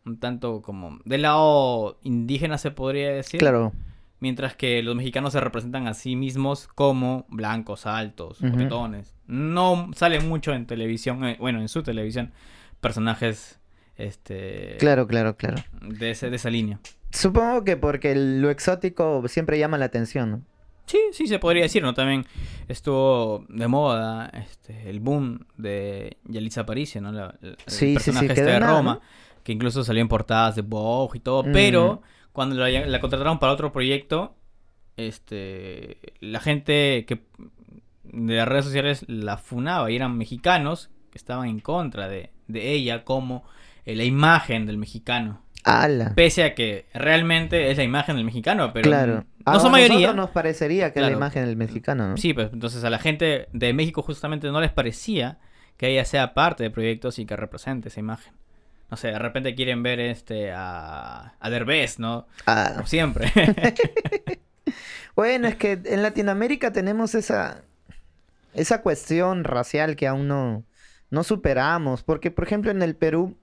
un 0.06 0.18
tanto 0.20 0.62
como 0.62 1.00
del 1.06 1.22
lado 1.24 2.00
indígena 2.04 2.58
se 2.58 2.72
podría 2.72 3.12
decir. 3.12 3.40
Claro. 3.40 3.74
Mientras 4.22 4.56
que 4.56 4.82
los 4.84 4.96
mexicanos 4.96 5.34
se 5.34 5.42
representan 5.42 5.88
a 5.88 5.94
sí 5.94 6.16
mismos 6.16 6.68
como 6.68 7.26
blancos, 7.28 7.86
altos, 7.86 8.38
coquetones. 8.40 9.14
No 9.28 9.90
sale 9.96 10.20
mucho 10.22 10.54
en 10.54 10.66
televisión, 10.68 11.26
eh, 11.26 11.36
bueno, 11.40 11.60
en 11.60 11.68
su 11.68 11.82
televisión, 11.84 12.32
personajes 12.80 13.60
este 13.98 14.78
Claro, 14.80 15.08
claro, 15.08 15.36
claro. 15.38 15.58
de, 15.82 16.12
ese, 16.12 16.30
de 16.30 16.36
esa 16.36 16.50
línea. 16.50 16.80
Supongo 17.12 17.64
que 17.64 17.78
porque 17.78 18.16
lo 18.16 18.50
exótico 18.50 19.28
siempre 19.28 19.60
llama 19.60 19.78
la 19.78 19.86
atención, 19.86 20.32
¿no? 20.32 20.42
Sí, 20.86 21.00
sí, 21.14 21.28
se 21.28 21.40
podría 21.40 21.64
decir, 21.64 21.82
¿no? 21.84 21.94
También 21.94 22.26
estuvo 22.68 23.46
de 23.50 23.68
moda 23.68 24.30
este, 24.34 24.90
el 24.90 25.00
boom 25.00 25.46
de 25.58 26.18
Yalitza 26.26 26.62
Aparicio, 26.62 27.02
¿no? 27.02 27.12
La- 27.12 27.36
el 27.42 27.56
Sí, 27.66 27.76
sí, 27.76 27.86
sí, 27.88 27.94
personaje 27.96 28.28
este 28.28 28.44
de 28.44 28.60
nada, 28.60 28.78
Roma, 28.78 28.94
¿no? 28.96 29.02
que 29.44 29.52
incluso 29.52 29.84
salió 29.84 30.02
en 30.02 30.08
portadas 30.08 30.56
de 30.56 30.62
Vogue 30.64 31.18
y 31.18 31.22
todo, 31.22 31.44
Mm. 31.44 31.52
pero 31.54 32.02
cuando 32.32 32.56
la, 32.56 32.70
la 32.70 33.00
contrataron 33.02 33.40
para 33.40 33.54
otro 33.54 33.72
proyecto, 33.72 34.36
este, 34.98 35.98
la 36.20 36.40
gente 36.40 37.06
que 37.08 37.22
de 38.04 38.36
las 38.36 38.48
redes 38.48 38.66
sociales 38.66 39.06
la 39.08 39.38
funaba 39.38 39.90
y 39.92 39.96
eran 39.96 40.18
mexicanos 40.18 40.90
que 41.12 41.18
estaban 41.18 41.48
en 41.48 41.60
contra 41.60 42.08
de, 42.08 42.32
de 42.48 42.72
ella 42.72 43.04
como 43.04 43.44
eh, 43.86 43.96
la 43.96 44.04
imagen 44.04 44.66
del 44.66 44.78
mexicano. 44.78 45.42
Pese 46.16 46.44
a 46.44 46.56
que 46.56 46.86
realmente 46.94 47.70
es 47.70 47.78
la 47.78 47.84
imagen 47.84 48.16
del 48.16 48.26
mexicano, 48.26 48.72
pero 48.74 48.90
Claro. 48.90 49.26
no 49.46 49.60
son 49.60 49.72
mayoría. 49.72 50.12
nos 50.14 50.32
parecería 50.32 50.92
que 50.92 51.00
es 51.00 51.06
la 51.06 51.12
imagen 51.12 51.46
del 51.46 51.56
mexicano, 51.56 52.08
¿no? 52.10 52.18
Sí, 52.18 52.34
pues 52.34 52.50
entonces 52.52 52.84
a 52.84 52.90
la 52.90 52.98
gente 53.00 53.48
de 53.54 53.74
México 53.74 54.02
justamente 54.02 54.50
no 54.50 54.60
les 54.60 54.72
parecía 54.72 55.38
que 55.78 55.90
ella 55.90 56.04
sea 56.06 56.34
parte 56.34 56.64
de 56.64 56.72
proyectos 56.72 57.20
y 57.20 57.26
que 57.26 57.36
represente 57.36 57.90
esa 57.90 58.00
imagen. 58.00 58.34
No 58.92 58.98
sé, 58.98 59.08
de 59.08 59.20
repente 59.20 59.56
quieren 59.56 59.84
ver 59.84 60.00
este 60.02 60.52
a, 60.52 61.34
a 61.40 61.50
Derbez, 61.50 61.98
¿no? 62.00 62.28
Ah, 62.46 62.72
Como 62.76 62.88
siempre. 62.88 63.32
Bueno, 65.16 65.48
es 65.48 65.56
que 65.56 65.74
en 65.86 66.04
Latinoamérica 66.04 66.72
tenemos 66.72 67.16
esa, 67.16 67.64
esa 68.54 68.82
cuestión 68.82 69.44
racial 69.44 69.96
que 69.96 70.08
aún 70.08 70.28
no, 70.28 70.66
no 71.10 71.24
superamos. 71.24 72.04
Porque, 72.04 72.32
por 72.32 72.46
ejemplo, 72.46 72.72
en 72.72 72.82
el 72.82 72.96
Perú, 72.96 73.38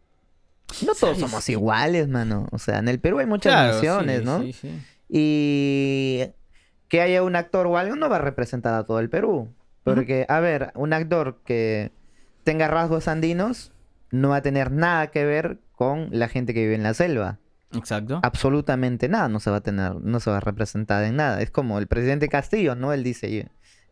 no 0.87 0.95
todos 0.95 1.19
somos 1.19 1.49
iguales, 1.49 2.09
mano. 2.09 2.49
O 2.53 2.59
sea, 2.59 2.79
en 2.79 2.89
el 2.89 3.01
Perú 3.01 3.19
hay 3.21 3.27
muchas 3.27 3.53
Claro, 3.53 3.75
naciones, 3.75 4.21
sí, 4.21 4.25
¿no? 4.25 4.41
sí, 4.43 4.53
sí. 4.53 4.83
Y 5.09 6.25
que 6.89 7.01
haya 7.03 7.23
un 7.23 7.37
actor 7.37 7.67
o 7.67 7.79
algo 7.79 7.97
no 7.97 8.09
va 8.09 8.17
a 8.17 8.21
representar 8.21 8.75
a 8.75 8.85
todo 8.85 9.01
el 9.01 9.11
Perú. 9.11 9.55
Porque, 9.85 10.27
a 10.29 10.41
ver, 10.41 10.73
un 10.75 10.93
actor 10.93 11.41
que 11.45 11.93
tenga 12.45 12.69
rasgos 12.69 13.09
andinos 13.09 13.73
no 14.11 14.31
va 14.31 14.37
a 14.37 14.43
tener 14.43 14.71
nada 14.73 15.09
que 15.09 15.25
ver 15.25 15.59
con 15.73 16.09
la 16.13 16.29
gente 16.29 16.55
que 16.55 16.61
vive 16.61 16.75
en 16.75 16.83
la 16.83 16.95
selva. 16.95 17.39
Exacto. 17.77 18.21
Absolutamente 18.23 19.09
nada 19.09 19.29
no 19.29 19.41
se 19.41 19.51
va 19.51 19.59
a 19.59 19.61
tener, 19.61 19.95
no 19.97 20.21
se 20.21 20.31
va 20.31 20.39
a 20.39 20.41
representar 20.41 21.05
en 21.05 21.17
nada. 21.17 21.41
Es 21.43 21.51
como 21.51 21.79
el 21.79 21.87
presidente 21.87 22.29
Castillo, 22.29 22.75
¿no? 22.75 22.93
Él 22.95 23.03
dice, 23.05 23.31
yo, 23.35 23.43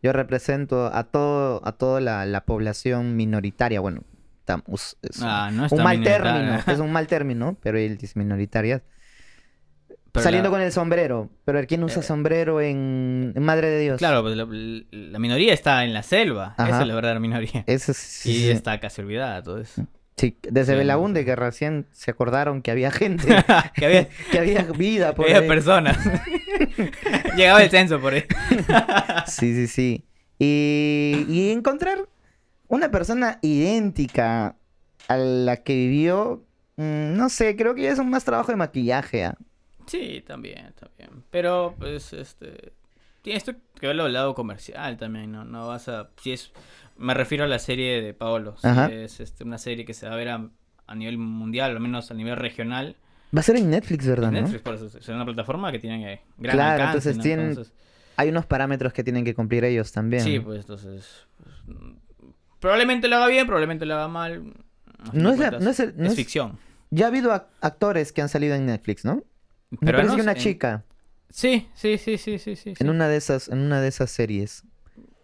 yo 0.01 0.13
represento 0.13 0.87
a 0.93 1.03
todo, 1.03 1.61
a 1.65 1.73
toda 1.73 2.01
la, 2.01 2.25
la 2.25 2.45
población 2.45 3.15
minoritaria. 3.15 3.79
Bueno, 3.79 4.01
tam- 4.47 4.63
es 4.73 4.97
Ah, 5.21 5.51
no 5.53 5.67
un 5.69 5.83
mal 5.83 6.01
término, 6.03 6.59
es 6.67 6.79
un 6.79 6.91
mal 6.91 7.05
término, 7.07 7.55
pero 7.61 7.77
él 7.77 7.97
dice 7.97 8.17
minoritarias. 8.17 8.81
Pero 10.11 10.23
Saliendo 10.23 10.49
la- 10.49 10.55
con 10.55 10.61
el 10.61 10.71
sombrero. 10.71 11.29
Pero 11.45 11.61
¿quién 11.67 11.83
usa 11.83 11.99
Eh, 12.01 12.03
sombrero 12.03 12.59
en, 12.61 13.33
en 13.35 13.43
Madre 13.43 13.69
de 13.69 13.79
Dios? 13.81 13.97
Claro, 13.99 14.23
pues 14.23 14.35
la, 14.35 14.45
la 14.45 15.19
minoría 15.19 15.53
está 15.53 15.83
en 15.85 15.93
la 15.93 16.01
selva. 16.01 16.55
Ajá. 16.57 16.67
Esa 16.69 16.81
es 16.81 16.87
la 16.87 16.95
verdadera 16.95 17.19
minoría. 17.19 17.63
Eso 17.67 17.91
es- 17.91 17.97
sí, 17.97 18.31
Y 18.31 18.33
sí, 18.39 18.49
está 18.49 18.79
casi 18.79 19.01
olvidada 19.01 19.43
todo 19.43 19.59
eso. 19.59 19.85
Sí, 20.17 20.37
desde 20.43 20.75
Sí, 20.75 21.23
que 21.23 21.35
recién 21.35 21.87
se 21.91 22.11
acordaron 22.11 22.61
que 22.61 22.71
había 22.71 22.91
gente, 22.91 23.27
que 23.75 23.85
había, 23.85 24.09
que 24.31 24.39
había 24.39 24.63
vida 24.63 25.15
por 25.15 25.25
había 25.25 25.39
ahí. 25.39 25.47
personas. 25.47 25.97
Llegaba 27.37 27.63
el 27.63 27.69
censo 27.69 27.99
por 27.99 28.13
ahí. 28.13 28.25
Sí, 29.27 29.53
sí, 29.53 29.67
sí. 29.67 30.05
Y, 30.39 31.25
y 31.29 31.51
encontrar 31.51 32.07
una 32.67 32.91
persona 32.91 33.39
idéntica 33.41 34.55
a 35.07 35.17
la 35.17 35.57
que 35.57 35.73
vivió, 35.73 36.43
mm, 36.75 37.15
no 37.15 37.29
sé, 37.29 37.55
creo 37.55 37.75
que 37.75 37.83
ya 37.83 37.91
es 37.91 37.99
un 37.99 38.09
más 38.09 38.25
trabajo 38.25 38.51
de 38.51 38.57
maquillaje. 38.57 39.25
¿ah? 39.25 39.37
Sí, 39.87 40.23
también, 40.27 40.73
también. 40.79 41.23
Pero, 41.31 41.75
pues, 41.79 42.13
este... 42.13 42.73
Tienes 43.21 43.43
que 43.43 43.87
verlo 43.87 44.05
del 44.05 44.13
lado 44.13 44.33
comercial 44.33 44.97
también, 44.97 45.31
¿no? 45.31 45.43
No 45.43 45.67
vas 45.67 45.87
a... 45.89 46.09
Si 46.21 46.31
es... 46.31 46.51
Me 46.97 47.13
refiero 47.13 47.43
a 47.43 47.47
la 47.47 47.59
serie 47.59 48.01
de 48.01 48.13
Paolo. 48.13 48.55
Ajá. 48.63 48.87
es 48.87 49.19
este, 49.19 49.43
una 49.43 49.57
serie 49.57 49.85
que 49.85 49.93
se 49.93 50.07
va 50.07 50.13
a 50.13 50.17
ver 50.17 50.29
a, 50.29 50.49
a 50.87 50.95
nivel 50.95 51.17
mundial, 51.17 51.71
al 51.71 51.79
menos 51.79 52.09
a 52.11 52.13
nivel 52.13 52.35
regional. 52.35 52.95
Va 53.35 53.41
a 53.41 53.43
ser 53.43 53.57
en 53.57 53.69
Netflix, 53.69 54.07
¿verdad? 54.07 54.29
en 54.29 54.35
no? 54.35 54.41
Netflix, 54.41 54.61
por 54.63 54.75
eso 54.75 54.85
es 54.97 55.07
una 55.09 55.25
plataforma 55.25 55.71
que 55.71 55.79
tiene 55.79 56.13
eh, 56.13 56.21
gran 56.37 56.55
Claro, 56.55 56.71
alcance, 56.83 57.09
entonces 57.09 57.17
¿no? 57.17 57.23
tienen- 57.23 57.49
Entonces, 57.49 57.73
Hay 58.15 58.29
unos 58.29 58.45
parámetros 58.45 58.93
que 58.93 59.03
tienen 59.03 59.23
que 59.25 59.35
cumplir 59.35 59.63
ellos 59.63 59.91
también. 59.91 60.23
sí, 60.23 60.39
pues 60.39 60.61
entonces... 60.61 61.27
pues, 61.43 61.55
probablemente 62.59 63.07
lo 63.07 63.17
haga 63.17 63.27
bien, 63.27 63.45
probablemente 63.45 63.85
lo 63.85 63.95
haga 63.95 64.07
mal. 64.07 64.53
No 65.13 65.29
es 65.31 65.39
la- 65.39 65.51
no 65.51 65.69
es 65.69 65.79
el- 65.79 65.95
no 65.97 66.05
es 66.05 66.11
es- 66.11 66.15
ficción. 66.15 66.57
Ya 66.89 67.05
ha 67.05 67.07
habido 67.09 67.31
ac- 67.31 67.47
actores 67.61 68.11
que 68.13 68.21
han 68.21 68.29
salido 68.29 68.55
en 68.55 68.65
Netflix, 68.65 69.03
¿no? 69.05 69.23
Me 69.81 69.91
parece 69.91 70.15
que 70.15 70.21
una 70.21 70.35
chica 70.35 70.83
Sí, 71.29 71.67
sí, 71.75 71.97
sí, 71.97 72.17
sí, 72.17 72.39
sí, 72.39 72.55
sí. 72.55 72.73
en 72.79 72.89
una 72.89 73.09
de 73.09 73.17
esas, 73.17 73.49
en 73.49 73.59
una 73.59 73.81
de 73.81 73.89
esas 73.89 74.09
series. 74.09 74.63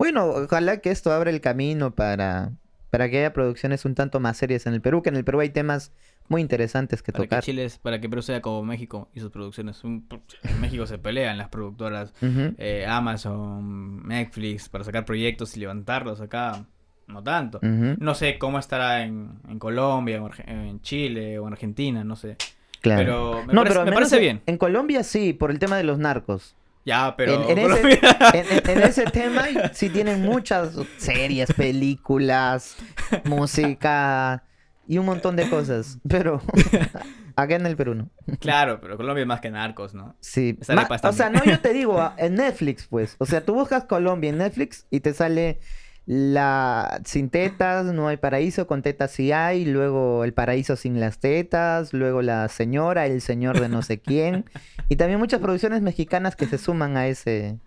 Bueno, 0.03 0.25
ojalá 0.25 0.81
que 0.81 0.91
esto 0.91 1.13
abra 1.13 1.29
el 1.29 1.39
camino 1.39 1.91
para, 1.95 2.51
para 2.89 3.09
que 3.09 3.19
haya 3.19 3.31
producciones 3.31 3.85
un 3.85 3.95
tanto 3.95 4.19
más 4.19 4.35
serias 4.35 4.65
en 4.67 4.73
el 4.73 4.81
Perú, 4.81 5.01
que 5.01 5.07
en 5.07 5.15
el 5.15 5.23
Perú 5.23 5.39
hay 5.39 5.49
temas 5.49 5.93
muy 6.27 6.41
interesantes 6.41 7.01
que 7.01 7.13
Para 7.13 7.23
que 7.23 7.29
tocar. 7.29 7.43
Chile, 7.45 7.63
es- 7.63 7.77
para 7.77 8.01
que 8.01 8.09
Perú 8.09 8.21
sea 8.21 8.41
como 8.41 8.63
México 8.63 9.07
y 9.13 9.21
sus 9.21 9.31
producciones. 9.31 9.81
Un- 9.85 10.05
en 10.43 10.59
México 10.59 10.85
se 10.87 10.97
pelean 10.97 11.37
las 11.37 11.47
productoras 11.47 12.13
eh, 12.21 12.85
Amazon, 12.85 14.05
Netflix, 14.05 14.67
para 14.67 14.83
sacar 14.83 15.05
proyectos 15.05 15.55
y 15.55 15.61
levantarlos 15.61 16.19
acá. 16.19 16.65
No 17.07 17.23
tanto. 17.23 17.59
No 17.61 18.13
sé 18.13 18.37
cómo 18.37 18.59
estará 18.59 19.03
en, 19.05 19.39
en 19.47 19.57
Colombia, 19.57 20.21
en 20.47 20.81
Chile 20.81 21.39
o 21.39 21.47
en 21.47 21.53
Argentina, 21.53 22.03
no 22.03 22.17
sé. 22.17 22.35
claro. 22.81 22.99
Pero 23.01 23.45
me 23.45 23.53
no, 23.53 23.61
parece, 23.61 23.73
pero 23.79 23.85
me 23.85 23.91
parece 23.93 24.15
en- 24.17 24.21
bien. 24.21 24.41
En 24.47 24.57
Colombia 24.57 25.03
sí, 25.03 25.31
por 25.31 25.49
el 25.49 25.59
tema 25.59 25.77
de 25.77 25.85
los 25.85 25.97
narcos. 25.97 26.55
Ya, 26.85 27.13
pero... 27.17 27.49
En, 27.49 27.57
en 27.57 27.71
ese, 27.71 27.99
Colombia- 27.99 28.17
en- 28.33 28.45
en- 28.57 28.69
en 28.77 28.83
ese 28.83 29.03
tema 29.05 29.45
sí 29.73 29.89
tienen 29.89 30.21
muchas 30.21 30.73
series, 30.97 31.51
películas, 31.53 32.75
música 33.25 34.43
y 34.87 34.97
un 34.97 35.05
montón 35.05 35.35
de 35.35 35.49
cosas. 35.49 35.97
Pero 36.07 36.41
acá 37.35 37.55
en 37.55 37.65
el 37.65 37.75
Perú 37.77 37.95
no. 37.95 38.09
Claro, 38.39 38.79
pero 38.81 38.97
Colombia 38.97 39.21
es 39.21 39.27
más 39.27 39.39
que 39.41 39.49
narcos, 39.49 39.93
¿no? 39.93 40.15
Sí. 40.19 40.57
Ma- 40.69 40.87
o 41.03 41.13
sea, 41.13 41.29
no, 41.29 41.43
yo 41.45 41.59
te 41.59 41.73
digo, 41.73 42.11
en 42.17 42.35
Netflix, 42.35 42.87
pues. 42.87 43.15
O 43.19 43.25
sea, 43.25 43.43
tú 43.45 43.53
buscas 43.53 43.85
Colombia 43.85 44.29
en 44.29 44.37
Netflix 44.39 44.85
y 44.89 44.99
te 44.99 45.13
sale 45.13 45.59
la 46.05 47.01
sin 47.05 47.29
tetas, 47.29 47.85
no 47.85 48.07
hay 48.07 48.17
paraíso, 48.17 48.67
con 48.67 48.81
tetas 48.81 49.11
sí 49.11 49.31
hay, 49.31 49.65
luego 49.65 50.23
el 50.25 50.33
paraíso 50.33 50.75
sin 50.75 50.99
las 50.99 51.19
tetas, 51.19 51.93
luego 51.93 52.21
la 52.21 52.47
señora, 52.49 53.05
el 53.05 53.21
señor 53.21 53.59
de 53.59 53.69
no 53.69 53.81
sé 53.81 53.99
quién. 53.99 54.45
Y 54.89 54.97
también 54.97 55.19
muchas 55.19 55.39
producciones 55.39 55.81
mexicanas 55.81 56.35
que 56.35 56.45
se 56.45 56.57
suman 56.57 56.97
a 56.97 57.07
ese, 57.07 57.57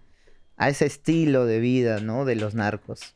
a 0.56 0.68
ese 0.68 0.84
estilo 0.86 1.46
de 1.46 1.60
vida, 1.60 2.00
¿no? 2.00 2.24
De 2.24 2.36
los 2.36 2.54
narcos. 2.54 3.14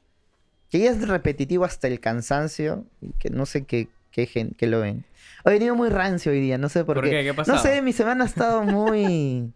Que 0.71 0.79
ya 0.79 0.91
es 0.91 1.07
repetitivo 1.07 1.65
hasta 1.65 1.89
el 1.89 2.01
cansancio 2.01 2.87
y 3.03 3.13
que 3.19 3.29
no 3.29 3.45
sé 3.45 3.65
qué, 3.65 3.89
qué, 4.13 4.27
gen- 4.27 4.55
qué 4.57 4.67
lo 4.69 4.81
ven. 4.81 5.05
He 5.45 5.51
venido 5.51 5.75
muy 5.75 5.91
rancio 5.91 6.33
hoy 6.33 6.41
día, 6.41 6.57
no 6.59 6.69
sé 6.69 6.85
por, 6.85 6.97
¿Por 6.97 7.05
qué. 7.05 7.11
qué? 7.11 7.35
¿Qué 7.35 7.43
No 7.51 7.59
sé, 7.59 7.83
mi 7.83 7.93
semana 7.93 8.25
ha 8.25 8.27
estado 8.27 8.63
muy, 8.63 9.53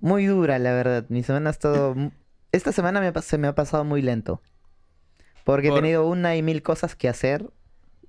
muy 0.00 0.24
dura, 0.26 0.58
la 0.58 0.72
verdad. 0.72 1.04
Mi 1.08 1.22
semana 1.22 1.50
ha 1.50 1.52
estado... 1.52 1.94
Esta 2.52 2.70
semana 2.72 3.00
me 3.00 3.12
se 3.22 3.38
me 3.38 3.48
ha 3.48 3.54
pasado 3.54 3.84
muy 3.84 4.02
lento. 4.02 4.40
Porque 5.44 5.68
Por- 5.68 5.78
he 5.78 5.82
tenido 5.82 6.06
una 6.06 6.36
y 6.36 6.42
mil 6.42 6.62
cosas 6.62 6.94
que 6.96 7.08
hacer. 7.08 7.50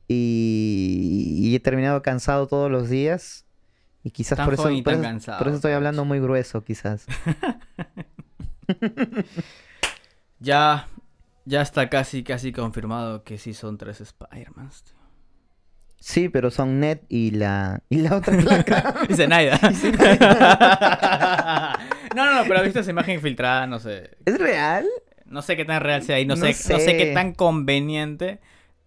Y, 0.07 1.37
y 1.39 1.55
he 1.55 1.59
terminado 1.59 2.01
cansado 2.01 2.47
todos 2.47 2.69
los 2.69 2.89
días. 2.89 3.45
Y 4.03 4.11
quizás 4.11 4.37
Tan 4.37 4.45
por 4.45 4.53
eso, 4.55 4.63
joven 4.63 4.75
y 4.77 4.81
por, 4.81 4.93
tan 4.93 5.01
eso, 5.01 5.09
cansado, 5.09 5.37
por 5.39 5.47
eso 5.47 5.55
estoy 5.55 5.69
pues. 5.69 5.77
hablando 5.77 6.05
muy 6.05 6.19
grueso, 6.19 6.63
quizás. 6.63 7.05
Ya, 10.39 10.87
ya 11.45 11.61
está 11.61 11.89
casi, 11.89 12.23
casi 12.23 12.51
confirmado 12.51 13.23
que 13.23 13.37
sí 13.37 13.53
son 13.53 13.77
tres 13.77 14.01
Spider-Mans. 14.01 14.83
Sí, 15.99 16.27
pero 16.27 16.51
son 16.51 16.81
Ned 16.81 16.99
y 17.07 17.31
la, 17.31 17.81
y 17.89 17.99
la 17.99 18.17
otra 18.17 18.37
placa. 18.41 18.95
Dice 19.07 19.27
Naida. 19.27 19.57
no, 22.15 22.25
no, 22.25 22.35
no, 22.35 22.43
pero 22.47 22.59
he 22.59 22.63
visto 22.63 22.81
esa 22.81 22.91
imagen 22.91 23.21
filtrada, 23.21 23.67
no 23.67 23.79
sé. 23.79 24.17
¿Es 24.25 24.37
real? 24.37 24.85
No 25.33 25.41
sé 25.41 25.57
qué 25.57 25.65
tan 25.65 25.81
real 25.81 26.01
sea 26.03 26.19
y 26.19 26.25
no, 26.25 26.35
No 26.35 26.41
sé, 26.45 26.73
no 26.73 26.79
sé 26.79 26.95
qué 26.97 27.11
tan 27.13 27.33
conveniente 27.33 28.39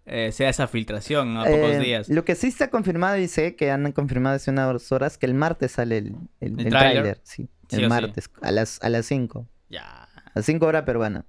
eh, 0.06 0.30
sea 0.32 0.48
esa 0.48 0.68
filtración, 0.68 1.34
¿no? 1.34 1.40
A 1.42 1.44
pocos 1.44 1.72
Eh, 1.72 1.78
días. 1.80 2.08
Lo 2.08 2.24
que 2.24 2.34
sí 2.36 2.46
está 2.46 2.70
confirmado 2.70 3.16
y 3.18 3.26
sé 3.28 3.56
que 3.56 3.70
han 3.70 3.90
confirmado 3.92 4.36
hace 4.36 4.50
unas 4.52 4.92
horas 4.92 5.18
que 5.18 5.26
el 5.26 5.34
martes 5.34 5.72
sale 5.72 5.98
el, 5.98 6.06
el, 6.40 6.52
¿El 6.52 6.60
el 6.60 6.68
tráiler? 6.70 6.92
tráiler. 7.02 7.20
Sí, 7.24 7.48
Sí 7.68 7.76
el 7.76 7.82
sí. 7.82 7.88
martes, 7.88 8.30
a 8.40 8.52
las 8.52 8.78
a 8.82 8.88
las 8.88 9.04
5. 9.06 9.48
Ya. 9.68 9.82
A 10.04 10.32
las 10.36 10.46
5 10.46 10.64
horas 10.64 10.84
peruana. 10.84 11.24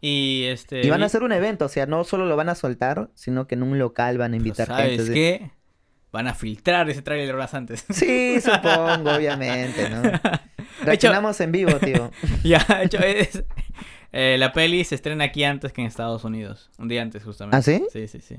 Y 0.00 0.44
este. 0.44 0.86
Y 0.86 0.90
van 0.90 1.02
a 1.02 1.06
hacer 1.06 1.22
un 1.24 1.32
evento, 1.32 1.64
o 1.64 1.68
sea, 1.68 1.86
no 1.86 2.04
solo 2.04 2.26
lo 2.26 2.36
van 2.36 2.48
a 2.48 2.54
soltar, 2.54 3.10
sino 3.14 3.46
que 3.48 3.56
en 3.56 3.62
un 3.64 3.78
local 3.78 4.18
van 4.18 4.34
a 4.34 4.36
invitar 4.36 4.66
¿Sabes 4.68 4.90
gente. 4.98 5.04
de- 5.04 5.14
qué? 5.14 5.50
Van 6.12 6.28
a 6.28 6.34
filtrar 6.34 6.88
ese 6.88 7.02
tráiler 7.02 7.34
horas 7.34 7.54
antes. 7.54 7.84
Sí, 7.90 8.40
supongo, 8.40 9.10
obviamente, 9.12 9.90
¿no? 9.90 10.02
hecho- 10.04 10.20
Reaccionamos 10.84 11.40
en 11.40 11.50
vivo, 11.50 11.72
tío. 11.80 12.10
ya, 12.44 12.64
hecho, 12.82 12.98
es- 12.98 13.42
eh, 14.16 14.36
la 14.38 14.52
peli 14.52 14.84
se 14.84 14.94
estrena 14.94 15.24
aquí 15.24 15.42
antes 15.44 15.72
que 15.72 15.80
en 15.80 15.88
Estados 15.88 16.22
Unidos. 16.24 16.70
Un 16.78 16.88
día 16.88 17.02
antes, 17.02 17.24
justamente. 17.24 17.56
¿Ah, 17.56 17.62
sí? 17.62 17.84
Sí, 17.92 18.06
sí, 18.08 18.20
sí. 18.20 18.36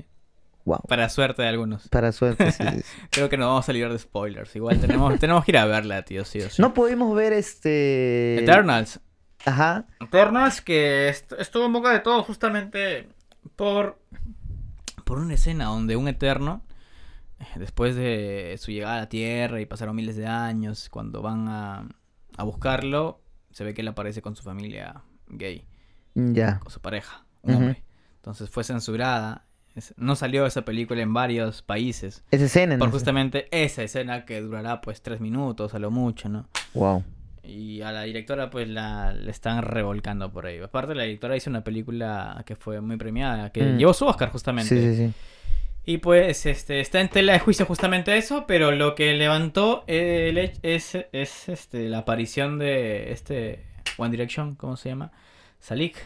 Wow. 0.64 0.80
Para 0.88 1.08
suerte 1.08 1.42
de 1.42 1.48
algunos. 1.48 1.88
Para 1.88 2.10
suerte, 2.12 2.50
sí. 2.50 2.64
Creo 3.10 3.28
que 3.28 3.36
no 3.36 3.46
vamos 3.46 3.68
a 3.68 3.72
librar 3.72 3.92
de 3.92 3.98
spoilers. 4.00 4.56
Igual 4.56 4.80
tenemos, 4.80 5.16
tenemos 5.20 5.44
que 5.44 5.52
ir 5.52 5.58
a 5.58 5.66
verla, 5.66 6.02
tío, 6.02 6.24
sí 6.24 6.40
o 6.40 6.50
sí. 6.50 6.60
No 6.60 6.74
pudimos 6.74 7.14
ver 7.14 7.32
este. 7.32 8.42
Eternals. 8.42 9.00
Ajá. 9.44 9.86
Eternals 10.00 10.60
que 10.60 11.08
est- 11.08 11.32
estuvo 11.38 11.66
en 11.66 11.72
boca 11.72 11.90
de 11.92 12.00
todo 12.00 12.24
justamente 12.24 13.08
por, 13.54 14.00
por 15.04 15.18
una 15.18 15.34
escena 15.34 15.66
donde 15.66 15.94
un 15.94 16.08
eterno, 16.08 16.62
eh, 17.38 17.44
después 17.56 17.94
de 17.94 18.56
su 18.58 18.72
llegada 18.72 18.96
a 18.96 19.00
la 19.00 19.08
Tierra 19.08 19.60
y 19.60 19.66
pasaron 19.66 19.94
miles 19.94 20.16
de 20.16 20.26
años, 20.26 20.88
cuando 20.88 21.22
van 21.22 21.46
a, 21.48 21.86
a 22.36 22.42
buscarlo, 22.42 23.20
se 23.52 23.62
ve 23.62 23.72
que 23.72 23.82
él 23.82 23.88
aparece 23.88 24.20
con 24.20 24.34
su 24.34 24.42
familia 24.42 25.02
gay, 25.28 25.64
Ya. 26.14 26.58
con 26.60 26.70
su 26.70 26.80
pareja, 26.80 27.24
un 27.42 27.54
hombre. 27.54 27.82
Entonces 28.16 28.50
fue 28.50 28.64
censurada. 28.64 29.44
No 29.96 30.16
salió 30.16 30.46
esa 30.46 30.64
película 30.64 31.02
en 31.02 31.12
varios 31.12 31.60
países. 31.62 32.24
Esa 32.30 32.46
escena. 32.46 32.78
Por 32.78 32.88
¿no? 32.88 32.92
justamente 32.92 33.46
esa 33.50 33.82
escena 33.82 34.24
que 34.24 34.40
durará 34.40 34.80
pues 34.80 35.02
tres 35.02 35.20
minutos 35.20 35.74
a 35.74 35.78
lo 35.78 35.90
mucho, 35.90 36.30
¿no? 36.30 36.48
Wow. 36.72 37.04
Y 37.44 37.82
a 37.82 37.92
la 37.92 38.02
directora 38.04 38.48
pues 38.48 38.68
la, 38.68 39.12
la 39.12 39.30
están 39.30 39.62
revolcando 39.62 40.32
por 40.32 40.46
ahí. 40.46 40.58
Aparte 40.60 40.94
la 40.94 41.02
directora 41.02 41.36
hizo 41.36 41.50
una 41.50 41.62
película 41.62 42.42
que 42.46 42.56
fue 42.56 42.80
muy 42.80 42.96
premiada, 42.96 43.52
que 43.52 43.62
Mm. 43.62 43.76
llevó 43.76 43.92
su 43.92 44.06
Oscar 44.06 44.30
justamente. 44.30 44.74
Sí, 44.74 44.96
sí, 44.96 45.08
sí. 45.08 45.12
Y 45.84 45.98
pues 45.98 46.46
este 46.46 46.80
está 46.80 47.00
en 47.02 47.10
tela 47.10 47.34
de 47.34 47.38
juicio 47.38 47.64
justamente 47.66 48.16
eso, 48.16 48.44
pero 48.48 48.72
lo 48.72 48.94
que 48.96 49.12
levantó 49.12 49.84
el 49.86 50.38
es, 50.62 50.96
es 51.12 51.48
este 51.50 51.88
la 51.90 51.98
aparición 51.98 52.58
de 52.58 53.12
este 53.12 53.65
One 53.96 54.10
Direction, 54.10 54.54
¿cómo 54.54 54.76
se 54.76 54.88
llama? 54.90 55.12
Salik, 55.60 55.96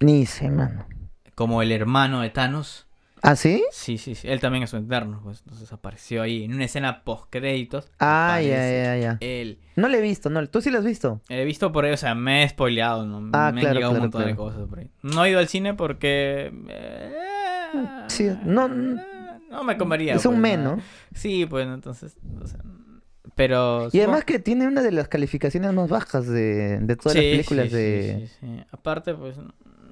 Ni 0.00 0.26
sé, 0.26 0.50
mano. 0.50 0.86
como 1.34 1.62
el 1.62 1.72
hermano 1.72 2.20
de 2.20 2.30
Thanos. 2.30 2.86
¿Ah, 3.24 3.36
sí? 3.36 3.62
Sí, 3.70 3.98
sí, 3.98 4.16
sí. 4.16 4.26
Él 4.28 4.40
también 4.40 4.64
es 4.64 4.72
un 4.72 4.84
eterno, 4.84 5.20
pues 5.22 5.42
entonces 5.44 5.72
apareció 5.72 6.22
ahí 6.22 6.42
en 6.42 6.54
una 6.54 6.64
escena 6.64 7.04
post 7.04 7.26
créditos. 7.30 7.88
Ah, 8.00 8.40
ya, 8.42 8.68
ya, 8.68 8.96
ya. 8.96 9.16
Él. 9.20 9.60
No 9.76 9.86
le 9.86 9.98
he 9.98 10.00
visto, 10.00 10.28
no. 10.28 10.44
¿Tú 10.48 10.60
sí 10.60 10.70
lo 10.72 10.78
has 10.80 10.84
visto? 10.84 11.20
He 11.28 11.44
visto 11.44 11.70
por 11.70 11.84
ahí, 11.84 11.92
o 11.92 11.96
sea, 11.96 12.16
me 12.16 12.42
he 12.42 12.48
spoileado, 12.48 13.06
¿no? 13.06 13.18
Ah, 13.32 13.52
me 13.54 13.60
claro, 13.60 13.68
han 13.68 13.74
llegado 13.76 13.92
un 13.92 13.96
claro, 13.98 14.00
montón 14.00 14.20
de 14.22 14.26
claro. 14.34 14.36
cosas 14.36 14.68
por 14.68 14.78
ahí. 14.80 14.90
No 15.02 15.24
he 15.24 15.30
ido 15.30 15.38
al 15.38 15.46
cine 15.46 15.74
porque... 15.74 16.52
eh, 16.68 17.12
Sí, 18.08 18.28
no- 18.44 18.66
No 18.68 19.64
me 19.64 19.76
comería. 19.76 20.14
es 20.14 20.26
un 20.26 20.32
pues, 20.32 20.40
men, 20.42 20.64
¿no? 20.64 20.76
¿no? 20.76 20.82
Sí, 21.14 21.46
pues, 21.46 21.66
entonces... 21.68 22.16
o 22.42 22.46
sea, 22.46 22.60
pero... 23.34 23.88
Y 23.92 23.98
además 24.00 24.24
que 24.24 24.38
tiene 24.38 24.66
una 24.66 24.82
de 24.82 24.92
las 24.92 25.08
calificaciones 25.08 25.72
más 25.72 25.88
bajas 25.88 26.26
de, 26.26 26.78
de 26.78 26.96
todas 26.96 27.16
las 27.16 27.24
películas 27.24 27.68
sí, 27.68 27.74
de... 27.74 28.18
sí, 28.20 28.26
sí, 28.26 28.36
sí. 28.40 28.64
Aparte, 28.70 29.14
pues... 29.14 29.36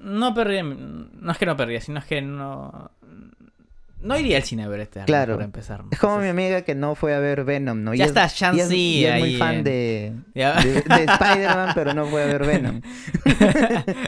No 0.01 0.33
perdía... 0.33 0.63
No 0.63 1.31
es 1.31 1.37
que 1.37 1.45
no 1.45 1.55
perdía, 1.55 1.81
sino 1.81 1.99
es 1.99 2.05
que 2.05 2.21
no... 2.21 2.91
No 4.01 4.17
iría 4.17 4.37
al 4.37 4.43
cine 4.43 4.63
a 4.63 4.67
ver 4.67 4.81
este 4.81 5.03
Claro. 5.05 5.33
para 5.35 5.45
empezar. 5.45 5.83
Es 5.91 5.99
como 5.99 6.17
mi 6.19 6.27
amiga 6.27 6.63
que 6.63 6.75
no 6.75 6.95
fue 6.95 7.13
a 7.13 7.19
ver 7.19 7.43
Venom, 7.43 7.83
¿no? 7.83 7.93
Y 7.93 7.97
Ya 7.97 8.05
es- 8.05 8.09
está 8.15 8.55
y 8.55 8.59
es- 8.59 8.71
y 8.71 9.05
es 9.05 9.19
muy 9.19 9.37
fan 9.37 9.55
en- 9.55 9.63
de, 9.63 10.13
Ya. 10.33 10.53
de, 10.61 10.73
de 10.73 11.03
Spider-Man, 11.05 11.71
pero 11.75 11.93
no 11.93 12.05
fue 12.07 12.23
a 12.23 12.25
ver 12.25 12.45
Venom. 12.45 12.81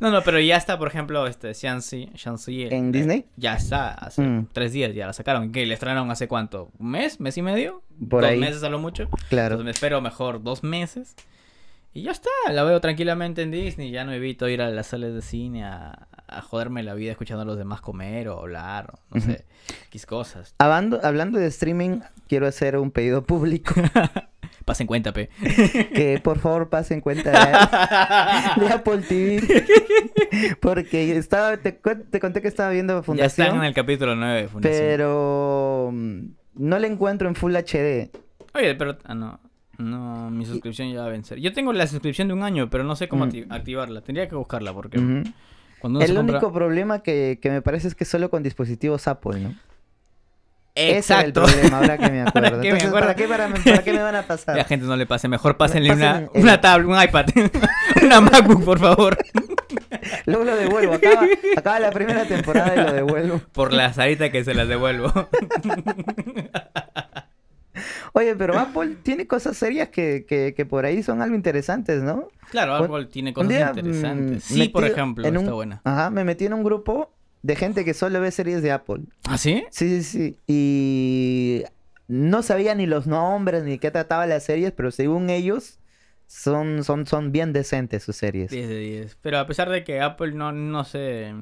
no, 0.00 0.10
no, 0.10 0.22
pero 0.22 0.40
ya 0.40 0.56
está, 0.56 0.78
por 0.78 0.88
ejemplo, 0.88 1.26
este 1.26 1.52
Shang-Chi. 1.52 2.64
¿En 2.70 2.88
eh, 2.88 2.92
Disney? 2.92 3.26
Ya 3.36 3.54
está, 3.54 3.90
hace 3.92 4.22
Mm. 4.22 4.48
tres 4.52 4.72
días 4.72 4.94
ya 4.94 5.06
la 5.06 5.12
sacaron. 5.12 5.52
¿Qué? 5.52 5.66
¿Le 5.66 5.74
estrenaron 5.74 6.10
hace 6.10 6.28
cuánto? 6.28 6.70
¿Un 6.78 6.90
mes? 6.90 7.20
¿Mes 7.20 7.36
y 7.38 7.42
medio? 7.42 7.82
Por 8.08 8.22
dos 8.22 8.30
ahí. 8.30 8.38
meses 8.38 8.62
a 8.62 8.68
lo 8.68 8.78
mucho. 8.78 9.08
Claro. 9.28 9.54
Entonces 9.54 9.64
me 9.64 9.70
espero 9.70 10.00
mejor 10.00 10.42
dos 10.42 10.62
meses. 10.62 11.14
Y 11.94 12.02
ya 12.02 12.10
está, 12.10 12.28
la 12.52 12.62
veo 12.64 12.78
tranquilamente 12.80 13.42
en 13.42 13.50
Disney. 13.50 13.90
Ya 13.90 14.04
no 14.04 14.12
evito 14.12 14.48
ir 14.48 14.60
a 14.60 14.68
las 14.68 14.88
salas 14.88 15.14
de 15.14 15.22
cine 15.22 15.64
a, 15.64 16.08
a 16.28 16.40
joderme 16.42 16.82
la 16.82 16.94
vida 16.94 17.12
escuchando 17.12 17.42
a 17.42 17.44
los 17.44 17.56
demás 17.58 17.80
comer 17.80 18.28
o 18.28 18.40
hablar 18.40 18.94
o 18.94 19.14
no 19.14 19.20
sé, 19.20 19.44
qué 19.90 19.98
cosas. 20.00 20.54
Hablando, 20.58 21.00
hablando 21.02 21.38
de 21.38 21.46
streaming, 21.46 22.00
quiero 22.28 22.46
hacer 22.46 22.76
un 22.76 22.90
pedido 22.90 23.22
público. 23.24 23.74
Pasen 24.64 24.86
cuenta, 24.88 25.12
pe. 25.12 25.28
que 25.94 26.20
por 26.22 26.38
favor 26.40 26.68
pasen 26.68 27.00
cuenta 27.00 27.30
de, 27.30 27.36
de 28.66 28.72
Apple 28.72 28.98
TV. 29.08 29.64
Porque 30.60 31.16
estaba, 31.16 31.56
te, 31.56 31.78
conté 31.78 32.42
que 32.42 32.48
estaba 32.48 32.70
viendo 32.70 32.94
Ya 32.94 32.98
están 32.98 33.04
Fundación, 33.04 33.56
en 33.58 33.64
el 33.64 33.74
capítulo 33.74 34.16
9 34.16 34.42
de 34.42 34.48
Fundación. 34.48 34.80
pero 34.86 35.90
mm, 35.92 36.20
no 36.56 36.78
la 36.78 36.86
encuentro 36.86 37.28
en 37.28 37.34
Full 37.36 37.54
HD. 37.54 38.10
Oye, 38.54 38.74
pero... 38.74 38.98
Ah, 39.04 39.14
no. 39.14 39.38
No, 39.78 40.30
mi 40.30 40.46
suscripción 40.46 40.90
ya 40.90 41.00
va 41.02 41.06
a 41.06 41.10
vencer. 41.10 41.38
Yo 41.38 41.52
tengo 41.52 41.72
la 41.72 41.86
suscripción 41.86 42.28
de 42.28 42.34
un 42.34 42.42
año, 42.42 42.70
pero 42.70 42.82
no 42.82 42.96
sé 42.96 43.08
cómo 43.08 43.26
Mm. 43.26 43.28
acti- 43.28 43.46
activarla. 43.50 44.00
Tendría 44.00 44.26
que 44.28 44.34
buscarla 44.34 44.72
porque. 44.72 44.98
Cuando 45.80 46.00
El 46.00 46.14
compra... 46.14 46.34
único 46.34 46.52
problema 46.52 47.02
que, 47.02 47.38
que 47.40 47.50
me 47.50 47.62
parece 47.62 47.88
es 47.88 47.94
que 47.94 48.04
solo 48.04 48.30
con 48.30 48.42
dispositivos 48.42 49.06
Apple, 49.08 49.40
¿no? 49.40 49.54
Exacto. 50.78 50.98
Ese 50.98 51.12
era 51.14 51.22
el 51.22 51.32
problema, 51.32 51.78
ahora 51.78 51.96
que 51.98 52.10
me 52.10 52.20
acuerdo. 52.26 52.58
Me 52.58 52.64
Entonces, 52.68 52.88
acuerdo. 52.88 53.06
¿para, 53.06 53.14
qué, 53.16 53.28
para, 53.28 53.48
¿para 53.48 53.82
qué 53.82 53.92
me 53.94 54.02
van 54.02 54.14
a 54.16 54.22
pasar? 54.26 54.56
La 54.56 54.64
gente 54.64 54.84
no 54.86 54.94
le 54.96 55.06
pase. 55.06 55.26
Mejor 55.26 55.56
pásenle 55.56 55.90
una, 55.92 56.18
el- 56.18 56.28
una 56.42 56.60
tablet, 56.60 56.88
un 56.88 57.02
iPad. 57.02 57.26
una 58.02 58.20
MacBook, 58.20 58.62
por 58.64 58.78
favor. 58.78 59.16
Luego 60.26 60.44
lo 60.44 60.54
devuelvo. 60.56 60.92
Acaba, 60.94 61.26
acaba 61.56 61.80
la 61.80 61.90
primera 61.90 62.24
temporada 62.26 62.74
y 62.74 62.84
lo 62.84 62.92
devuelvo. 62.92 63.40
Por 63.52 63.72
la 63.72 63.92
zarita 63.92 64.30
que 64.30 64.44
se 64.44 64.52
las 64.54 64.68
devuelvo. 64.68 65.10
Oye, 68.18 68.34
pero 68.34 68.56
Apple 68.58 68.96
tiene 69.02 69.26
cosas 69.26 69.56
serias 69.58 69.90
que, 69.90 70.24
que, 70.26 70.54
que 70.54 70.64
por 70.64 70.86
ahí 70.86 71.02
son 71.02 71.20
algo 71.20 71.36
interesantes, 71.36 72.02
¿no? 72.02 72.28
Claro, 72.50 72.78
Un- 72.78 72.84
Apple 72.84 73.06
tiene 73.06 73.34
cosas 73.34 73.48
día, 73.50 73.68
interesantes. 73.76 74.44
mm, 74.50 74.54
Sí, 74.54 74.68
por 74.70 74.84
ejemplo, 74.84 75.28
un- 75.28 75.36
está 75.36 75.52
buena. 75.52 75.80
Ajá, 75.84 76.08
me 76.10 76.24
metí 76.24 76.46
en 76.46 76.54
un 76.54 76.64
grupo 76.64 77.12
de 77.42 77.56
gente 77.56 77.84
que 77.84 77.92
solo 77.92 78.20
ve 78.20 78.30
series 78.30 78.62
de 78.62 78.72
Apple. 78.72 79.02
¿Ah, 79.28 79.36
sí? 79.36 79.64
Sí, 79.70 80.02
sí, 80.02 80.02
sí. 80.02 80.38
Y 80.46 81.62
no 82.08 82.42
sabía 82.42 82.74
ni 82.74 82.86
los 82.86 83.06
nombres 83.06 83.64
ni 83.64 83.78
qué 83.78 83.90
trataba 83.90 84.26
las 84.26 84.44
series, 84.44 84.72
pero 84.72 84.90
según 84.90 85.28
ellos, 85.28 85.78
son, 86.26 86.82
son, 86.84 87.06
son 87.06 87.32
bien 87.32 87.52
decentes 87.52 88.02
sus 88.02 88.16
series. 88.16 88.50
10 88.50 88.68
de 88.68 88.78
10. 88.78 89.18
Pero 89.20 89.38
a 89.38 89.46
pesar 89.46 89.68
de 89.70 89.84
que 89.84 90.00
Apple 90.00 90.32
no, 90.32 90.52
no 90.52 90.84
sé. 90.84 91.34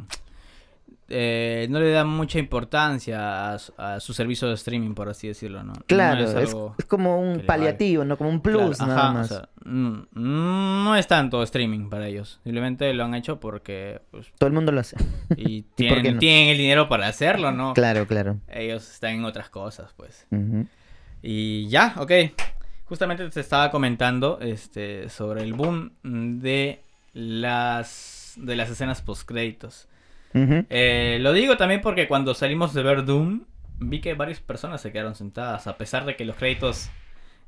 Eh, 1.08 1.66
no 1.70 1.80
le 1.80 1.90
da 1.90 2.04
mucha 2.04 2.38
importancia 2.38 3.52
a, 3.52 3.58
su- 3.58 3.72
a 3.76 4.00
su 4.00 4.14
servicio 4.14 4.48
de 4.48 4.54
streaming, 4.54 4.94
por 4.94 5.08
así 5.08 5.28
decirlo, 5.28 5.62
¿no? 5.62 5.74
Claro, 5.86 6.22
No 6.22 6.38
es 6.40 6.54
es, 6.78 6.84
como 6.86 7.20
un 7.20 7.40
paliativo, 7.46 8.04
¿no? 8.04 8.16
Como 8.16 8.30
un 8.30 8.40
plus 8.40 8.76
Claro, 8.78 8.86
nada 8.90 9.02
ajá, 9.08 9.12
más. 9.12 9.30
o 9.30 9.34
sea, 9.34 9.48
no 9.64 10.96
es 10.96 11.06
tanto 11.06 11.42
streaming 11.42 11.88
para 11.90 12.08
ellos. 12.08 12.40
Simplemente 12.44 12.92
lo 12.94 13.04
han 13.04 13.14
hecho 13.14 13.38
porque 13.40 14.00
pues, 14.10 14.28
Todo 14.38 14.48
el 14.48 14.54
mundo 14.54 14.72
lo 14.72 14.80
hace. 14.80 14.96
y 15.36 15.62
tienen, 15.74 16.14
no? 16.14 16.18
tienen 16.20 16.48
el 16.48 16.58
dinero 16.58 16.88
para 16.88 17.06
hacerlo, 17.06 17.52
¿no? 17.52 17.74
Claro, 17.74 18.06
claro. 18.06 18.38
Ellos 18.48 18.90
están 18.90 19.14
en 19.14 19.24
otras 19.24 19.50
cosas, 19.50 19.92
pues. 19.96 20.26
Y 21.22 21.68
ya, 21.68 21.94
ok. 21.98 22.12
Justamente 22.86 23.28
te 23.30 23.40
estaba 23.40 23.70
comentando 23.70 24.38
este, 24.40 25.08
sobre 25.08 25.42
el 25.42 25.54
boom 25.54 25.92
de 26.02 26.80
las, 27.14 28.34
de 28.36 28.56
las 28.56 28.70
escenas 28.70 29.00
post-créditos. 29.02 29.88
Eh, 30.34 31.18
lo 31.20 31.32
digo 31.32 31.56
también 31.56 31.80
porque 31.80 32.08
cuando 32.08 32.34
salimos 32.34 32.74
de 32.74 32.82
ver 32.82 33.04
Doom, 33.04 33.44
vi 33.78 34.00
que 34.00 34.14
varias 34.14 34.40
personas 34.40 34.80
se 34.80 34.92
quedaron 34.92 35.14
sentadas. 35.14 35.66
A 35.66 35.76
pesar 35.76 36.04
de 36.04 36.16
que 36.16 36.24
los 36.24 36.36
créditos 36.36 36.90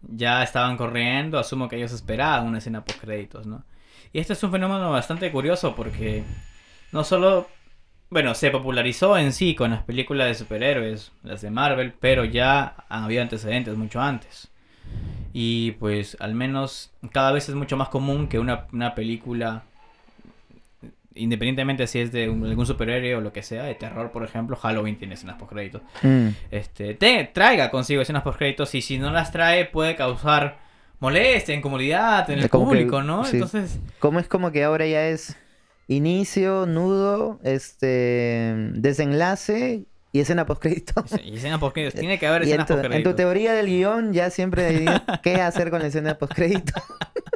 ya 0.02 0.42
estaban 0.42 0.76
corriendo, 0.76 1.38
asumo 1.38 1.68
que 1.68 1.76
ellos 1.76 1.92
esperaban 1.92 2.46
una 2.46 2.58
escena 2.58 2.84
post-créditos, 2.84 3.46
¿no? 3.46 3.64
Y 4.12 4.20
este 4.20 4.34
es 4.34 4.42
un 4.42 4.52
fenómeno 4.52 4.90
bastante 4.90 5.30
curioso 5.30 5.74
porque 5.74 6.24
no 6.92 7.04
solo, 7.04 7.48
bueno, 8.08 8.34
se 8.34 8.50
popularizó 8.50 9.18
en 9.18 9.32
sí 9.32 9.54
con 9.54 9.72
las 9.72 9.82
películas 9.82 10.28
de 10.28 10.34
superhéroes, 10.34 11.12
las 11.22 11.42
de 11.42 11.50
Marvel, 11.50 11.92
pero 11.98 12.24
ya 12.24 12.84
había 12.88 13.22
antecedentes 13.22 13.76
mucho 13.76 14.00
antes. 14.00 14.50
Y 15.32 15.72
pues 15.72 16.16
al 16.20 16.34
menos 16.34 16.94
cada 17.12 17.32
vez 17.32 17.48
es 17.48 17.54
mucho 17.54 17.76
más 17.76 17.88
común 17.88 18.28
que 18.28 18.38
una, 18.38 18.66
una 18.72 18.94
película, 18.94 19.64
independientemente 21.16 21.86
si 21.86 22.00
es 22.00 22.12
de 22.12 22.28
un- 22.28 22.44
algún 22.46 22.66
superhéroe 22.66 23.16
o 23.16 23.20
lo 23.20 23.32
que 23.32 23.42
sea, 23.42 23.64
de 23.64 23.74
terror, 23.74 24.10
por 24.12 24.24
ejemplo, 24.24 24.56
Halloween 24.56 24.96
tiene 24.98 25.14
escenas 25.14 25.36
post 25.36 25.52
créditos. 25.52 25.82
Mm. 26.02 26.28
Este, 26.50 26.94
te 26.94 27.24
traiga 27.32 27.70
consigo 27.70 28.02
escenas 28.02 28.22
post 28.22 28.38
créditos 28.38 28.74
y 28.74 28.82
si 28.82 28.98
no 28.98 29.10
las 29.10 29.32
trae 29.32 29.64
puede 29.64 29.96
causar 29.96 30.58
molestia, 31.00 31.54
incomodidad 31.54 32.28
en 32.30 32.38
el 32.40 32.48
Como 32.50 32.64
que- 32.70 32.76
público, 32.76 33.02
¿no? 33.02 33.24
sí. 33.24 33.36
Entonces, 33.36 33.78
Como 33.98 34.18
es 34.20 34.28
como 34.28 34.50
que 34.52 34.64
ahora 34.64 34.86
ya 34.86 35.06
es 35.08 35.36
inicio, 35.88 36.66
nudo, 36.66 37.38
este 37.44 38.54
desenlace 38.74 39.84
y 40.12 40.20
escena 40.20 40.46
postcrédito. 40.46 41.04
y 41.22 41.36
escenas 41.36 41.58
post 41.58 41.74
créditos, 41.74 42.00
tiene 42.00 42.18
que 42.18 42.26
haber 42.26 42.42
Y 42.42 42.46
en 42.46 42.60
escenas 42.60 42.66
tu, 42.66 42.74
post 42.74 42.94
en 42.94 43.02
tu 43.02 43.14
teoría 43.14 43.52
del 43.52 43.66
guion 43.66 44.12
ya 44.12 44.30
siempre 44.30 44.64
hay 44.66 44.86
qué 45.22 45.36
hacer 45.36 45.70
con 45.70 45.80
la 45.80 45.88
escena 45.88 46.14
postcrédito. 46.16 46.72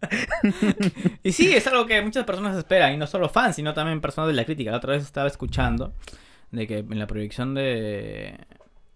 Y 1.22 1.32
sí, 1.32 1.54
es 1.54 1.66
algo 1.66 1.86
que 1.86 2.00
muchas 2.02 2.24
personas 2.24 2.56
esperan, 2.56 2.94
y 2.94 2.96
no 2.96 3.06
solo 3.06 3.28
fans, 3.28 3.56
sino 3.56 3.74
también 3.74 4.00
personas 4.00 4.28
de 4.28 4.34
la 4.34 4.44
crítica. 4.44 4.70
La 4.70 4.76
otra 4.78 4.92
vez 4.92 5.02
estaba 5.02 5.26
escuchando 5.26 5.92
de 6.50 6.66
que 6.66 6.78
en 6.78 6.98
la 6.98 7.06
proyección 7.06 7.54
de 7.54 8.38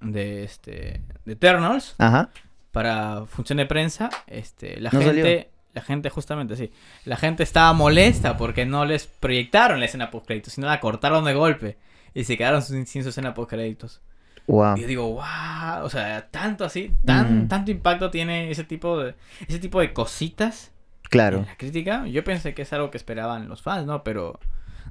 de 0.01 0.44
este 0.44 1.03
de 1.26 1.32
Eternals 1.32 1.94
Ajá. 1.98 2.30
para 2.72 3.26
función 3.26 3.59
de 3.59 3.66
prensa, 3.66 4.09
este 4.26 4.80
la 4.80 4.90
No 4.92 5.01
gente 5.01 5.22
salió. 5.22 5.46
la 5.74 5.82
gente 5.82 6.11
justamente 6.11 6.57
sí, 6.57 6.72
la 7.05 7.16
gente 7.16 7.42
estaba 7.42 7.72
molesta 7.72 8.36
porque 8.36 8.64
no 8.64 8.84
les 8.84 9.07
proyectaron 9.07 9.78
la 9.80 9.86
escena 9.86 10.11
post 10.11 10.26
créditos, 10.26 10.55
sino 10.55 10.66
la 10.68 10.80
cortaron 10.80 11.24
de 11.24 11.34
golpe 11.34 11.76
y 12.14 12.24
se 12.24 12.36
quedaron 12.38 12.62
sin, 12.62 12.86
sin 12.86 13.03
su 13.03 13.11
escena 13.11 13.34
post 13.34 13.51
créditos. 13.51 14.01
Wow. 14.46 14.76
Y 14.78 14.80
yo 14.80 14.86
digo, 14.88 15.09
wow, 15.12 15.84
o 15.84 15.90
sea, 15.90 16.28
tanto 16.30 16.64
así, 16.64 16.92
tan 17.05 17.46
tanto 17.46 17.70
impacto 17.70 18.11
tiene 18.11 18.51
ese 18.51 18.64
tipo 18.64 18.98
de 18.98 19.14
ese 19.46 19.59
tipo 19.59 19.80
de 19.80 19.92
cositas 19.92 20.72
Claro. 21.11 21.39
en 21.39 21.47
la 21.47 21.57
crítica, 21.57 22.07
yo 22.07 22.25
pensé 22.25 22.55
que 22.55 22.63
es 22.63 22.73
algo 22.73 22.91
que 22.91 22.97
esperaban 22.97 23.49
los 23.49 23.61
fans, 23.63 23.85
¿no? 23.87 24.03
Pero 24.05 24.39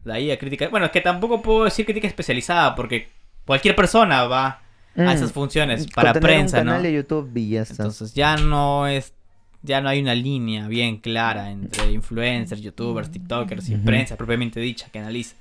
de 0.06 0.14
ahí 0.14 0.32
a 0.32 0.38
crítica. 0.38 0.68
Bueno, 0.70 0.86
es 0.86 0.92
que 0.92 1.02
tampoco 1.02 1.42
puedo 1.42 1.64
decir 1.64 1.86
crítica 1.86 2.08
especializada 2.08 2.76
porque 2.76 3.10
cualquier 3.46 3.76
persona 3.76 4.24
va 4.26 4.48
a 4.48 4.62
Mm. 4.96 5.08
esas 5.10 5.32
funciones 5.32 5.84
Con 5.86 5.92
para 5.94 6.14
tener 6.14 6.28
prensa, 6.30 6.60
un 6.60 6.66
¿no? 6.66 6.72
canal 6.72 6.84
de 6.84 6.94
YouTube 6.94 7.32
y 7.38 7.50
ya 7.50 7.62
está. 7.62 7.84
Entonces 7.84 8.14
ya 8.14 8.36
no 8.38 8.88
es. 8.88 9.14
Ya 9.62 9.82
no 9.82 9.90
hay 9.90 10.02
una 10.02 10.16
línea 10.16 10.68
bien 10.68 10.98
clara 10.98 11.52
entre 11.52 11.92
influencers, 11.92 12.62
youtubers, 12.62 13.12
tiktokers 13.12 13.68
y 13.70 13.76
prensa 13.76 14.16
propiamente 14.16 14.60
dicha 14.62 14.88
que 14.92 15.00
analiza. 15.00 15.36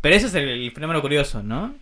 Pero 0.00 0.14
eso 0.14 0.26
es 0.26 0.34
el, 0.34 0.48
el 0.48 0.72
fenómeno 0.72 1.00
curioso, 1.02 1.42
¿no? 1.42 1.74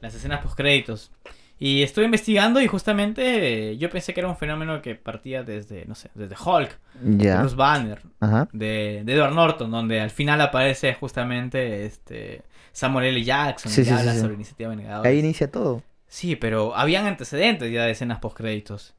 Las 0.00 0.14
escenas 0.14 0.40
post 0.42 0.56
créditos. 0.56 1.10
Y 1.58 1.82
estuve 1.82 2.04
investigando 2.04 2.60
y 2.60 2.66
justamente 2.66 3.70
eh, 3.70 3.78
yo 3.78 3.88
pensé 3.88 4.12
que 4.12 4.20
era 4.20 4.28
un 4.28 4.36
fenómeno 4.36 4.82
que 4.82 4.94
partía 4.94 5.42
desde, 5.42 5.86
no 5.86 5.94
sé, 5.94 6.10
desde 6.14 6.34
Hulk, 6.36 6.78
de. 7.00 7.38
Bruce 7.38 7.56
Banner, 7.56 8.02
Ajá. 8.20 8.46
de, 8.52 9.02
de 9.04 9.14
Edward 9.14 9.32
Norton, 9.32 9.70
donde 9.70 10.00
al 10.00 10.10
final 10.10 10.40
aparece 10.42 10.92
justamente 10.94 11.86
este 11.86 12.42
Samuel 12.72 13.06
L. 13.06 13.24
Jackson 13.24 13.72
Sí, 13.72 13.80
y 13.80 13.84
sí, 13.86 13.90
habla 13.90 14.12
sí. 14.12 14.20
sobre 14.20 14.34
iniciativa 14.34 14.68
Vengadores. 14.68 15.10
Ahí 15.10 15.18
inicia 15.18 15.50
todo. 15.50 15.82
Sí, 16.08 16.36
pero 16.36 16.76
habían 16.76 17.06
antecedentes 17.06 17.72
ya 17.72 17.84
de 17.84 17.92
escenas 17.92 18.18
post 18.18 18.36
créditos. 18.36 18.94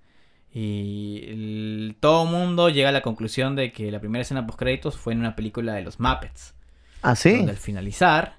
Y 0.52 1.26
el- 1.28 1.96
todo 2.00 2.26
mundo 2.26 2.70
llega 2.70 2.90
a 2.90 2.92
la 2.92 3.02
conclusión 3.02 3.56
de 3.56 3.72
que 3.72 3.92
la 3.92 4.00
primera 4.00 4.24
escena 4.24 4.48
post 4.48 4.58
créditos 4.58 4.98
fue 4.98 5.14
en 5.14 5.20
una 5.20 5.36
película 5.36 5.74
de 5.74 5.84
los 5.84 6.00
Muppets. 6.00 6.56
Ah, 7.04 7.16
sí. 7.16 7.36
Donde 7.38 7.52
al 7.52 7.58
finalizar, 7.58 8.38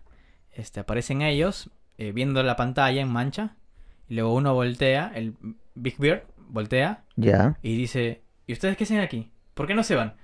este, 0.53 0.81
aparecen 0.81 1.23
ellos 1.23 1.71
eh, 1.99 2.11
viendo 2.13 2.43
la 2.43 2.57
pantalla 2.57 3.01
en 3.01 3.09
mancha. 3.09 3.55
Y 4.09 4.15
luego 4.15 4.35
uno 4.35 4.55
voltea, 4.55 5.13
el 5.15 5.35
Big 5.75 5.97
Beard 5.99 6.25
voltea 6.49 7.05
Ya. 7.17 7.57
y 7.63 7.77
dice, 7.77 8.23
¿y 8.47 8.53
ustedes 8.53 8.77
qué 8.77 8.85
hacen 8.85 9.01
aquí? 9.01 9.31
¿Por 9.55 9.67
qué 9.67 9.75
no 9.75 9.83
se 9.83 9.95
van? 9.95 10.15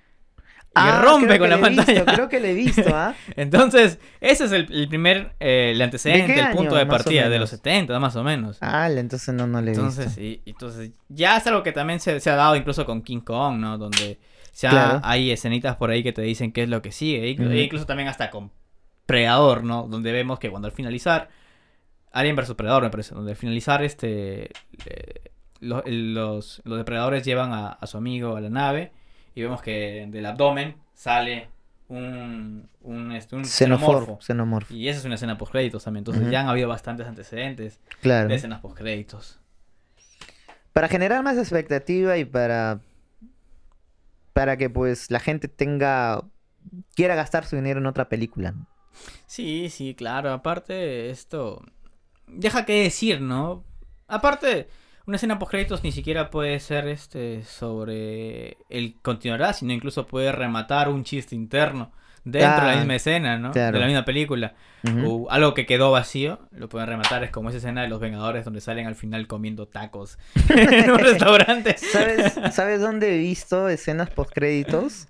Y 0.76 0.80
Ah, 0.80 1.03
rompe 1.05 1.39
con 1.39 1.49
la 1.51 1.57
he 1.57 1.59
visto, 1.68 1.85
pantalla. 1.85 2.05
creo 2.05 2.28
que 2.28 2.41
le 2.41 2.51
he 2.51 2.55
visto, 2.55 2.82
¿ah? 2.93 3.14
Entonces, 3.37 4.01
ese 4.20 4.47
es 4.47 4.53
el, 4.53 4.72
el 4.72 4.89
primer, 4.89 5.32
eh, 5.39 5.70
el 5.72 5.80
antecedente, 5.80 6.41
el 6.41 6.51
punto 6.51 6.74
de 6.74 6.85
partida, 6.87 7.28
de 7.28 7.39
los 7.39 7.51
70, 7.51 8.01
más 8.01 8.16
o 8.16 8.24
menos. 8.24 8.59
Ah, 8.61 8.91
entonces 8.91 9.32
no, 9.35 9.47
no 9.47 9.61
le 9.61 9.70
he 9.70 9.74
Entonces, 9.74 10.07
visto. 10.16 10.20
y, 10.22 10.43
entonces, 10.47 10.91
ya 11.09 11.37
es 11.37 11.47
algo 11.47 11.62
que 11.62 11.70
también 11.70 12.01
se, 12.01 12.18
se 12.18 12.28
ha 12.30 12.35
dado 12.35 12.57
incluso 12.57 12.87
con 12.87 13.03
King 13.03 13.20
Kong, 13.20 13.59
¿no? 13.61 13.78
Donde 13.78 14.18
ya 14.57 14.70
Claro. 14.70 15.01
hay 15.05 15.30
escenitas 15.30 15.76
por 15.76 15.91
ahí 15.91 16.03
que 16.03 16.12
te 16.12 16.22
dicen 16.22 16.51
qué 16.51 16.64
es 16.64 16.68
lo 16.68 16.82
que 16.82 16.91
sigue. 16.91 17.28
E 17.30 17.35
Ujú. 17.35 17.51
e 17.53 17.62
incluso 17.62 17.87
también 17.87 18.09
hasta 18.09 18.30
con 18.30 18.51
Predador, 19.07 19.62
¿no? 19.64 19.87
Donde 19.87 20.11
vemos 20.12 20.39
que 20.41 20.51
cuando 20.51 20.66
al 20.66 20.72
finalizar, 20.72 21.28
Alien 22.14 22.36
vs 22.36 22.54
Predador, 22.54 22.82
me 22.84 22.90
parece, 22.90 23.14
donde 23.14 23.32
al 23.32 23.36
finalizar, 23.36 23.82
este, 23.82 24.44
eh, 24.86 25.30
lo- 25.60 25.84
el- 25.84 26.14
los, 26.14 26.62
los 26.64 26.78
depredadores 26.78 27.24
llevan 27.24 27.52
a, 27.52 27.68
a 27.68 27.86
su 27.86 27.96
amigo 27.98 28.36
a 28.36 28.40
la 28.40 28.50
nave 28.50 28.92
y 29.34 29.42
vemos 29.42 29.60
que 29.62 30.06
del 30.10 30.24
abdomen 30.26 30.76
sale 30.94 31.48
un, 31.88 32.68
un, 32.82 33.12
este, 33.12 33.36
un 33.36 33.44
Xenomorfo. 33.44 34.18
xenomorfo. 34.20 34.72
Y 34.72 34.88
esa 34.88 35.00
es 35.00 35.04
una 35.04 35.16
escena 35.16 35.36
post 35.36 35.52
créditos 35.52 35.84
también. 35.84 36.00
Entonces 36.00 36.30
ya 36.30 36.40
han 36.40 36.48
habido 36.48 36.68
bastantes 36.68 37.06
antecedentes 37.06 37.78
Claro. 38.00 38.28
de 38.28 38.34
escenas 38.36 38.60
post 38.60 38.76
créditos. 38.78 39.40
Para 40.72 40.88
generar 40.88 41.22
más 41.22 41.36
expectativa 41.36 42.16
y 42.16 42.24
para. 42.24 42.80
Para 44.32 44.56
que 44.56 44.70
pues 44.70 45.10
la 45.10 45.20
gente 45.20 45.46
tenga. 45.48 46.22
Quiera 46.96 47.14
gastar 47.14 47.44
su 47.44 47.56
dinero 47.56 47.78
en 47.80 47.86
otra 47.86 48.08
película. 48.08 48.54
Sí, 49.26 49.68
sí, 49.70 49.94
claro. 49.94 50.32
Aparte, 50.32 51.10
esto. 51.10 51.62
Deja 52.27 52.64
que 52.64 52.83
decir, 52.83 53.20
¿no? 53.20 53.64
Aparte, 54.09 54.68
una 55.07 55.16
escena 55.16 55.39
post 55.39 55.51
créditos 55.51 55.85
ni 55.85 55.93
siquiera 55.93 56.31
puede 56.31 56.59
ser 56.61 56.89
este 56.89 57.45
sobre 57.45 58.57
el 58.68 58.97
continuará, 59.03 59.53
sino 59.53 59.72
incluso 59.72 60.07
puede 60.07 60.33
rematar 60.33 60.89
un 60.89 61.05
chiste 61.05 61.35
interno 61.35 61.93
dentro 62.25 62.64
de 62.64 62.72
la 62.72 62.77
misma 62.79 62.95
escena, 62.95 63.39
¿no? 63.39 63.53
claro. 63.53 63.75
De 63.75 63.81
la 63.81 63.87
misma 63.87 64.05
película. 64.05 64.55
Ujú. 64.83 65.25
O 65.27 65.31
algo 65.31 65.55
que 65.55 65.66
quedó 65.66 65.91
vacío, 65.91 66.41
lo 66.53 66.68
pueden 66.68 66.89
rematar. 66.89 67.22
Es 67.22 67.31
como 67.31 67.51
esa 67.51 67.59
escena 67.59 67.83
de 67.83 67.89
los 67.89 68.01
Vengadores 68.01 68.45
donde 68.45 68.61
salen 68.61 68.87
al 68.87 68.95
final 68.95 69.27
comiendo 69.27 69.66
tacos 69.68 70.18
en 70.49 70.91
un 70.91 70.99
restaurante. 70.99 71.77
¿Sabes, 71.77 72.35
¿Sabes 72.53 72.81
dónde 72.81 73.14
he 73.14 73.18
visto 73.18 73.68
escenas 73.68 74.11
post 74.11 74.33
créditos? 74.33 75.09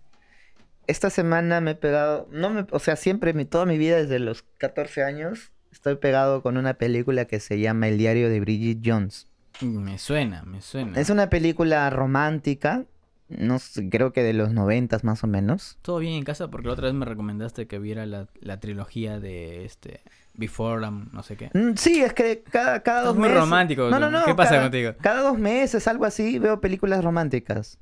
Esta 0.86 1.08
semana 1.08 1.60
me 1.60 1.70
he 1.70 1.74
pegado, 1.74 2.28
no 2.30 2.50
me, 2.50 2.66
o 2.70 2.78
sea, 2.78 2.96
siempre, 2.96 3.32
mi, 3.32 3.46
toda 3.46 3.64
mi 3.64 3.78
vida 3.78 3.96
desde 3.96 4.18
los 4.18 4.42
14 4.58 5.02
años, 5.02 5.50
estoy 5.74 5.96
pegado 5.96 6.40
con 6.42 6.56
una 6.56 6.74
película 6.74 7.24
que 7.26 7.40
se 7.40 7.58
llama 7.58 7.88
El 7.88 7.98
diario 7.98 8.28
de 8.30 8.40
Bridget 8.40 8.78
Jones. 8.84 9.26
Me 9.60 9.98
suena, 9.98 10.42
me 10.44 10.60
suena. 10.60 10.98
Es 10.98 11.10
una 11.10 11.28
película 11.30 11.88
romántica, 11.90 12.84
no 13.28 13.58
sé, 13.58 13.88
creo 13.90 14.12
que 14.12 14.22
de 14.22 14.32
los 14.32 14.52
noventas 14.52 15.04
más 15.04 15.22
o 15.24 15.26
menos. 15.26 15.78
Todo 15.82 15.98
bien 15.98 16.14
en 16.14 16.24
casa 16.24 16.48
porque 16.48 16.68
la 16.68 16.74
otra 16.74 16.86
vez 16.86 16.94
me 16.94 17.04
recomendaste 17.06 17.66
que 17.66 17.78
viera 17.78 18.06
la, 18.06 18.28
la 18.40 18.58
trilogía 18.60 19.18
de 19.20 19.64
este 19.64 20.00
Before 20.34 20.86
um, 20.86 21.06
no 21.12 21.22
sé 21.22 21.36
qué. 21.36 21.50
Mm, 21.54 21.74
Sí, 21.76 22.02
es 22.02 22.12
que 22.12 22.42
cada, 22.42 22.80
cada 22.82 22.98
Estás 23.00 23.04
dos 23.04 23.16
muy 23.16 23.28
meses... 23.28 23.40
romántico, 23.42 23.82
No, 23.90 23.98
no, 24.00 24.10
¿no? 24.10 24.20
no. 24.20 24.24
¿Qué 24.24 24.34
pasa 24.34 24.50
cada, 24.52 24.62
contigo? 24.62 24.92
Cada 25.00 25.22
dos 25.22 25.38
meses, 25.38 25.86
algo 25.88 26.04
así, 26.04 26.38
veo 26.38 26.60
películas 26.60 27.02
románticas. 27.04 27.78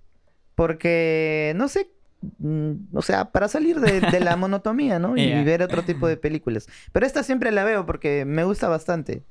Porque, 0.55 1.53
no 1.57 1.69
sé, 1.69 1.91
mm, 2.39 2.73
o 2.95 3.03
sea, 3.03 3.31
para 3.33 3.49
salir 3.49 3.81
de, 3.81 4.01
de 4.01 4.21
la 4.21 4.37
monotomía, 4.37 4.99
¿no? 4.99 5.17
Y 5.17 5.45
ver 5.45 5.63
otro 5.63 5.83
tipo 5.83 6.07
de 6.09 6.17
películas. 6.17 6.67
Pero 6.93 7.07
esta 7.07 7.23
siempre 7.23 7.51
la 7.53 7.65
veo 7.65 7.85
porque 7.87 8.25
me 8.25 8.45
gusta 8.45 8.69
bastante. 8.69 9.23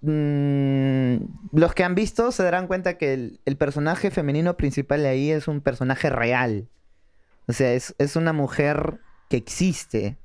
Mm, 0.00 1.16
los 1.52 1.74
que 1.74 1.84
han 1.84 1.94
visto 1.94 2.30
se 2.32 2.42
darán 2.42 2.66
cuenta 2.66 2.98
que 2.98 3.14
el, 3.14 3.40
el 3.44 3.56
personaje 3.56 4.10
femenino 4.10 4.56
principal 4.56 5.02
de 5.02 5.08
ahí 5.08 5.30
es 5.30 5.48
un 5.48 5.60
personaje 5.60 6.10
real. 6.10 6.68
O 7.48 7.52
sea, 7.52 7.72
es, 7.72 7.94
es 7.98 8.16
una 8.16 8.32
mujer 8.32 8.98
que 9.28 9.36
existe. 9.36 10.16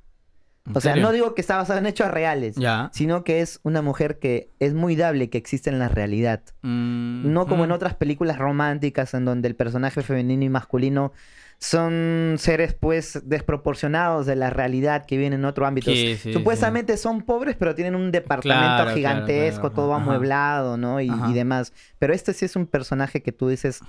¿En 0.66 0.76
O 0.76 0.80
sea, 0.80 0.92
serio? 0.92 1.02
no 1.06 1.12
digo 1.12 1.34
que 1.34 1.40
está 1.40 1.56
basada 1.56 1.78
en 1.80 1.86
hechos 1.86 2.10
reales, 2.10 2.56
Ya. 2.56 2.90
sino 2.92 3.24
que 3.24 3.40
es 3.40 3.58
una 3.62 3.80
mujer 3.82 4.18
que 4.18 4.50
es 4.60 4.74
muy 4.74 4.96
dable 4.96 5.30
que 5.30 5.38
existe 5.38 5.70
en 5.70 5.78
la 5.78 5.88
realidad. 5.88 6.42
Mm, 6.62 7.32
No 7.32 7.46
como 7.46 7.64
en 7.64 7.72
otras 7.72 7.94
películas 7.94 8.38
románticas 8.38 9.14
en 9.14 9.24
donde 9.24 9.48
el 9.48 9.56
personaje 9.56 10.02
femenino 10.02 10.44
y 10.44 10.48
masculino 10.50 11.12
son 11.60 12.36
seres 12.38 12.74
pues 12.74 13.20
desproporcionados 13.24 14.26
de 14.26 14.36
la 14.36 14.48
realidad 14.50 15.04
que 15.06 15.16
vienen 15.18 15.40
en 15.40 15.44
otro 15.44 15.66
ámbito. 15.66 15.90
Sí, 15.90 16.16
sí, 16.16 16.32
Supuestamente 16.32 16.96
son 16.96 17.22
pobres, 17.22 17.56
pero 17.58 17.74
tienen 17.74 17.96
un 17.96 18.12
departamento 18.12 18.82
Claro, 18.84 18.94
gigantesco, 18.94 19.60
claro. 19.62 19.74
todo 19.74 19.94
Ajá. 19.94 20.02
amueblado, 20.04 20.76
¿no? 20.76 21.00
Y, 21.00 21.10
demás. 21.34 21.72
Pero 21.98 22.14
este 22.14 22.32
sí 22.32 22.44
es 22.44 22.54
un 22.54 22.66
personaje 22.66 23.22
que 23.22 23.32
tú 23.32 23.48
dices, 23.48 23.80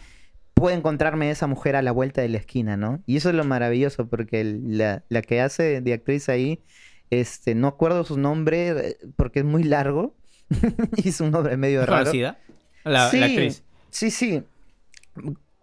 puedo 0.55 0.75
encontrarme 0.75 1.29
esa 1.29 1.45
mujer 1.45 1.75
a 1.75 1.83
la 1.83 1.91
vuelta 1.91 2.21
de 2.21 2.29
la 2.29 2.37
esquina, 2.39 2.75
¿no? 2.75 3.03
Y 3.05 3.17
eso 3.17 3.29
es 3.29 3.35
lo 3.35 3.43
maravilloso, 3.43 4.07
porque 4.07 4.43
la, 4.43 5.03
la 5.09 5.21
que 5.21 5.39
hace 5.39 5.81
de 5.81 5.93
actriz 5.93 6.27
ahí, 6.27 6.63
este, 7.11 7.53
no 7.53 7.67
acuerdo 7.67 8.03
su 8.03 8.17
nombre 8.17 8.69
eh, 8.69 8.97
porque 9.15 9.39
es 9.39 9.45
muy 9.45 9.63
largo. 9.63 10.15
y 10.97 11.09
es 11.09 11.21
un 11.21 11.29
nombre 11.29 11.55
medio 11.55 11.81
¿Es 11.81 11.87
raro. 11.87 12.05
conocida? 12.05 12.39
La, 12.83 13.11
Sí. 13.11 13.19
la 13.19 13.25
actriz. 13.27 13.63
Sí, 13.91 14.09
sí. 14.09 14.43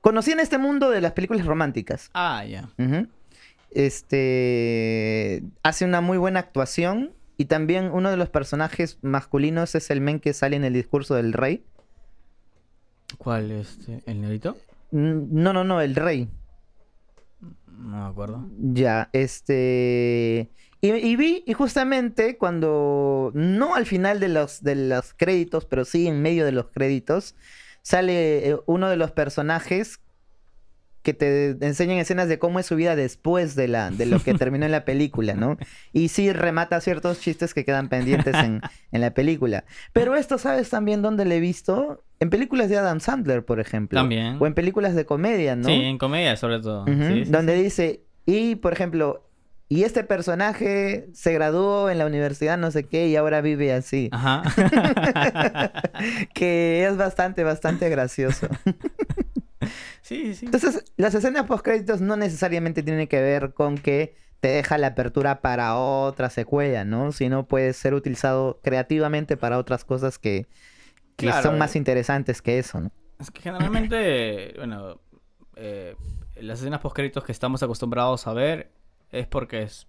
Conocí 0.06 0.30
en 0.30 0.38
este 0.38 0.56
mundo 0.56 0.88
de 0.90 1.00
las 1.00 1.14
películas 1.14 1.44
románticas. 1.44 2.10
Ah, 2.14 2.44
ya. 2.44 2.68
Este 3.72 5.42
hace 5.64 5.84
una 5.84 6.00
muy 6.00 6.16
buena 6.16 6.38
actuación. 6.38 7.12
Y 7.36 7.46
también 7.46 7.90
uno 7.92 8.08
de 8.08 8.16
los 8.16 8.28
personajes 8.28 9.00
masculinos 9.02 9.74
es 9.74 9.90
el 9.90 10.00
men 10.00 10.20
que 10.20 10.32
sale 10.32 10.54
en 10.54 10.64
el 10.64 10.74
discurso 10.74 11.16
del 11.16 11.32
rey. 11.32 11.64
¿Cuál 13.18 13.50
este? 13.50 14.04
¿El 14.06 14.20
negrito? 14.20 14.56
Mm, 14.92 15.42
No, 15.42 15.52
no, 15.52 15.64
no, 15.64 15.80
el 15.80 15.96
rey. 15.96 16.28
No 17.66 18.04
me 18.04 18.08
acuerdo. 18.08 18.46
Ya, 18.60 19.10
este. 19.12 20.52
Y, 20.82 20.92
y 20.92 21.16
vi, 21.16 21.42
y 21.48 21.52
justamente 21.52 22.38
cuando. 22.38 23.32
No 23.34 23.74
al 23.74 23.86
final 23.86 24.20
de 24.20 24.28
los, 24.28 24.62
de 24.62 24.76
los 24.76 25.14
créditos, 25.14 25.64
pero 25.64 25.84
sí 25.84 26.06
en 26.06 26.22
medio 26.22 26.44
de 26.44 26.52
los 26.52 26.68
créditos, 26.68 27.34
sale 27.86 28.48
eh, 28.48 28.56
uno 28.66 28.88
de 28.90 28.96
los 28.96 29.12
personajes 29.12 30.00
que 31.02 31.14
te 31.14 31.50
enseñan 31.64 31.98
escenas 31.98 32.28
de 32.28 32.40
cómo 32.40 32.58
es 32.58 32.66
su 32.66 32.74
vida 32.74 32.96
después 32.96 33.54
de, 33.54 33.68
la, 33.68 33.92
de 33.92 34.06
lo 34.06 34.18
que 34.18 34.34
terminó 34.38 34.66
en 34.66 34.72
la 34.72 34.84
película, 34.84 35.34
¿no? 35.34 35.56
Y 35.92 36.08
sí 36.08 36.32
remata 36.32 36.80
ciertos 36.80 37.20
chistes 37.20 37.54
que 37.54 37.64
quedan 37.64 37.88
pendientes 37.88 38.34
en, 38.34 38.60
en 38.90 39.00
la 39.00 39.14
película. 39.14 39.66
Pero 39.92 40.16
esto, 40.16 40.36
¿sabes 40.36 40.68
también 40.68 41.00
dónde 41.00 41.24
lo 41.26 41.30
he 41.34 41.38
visto? 41.38 42.02
En 42.18 42.28
películas 42.28 42.70
de 42.70 42.76
Adam 42.76 42.98
Sandler, 42.98 43.44
por 43.44 43.60
ejemplo. 43.60 44.00
También. 44.00 44.38
O 44.40 44.48
en 44.48 44.54
películas 44.54 44.96
de 44.96 45.06
comedia, 45.06 45.54
¿no? 45.54 45.68
Sí, 45.68 45.74
en 45.74 45.96
comedia 45.96 46.36
sobre 46.36 46.58
todo. 46.58 46.82
Ujú, 46.82 47.04
Sí, 47.06 47.24
sí, 47.26 47.30
donde 47.30 47.54
dice, 47.54 48.00
y 48.24 48.56
por 48.56 48.72
ejemplo, 48.72 49.25
y 49.68 49.82
este 49.82 50.04
personaje 50.04 51.08
se 51.12 51.32
graduó 51.32 51.90
en 51.90 51.98
la 51.98 52.06
universidad, 52.06 52.56
no 52.56 52.70
sé 52.70 52.84
qué, 52.84 53.08
y 53.08 53.16
ahora 53.16 53.40
vive 53.40 53.72
así. 53.72 54.10
Ajá. 54.12 54.42
que 56.34 56.86
es 56.86 56.96
bastante, 56.96 57.42
bastante 57.42 57.88
gracioso. 57.88 58.46
sí, 60.02 60.34
sí. 60.34 60.46
Entonces, 60.46 60.84
las 60.96 61.14
escenas 61.14 61.46
post 61.46 61.64
créditos 61.64 62.00
no 62.00 62.16
necesariamente 62.16 62.84
tienen 62.84 63.08
que 63.08 63.20
ver 63.20 63.54
con 63.54 63.76
que 63.76 64.14
te 64.38 64.48
deja 64.48 64.78
la 64.78 64.88
apertura 64.88 65.40
para 65.40 65.76
otra 65.76 66.30
secuela, 66.30 66.84
¿no? 66.84 67.10
Sino 67.10 67.48
puede 67.48 67.72
ser 67.72 67.94
utilizado 67.94 68.60
creativamente 68.62 69.36
para 69.36 69.58
otras 69.58 69.84
cosas 69.84 70.20
que, 70.20 70.46
que 71.16 71.26
Claro, 71.26 71.42
son 71.42 71.58
más 71.58 71.74
eh. 71.74 71.78
interesantes 71.78 72.40
que 72.40 72.60
eso, 72.60 72.80
¿no? 72.80 72.92
Es 73.18 73.32
que 73.32 73.40
generalmente, 73.40 74.54
bueno, 74.58 75.00
eh, 75.56 75.96
las 76.36 76.60
escenas 76.60 76.80
post 76.80 76.94
créditos 76.94 77.24
que 77.24 77.32
estamos 77.32 77.64
acostumbrados 77.64 78.28
a 78.28 78.32
ver 78.32 78.75
es 79.12 79.26
porque 79.26 79.62
es- 79.62 79.86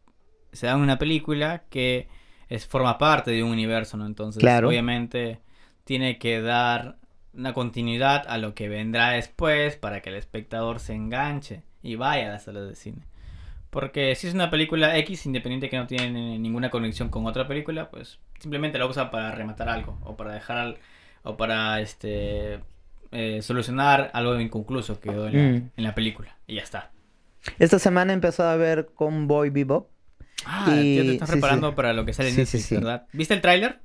se 0.51 0.67
da 0.67 0.73
en 0.73 0.79
una 0.79 0.97
película 0.97 1.63
que 1.69 2.07
es, 2.49 2.65
forma 2.65 2.97
parte 2.97 3.31
de 3.31 3.43
un 3.43 3.51
universo, 3.51 3.97
¿no? 3.97 4.05
Entonces, 4.05 4.39
Claro. 4.41 4.69
obviamente, 4.69 5.39
tiene 5.83 6.17
que 6.17 6.41
dar 6.41 6.97
una 7.33 7.53
continuidad 7.53 8.23
a 8.27 8.37
lo 8.37 8.53
que 8.55 8.67
vendrá 8.69 9.11
después 9.11 9.75
para 9.75 10.01
que 10.01 10.09
el 10.09 10.15
espectador 10.15 10.79
se 10.79 10.93
enganche 10.95 11.63
y 11.83 11.95
vaya 11.95 12.27
a 12.27 12.31
las 12.31 12.43
salas 12.45 12.67
de 12.67 12.75
cine. 12.75 13.03
Porque 13.69 14.15
si 14.15 14.27
es 14.27 14.33
una 14.33 14.49
película 14.49 14.97
X, 14.97 15.25
independiente 15.25 15.69
que 15.69 15.77
no 15.77 15.87
tiene 15.87 16.39
ninguna 16.39 16.69
conexión 16.69 17.09
con 17.09 17.25
otra 17.25 17.47
película, 17.47 17.89
pues 17.91 18.19
simplemente 18.39 18.77
la 18.79 18.85
usa 18.87 19.11
para 19.11 19.31
rematar 19.33 19.69
algo 19.69 19.99
o 20.03 20.15
para 20.15 20.33
dejar 20.33 20.57
al- 20.57 20.77
o 21.23 21.35
para 21.37 21.79
este 21.81 22.61
eh, 23.11 23.41
solucionar 23.41 24.09
algo 24.13 24.37
inconcluso 24.39 24.99
que 24.99 25.09
quedó 25.09 25.27
en 25.27 25.33
la, 25.37 25.43
Mm. 25.59 25.69
en 25.77 25.83
la 25.83 25.95
película 25.95 26.35
y 26.47 26.55
ya 26.55 26.61
está. 26.63 26.91
Esta 27.59 27.79
semana 27.79 28.13
he 28.13 28.15
empezado 28.15 28.49
a 28.49 28.55
ver 28.55 28.89
Convoy 28.95 29.49
Bebop. 29.49 29.89
Ah, 30.45 30.65
Y- 30.81 30.95
ya 30.97 31.03
te 31.03 31.11
estás 31.13 31.29
sí, 31.29 31.33
sí. 31.35 31.39
preparando 31.39 31.75
para 31.75 31.93
lo 31.93 32.05
que 32.05 32.13
sale 32.13 32.29
en 32.29 32.35
Sí, 32.35 32.41
Netflix, 32.41 32.65
sí. 32.65 32.75
¿verdad? 32.75 33.07
¿Viste 33.13 33.33
el 33.33 33.41
tráiler? 33.41 33.79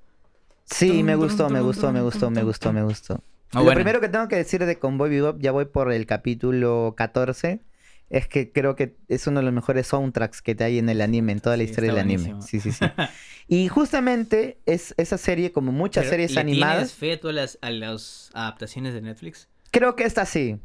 Sí, 0.65 1.03
me 1.03 1.17
gustó, 1.17 1.49
me 1.51 1.61
gustó, 1.61 1.93
me 1.93 2.01
gustó, 2.03 2.31
me 2.31 2.43
gustó, 2.43 2.73
me 2.73 2.83
gustó. 2.83 3.23
Lo 3.53 3.65
bueno. 3.65 3.75
primero 3.75 4.01
que 4.01 4.09
tengo 4.09 4.29
que 4.29 4.37
decir 4.37 4.65
de 4.65 4.79
Convoy 4.79 5.11
Bebop, 5.11 5.39
ya 5.41 5.53
voy 5.53 5.67
por 5.67 5.93
el 5.93 6.07
capítulo 6.07 6.95
14, 6.97 7.61
es 8.09 8.27
que 8.29 8.53
creo 8.53 8.77
que 8.77 8.97
es 9.09 9.27
uno 9.27 9.41
de 9.41 9.45
los 9.45 9.53
mejores 9.55 9.89
soundtracks 9.89 10.41
que 10.41 10.57
hay 10.61 10.79
en 10.79 10.89
el 10.89 11.01
anime, 11.01 11.33
en 11.33 11.41
toda 11.41 11.57
la 11.57 11.63
historia 11.65 11.91
del 11.93 12.01
anime. 12.01 12.37
Sí, 12.43 12.61
sí, 12.61 12.73
sí. 12.73 12.85
y 13.49 13.69
justamente 13.69 14.59
es 14.67 14.95
esa 14.97 15.19
serie, 15.19 15.53
como 15.53 15.73
muchas 15.73 16.05
Pero, 16.05 16.11
series 16.13 16.31
¿le 16.31 16.45
¿Tienes 16.45 16.53
animadas, 16.63 16.93
fe 16.95 17.13
a 17.15 17.21
todas 17.21 17.35
las, 17.37 17.59
a 17.61 17.71
las 17.71 18.31
adaptaciones 18.35 18.95
de 18.95 19.03
Netflix? 19.03 19.49
creo 19.71 19.97
que 19.97 20.05
esta 20.05 20.25
sí. 20.27 20.59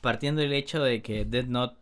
Partiendo 0.00 0.40
del 0.40 0.52
hecho 0.54 0.82
de 0.82 1.02
que 1.02 1.24
Dead 1.26 1.46
Note 1.46 1.76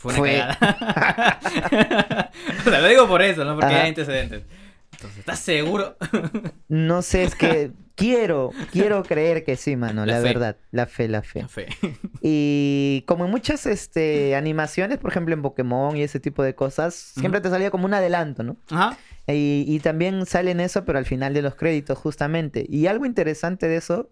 fue 0.00 0.12
una 0.14 0.18
Fue- 0.18 0.38
cagada. 0.38 1.40
o 2.60 2.70
sea, 2.70 2.80
lo 2.80 2.88
digo 2.88 3.06
por 3.06 3.20
eso, 3.20 3.44
¿no? 3.44 3.54
Porque 3.54 3.66
Ajá. 3.66 3.82
hay 3.82 3.88
antecedentes. 3.90 4.44
Entonces, 4.92 5.18
¿estás 5.18 5.38
seguro? 5.40 5.96
No 6.68 7.02
sé, 7.02 7.24
es 7.24 7.34
que 7.34 7.72
quiero, 7.96 8.50
quiero 8.72 9.02
creer 9.02 9.44
que 9.44 9.56
sí, 9.56 9.76
mano, 9.76 10.06
La 10.06 10.14
la, 10.14 10.20
verdad. 10.20 10.56
La 10.70 10.86
fe, 10.86 11.06
la 11.08 11.22
fe. 11.22 11.42
La 11.42 11.48
fe. 11.48 11.66
Y 12.22 13.04
como 13.06 13.26
en 13.26 13.30
muchas 13.30 13.66
este, 13.66 14.34
animaciones, 14.36 14.96
por 14.98 15.10
ejemplo 15.10 15.34
en 15.34 15.42
Pokémon 15.42 15.96
y 15.96 16.02
ese 16.02 16.18
tipo 16.18 16.42
de 16.42 16.54
cosas, 16.54 16.94
siempre 16.94 17.40
te 17.42 17.50
salía 17.50 17.70
como 17.70 17.84
un 17.84 17.92
adelanto, 17.94 18.42
¿no? 18.42 18.56
Ajá. 18.70 18.96
Y, 19.26 19.64
y 19.68 19.80
también 19.80 20.24
sale 20.26 20.50
en 20.52 20.60
eso, 20.60 20.84
pero 20.86 20.98
al 20.98 21.04
final 21.06 21.34
de 21.34 21.42
los 21.42 21.54
créditos, 21.56 21.98
justamente. 21.98 22.64
Y 22.68 22.86
algo 22.86 23.04
interesante 23.04 23.68
de 23.68 23.76
eso 23.76 24.10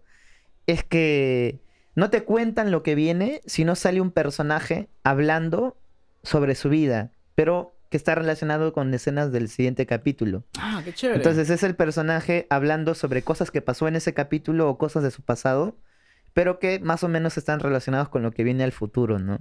es 0.67 0.83
que 0.83 1.59
no 1.95 2.09
te 2.09 2.23
cuentan 2.23 2.71
lo 2.71 2.83
que 2.83 2.95
viene, 2.95 3.41
sino 3.45 3.75
sale 3.75 4.01
un 4.01 4.11
personaje 4.11 4.87
hablando 5.03 5.77
sobre 6.23 6.55
su 6.55 6.69
vida, 6.69 7.11
pero 7.35 7.75
que 7.89 7.97
está 7.97 8.13
relacionado 8.15 8.71
con 8.73 8.93
escenas 8.93 9.31
del 9.31 9.49
siguiente 9.49 9.85
capítulo. 9.85 10.43
Ah, 10.59 10.81
qué 10.85 10.93
chévere. 10.93 11.17
Entonces 11.17 11.49
es 11.49 11.63
el 11.63 11.75
personaje 11.75 12.45
hablando 12.49 12.93
sobre 12.93 13.23
cosas 13.23 13.49
que 13.51 13.61
pasó 13.61 13.87
en 13.87 13.95
ese 13.95 14.13
capítulo 14.13 14.69
o 14.69 14.77
cosas 14.77 15.01
de 15.03 15.11
su 15.11 15.21
pasado, 15.23 15.75
pero 16.33 16.59
que 16.59 16.79
más 16.79 17.03
o 17.03 17.07
menos 17.07 17.37
están 17.37 17.59
relacionados 17.59 18.09
con 18.09 18.21
lo 18.21 18.31
que 18.31 18.43
viene 18.43 18.63
al 18.63 18.71
futuro, 18.71 19.17
¿no? 19.17 19.39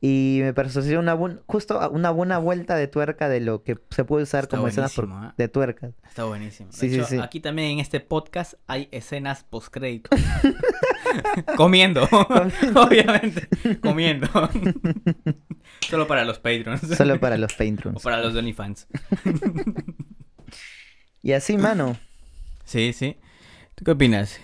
Y 0.00 0.38
me 0.42 0.54
pareció 0.54 1.00
una 1.00 1.14
buen- 1.14 1.40
justo 1.46 1.90
una 1.90 2.10
buena 2.10 2.38
vuelta 2.38 2.76
de 2.76 2.86
tuerca 2.86 3.28
de 3.28 3.40
lo 3.40 3.64
que 3.64 3.76
se 3.90 4.04
puede 4.04 4.22
usar 4.24 4.44
Está 4.44 4.56
como 4.58 4.68
escenas 4.68 4.94
por- 4.94 5.06
¿eh? 5.06 5.32
de 5.36 5.48
tuerca. 5.48 5.90
Está 6.06 6.22
buenísimo. 6.24 6.70
De 6.70 6.76
Sí, 6.76 6.88
sí, 6.90 6.96
hecho, 6.96 7.04
sí. 7.06 7.18
Aquí 7.18 7.40
también 7.40 7.70
en 7.72 7.78
este 7.80 7.98
podcast 7.98 8.54
hay 8.68 8.88
escenas 8.92 9.42
post-crédito. 9.44 10.10
comiendo. 11.56 12.02
Obviamente. 12.74 13.48
Comiendo. 13.80 14.28
Solo 15.88 16.06
para 16.06 16.24
los 16.24 16.38
patrons. 16.38 16.80
Solo 16.96 17.18
para 17.20 17.36
los 17.38 17.52
o 17.52 17.56
patrons. 17.56 18.02
para 18.02 18.20
los 18.22 18.34
OnlyFans. 18.34 18.86
Y 21.22 21.32
así, 21.32 21.56
mano, 21.56 21.96
Sí, 22.64 22.92
sí. 22.92 23.16
¿Tú 23.74 23.84
qué 23.84 23.92
opinas? 23.92 24.40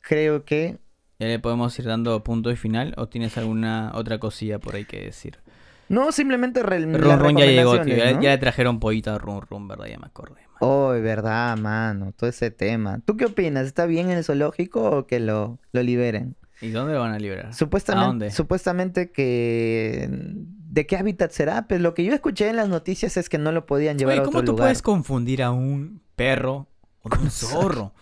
creo 0.00 0.44
que 0.44 0.78
¿Ya 1.18 1.26
le 1.26 1.38
podemos 1.40 1.76
ir 1.78 1.84
dando 1.84 2.22
punto 2.22 2.50
y 2.52 2.56
final? 2.56 2.94
¿O 2.96 3.08
tienes 3.08 3.36
alguna 3.36 3.90
otra 3.94 4.18
cosilla 4.18 4.58
por 4.60 4.76
ahí 4.76 4.84
que 4.84 5.00
decir? 5.00 5.38
No 5.88 6.12
simplemente 6.12 6.62
re- 6.62 6.80
Run 6.80 7.18
Run 7.20 7.36
ya 7.36 7.46
llegó, 7.46 7.80
tío. 7.80 7.96
Ya, 7.96 8.12
¿no? 8.12 8.22
ya 8.22 8.30
le 8.30 8.38
trajeron 8.38 8.80
pollito 8.80 9.12
a 9.12 9.18
Run 9.18 9.42
Run, 9.48 9.68
¿verdad? 9.68 9.86
Ya 9.86 9.98
me 9.98 10.06
acordé. 10.06 10.40
Oh, 10.60 10.88
verdad, 10.90 11.56
mano, 11.56 12.12
todo 12.16 12.28
ese 12.28 12.50
tema. 12.50 13.00
¿Tú 13.04 13.16
qué 13.16 13.26
opinas? 13.26 13.66
¿Está 13.66 13.86
bien 13.86 14.10
en 14.10 14.18
el 14.18 14.24
zoológico 14.24 14.82
o 14.90 15.06
que 15.06 15.20
lo, 15.20 15.58
lo 15.72 15.82
liberen? 15.82 16.34
¿Y 16.60 16.70
dónde 16.70 16.94
lo 16.94 17.00
van 17.00 17.12
a 17.12 17.18
liberar? 17.20 17.54
Supuestamente, 17.54 18.04
¿A 18.04 18.08
dónde? 18.08 18.30
supuestamente 18.32 19.12
que... 19.12 20.08
¿De 20.10 20.86
qué 20.86 20.96
hábitat 20.96 21.30
será? 21.30 21.66
Pues 21.68 21.80
lo 21.80 21.94
que 21.94 22.04
yo 22.04 22.12
escuché 22.12 22.48
en 22.48 22.56
las 22.56 22.68
noticias 22.68 23.16
es 23.16 23.28
que 23.28 23.38
no 23.38 23.52
lo 23.52 23.64
podían 23.66 23.96
llevar 23.98 24.14
Oye, 24.14 24.22
a 24.22 24.24
¿cómo 24.24 24.38
otro 24.38 24.46
tú 24.46 24.52
lugar. 24.52 24.64
puedes 24.66 24.82
confundir 24.82 25.42
a 25.42 25.52
un 25.52 26.02
perro 26.16 26.66
con 27.00 27.18
un 27.20 27.30
zorro. 27.30 27.94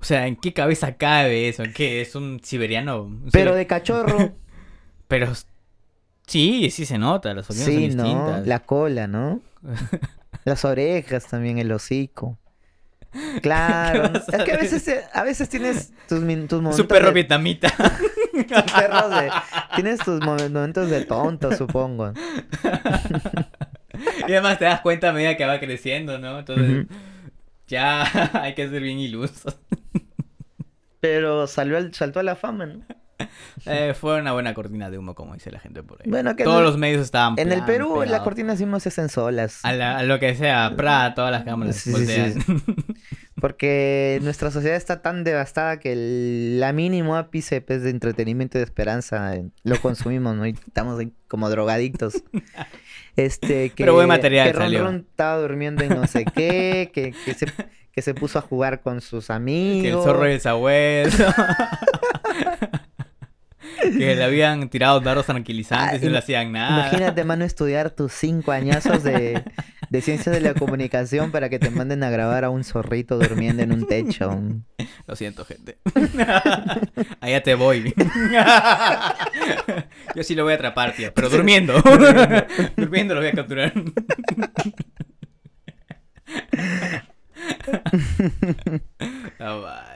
O 0.00 0.04
sea, 0.04 0.26
¿en 0.28 0.36
qué 0.36 0.52
cabeza 0.52 0.96
cabe 0.96 1.48
eso? 1.48 1.64
¿En 1.64 1.72
qué? 1.72 2.00
¿Es 2.00 2.14
un 2.14 2.40
siberiano? 2.42 3.02
Un 3.02 3.28
Pero 3.32 3.54
de 3.54 3.66
cachorro, 3.66 4.32
Pero 5.08 5.32
sí, 6.26 6.70
sí 6.70 6.84
se 6.86 6.98
nota, 6.98 7.32
las 7.34 7.48
opiniones 7.50 7.74
sí, 7.74 7.88
son 7.90 7.96
¿no? 7.98 8.04
distintas. 8.04 8.46
La 8.46 8.60
cola, 8.60 9.06
¿no? 9.06 9.40
Las 10.44 10.64
orejas 10.66 11.26
también, 11.26 11.58
el 11.58 11.72
hocico. 11.72 12.38
Claro. 13.42 14.10
Es 14.32 14.42
que 14.44 14.52
a 14.52 14.56
veces, 14.56 14.84
te- 14.84 15.04
a 15.12 15.22
veces 15.22 15.48
tienes 15.48 15.92
tus, 16.08 16.18
tus 16.18 16.20
momentos 16.60 16.76
Su 16.76 16.86
perro 16.88 17.06
de- 17.08 17.12
vietnamita. 17.14 17.68
tus 18.32 18.72
perros 18.72 19.10
de- 19.10 19.30
Tienes 19.76 20.00
tus 20.00 20.20
mo- 20.20 20.34
momentos 20.36 20.90
de 20.90 21.04
tonto, 21.04 21.56
supongo. 21.56 22.12
y 24.26 24.32
además 24.32 24.58
te 24.58 24.64
das 24.64 24.80
cuenta 24.80 25.10
a 25.10 25.12
medida 25.12 25.36
que 25.36 25.46
va 25.46 25.60
creciendo, 25.60 26.18
¿no? 26.18 26.40
Entonces, 26.40 26.86
ya 27.68 28.04
hay 28.42 28.54
que 28.54 28.68
ser 28.68 28.82
bien 28.82 28.98
ilusos. 28.98 29.56
Pero 31.00 31.46
salió 31.46 31.76
al- 31.76 31.94
saltó 31.94 32.18
a 32.20 32.22
la 32.24 32.34
fama, 32.36 32.66
¿no? 32.66 32.80
Eh, 33.66 33.94
fue 33.98 34.18
una 34.20 34.32
buena 34.32 34.52
cortina 34.52 34.90
de 34.90 34.98
humo, 34.98 35.14
como 35.14 35.32
dice 35.34 35.50
la 35.50 35.58
gente 35.60 35.82
por 35.82 36.02
ahí. 36.02 36.10
Bueno, 36.10 36.34
que 36.36 36.44
Todos 36.44 36.62
los 36.62 36.76
medios 36.76 37.02
estaban 37.02 37.38
En 37.38 37.50
el 37.52 37.64
Perú 37.64 38.02
las 38.06 38.20
cortinas 38.22 38.56
hicimos 38.56 38.84
es 38.86 38.98
en 38.98 39.08
solas. 39.08 39.60
A, 39.64 39.72
la- 39.72 39.98
a 39.98 40.02
lo 40.02 40.18
que 40.18 40.34
sea, 40.34 40.74
pra, 40.76 41.14
todas 41.14 41.30
las 41.30 41.44
cámaras 41.44 41.76
Sí, 41.76 41.92
sí, 41.92 42.06
sí. 42.06 42.40
voltean. 42.46 42.62
Porque 43.40 44.18
nuestra 44.22 44.50
sociedad 44.50 44.76
está 44.76 45.02
tan 45.02 45.24
devastada 45.24 45.78
que 45.80 45.92
el 45.92 46.60
la 46.60 46.72
mínimo 46.72 47.16
ápice 47.16 47.60
pues, 47.60 47.82
de 47.82 47.90
entretenimiento 47.90 48.58
y 48.58 48.60
de 48.60 48.64
esperanza 48.64 49.34
eh, 49.36 49.46
lo 49.64 49.80
consumimos, 49.80 50.34
¿no? 50.36 50.46
Y 50.46 50.50
estamos 50.50 50.98
ahí 50.98 51.12
como 51.28 51.48
drogadictos. 51.50 52.22
Este, 53.16 53.70
que, 53.70 53.84
Pero 53.84 53.94
buen 53.94 54.08
material 54.08 54.48
que 54.48 54.52
Ron 54.54 54.62
salió. 54.64 54.82
Ron 54.82 55.06
estaba 55.08 55.36
durmiendo 55.40 55.84
en 55.84 55.90
no 55.90 56.04
sé 56.08 56.24
qué, 56.24 56.90
que, 56.92 57.14
que, 57.24 57.34
se, 57.34 57.46
que 57.92 58.02
se 58.02 58.12
puso 58.12 58.40
a 58.40 58.42
jugar 58.42 58.80
con 58.80 59.00
sus 59.00 59.30
amigos. 59.30 59.82
Que 59.82 59.90
el 59.90 59.94
zorro 60.02 60.28
y 60.28 60.32
el 60.32 60.40
sabueso. 60.40 61.24
Que 63.90 64.14
le 64.16 64.24
habían 64.24 64.68
tirado 64.68 65.00
dardos 65.00 65.26
tranquilizantes 65.26 66.02
y 66.02 66.04
Ah, 66.04 66.08
no 66.08 66.12
le 66.12 66.18
hacían 66.18 66.52
nada. 66.52 66.88
Imagínate, 66.88 67.24
mano, 67.24 67.44
estudiar 67.44 67.90
tus 67.90 68.12
cinco 68.12 68.52
añazos 68.52 69.02
de, 69.02 69.42
de 69.90 70.00
ciencias 70.00 70.34
de 70.34 70.40
la 70.40 70.54
comunicación 70.54 71.30
para 71.30 71.48
que 71.48 71.58
te 71.58 71.70
manden 71.70 72.02
a 72.02 72.10
grabar 72.10 72.44
a 72.44 72.50
un 72.50 72.64
zorrito 72.64 73.18
durmiendo 73.18 73.62
en 73.62 73.72
un 73.72 73.86
techo. 73.86 74.40
Lo 75.06 75.16
siento, 75.16 75.44
gente. 75.44 75.78
Allá 77.20 77.42
te 77.42 77.54
voy. 77.54 77.94
Yo 80.14 80.22
sí 80.24 80.34
lo 80.34 80.44
voy 80.44 80.52
a 80.52 80.56
atrapar, 80.56 80.92
tío. 80.94 81.12
Pero 81.14 81.28
durmiendo. 81.28 81.74
durmiendo 82.76 83.14
lo 83.14 83.20
voy 83.20 83.30
a 83.30 83.32
capturar. 83.32 83.72
Ah, 89.38 89.54
vale. 89.54 89.93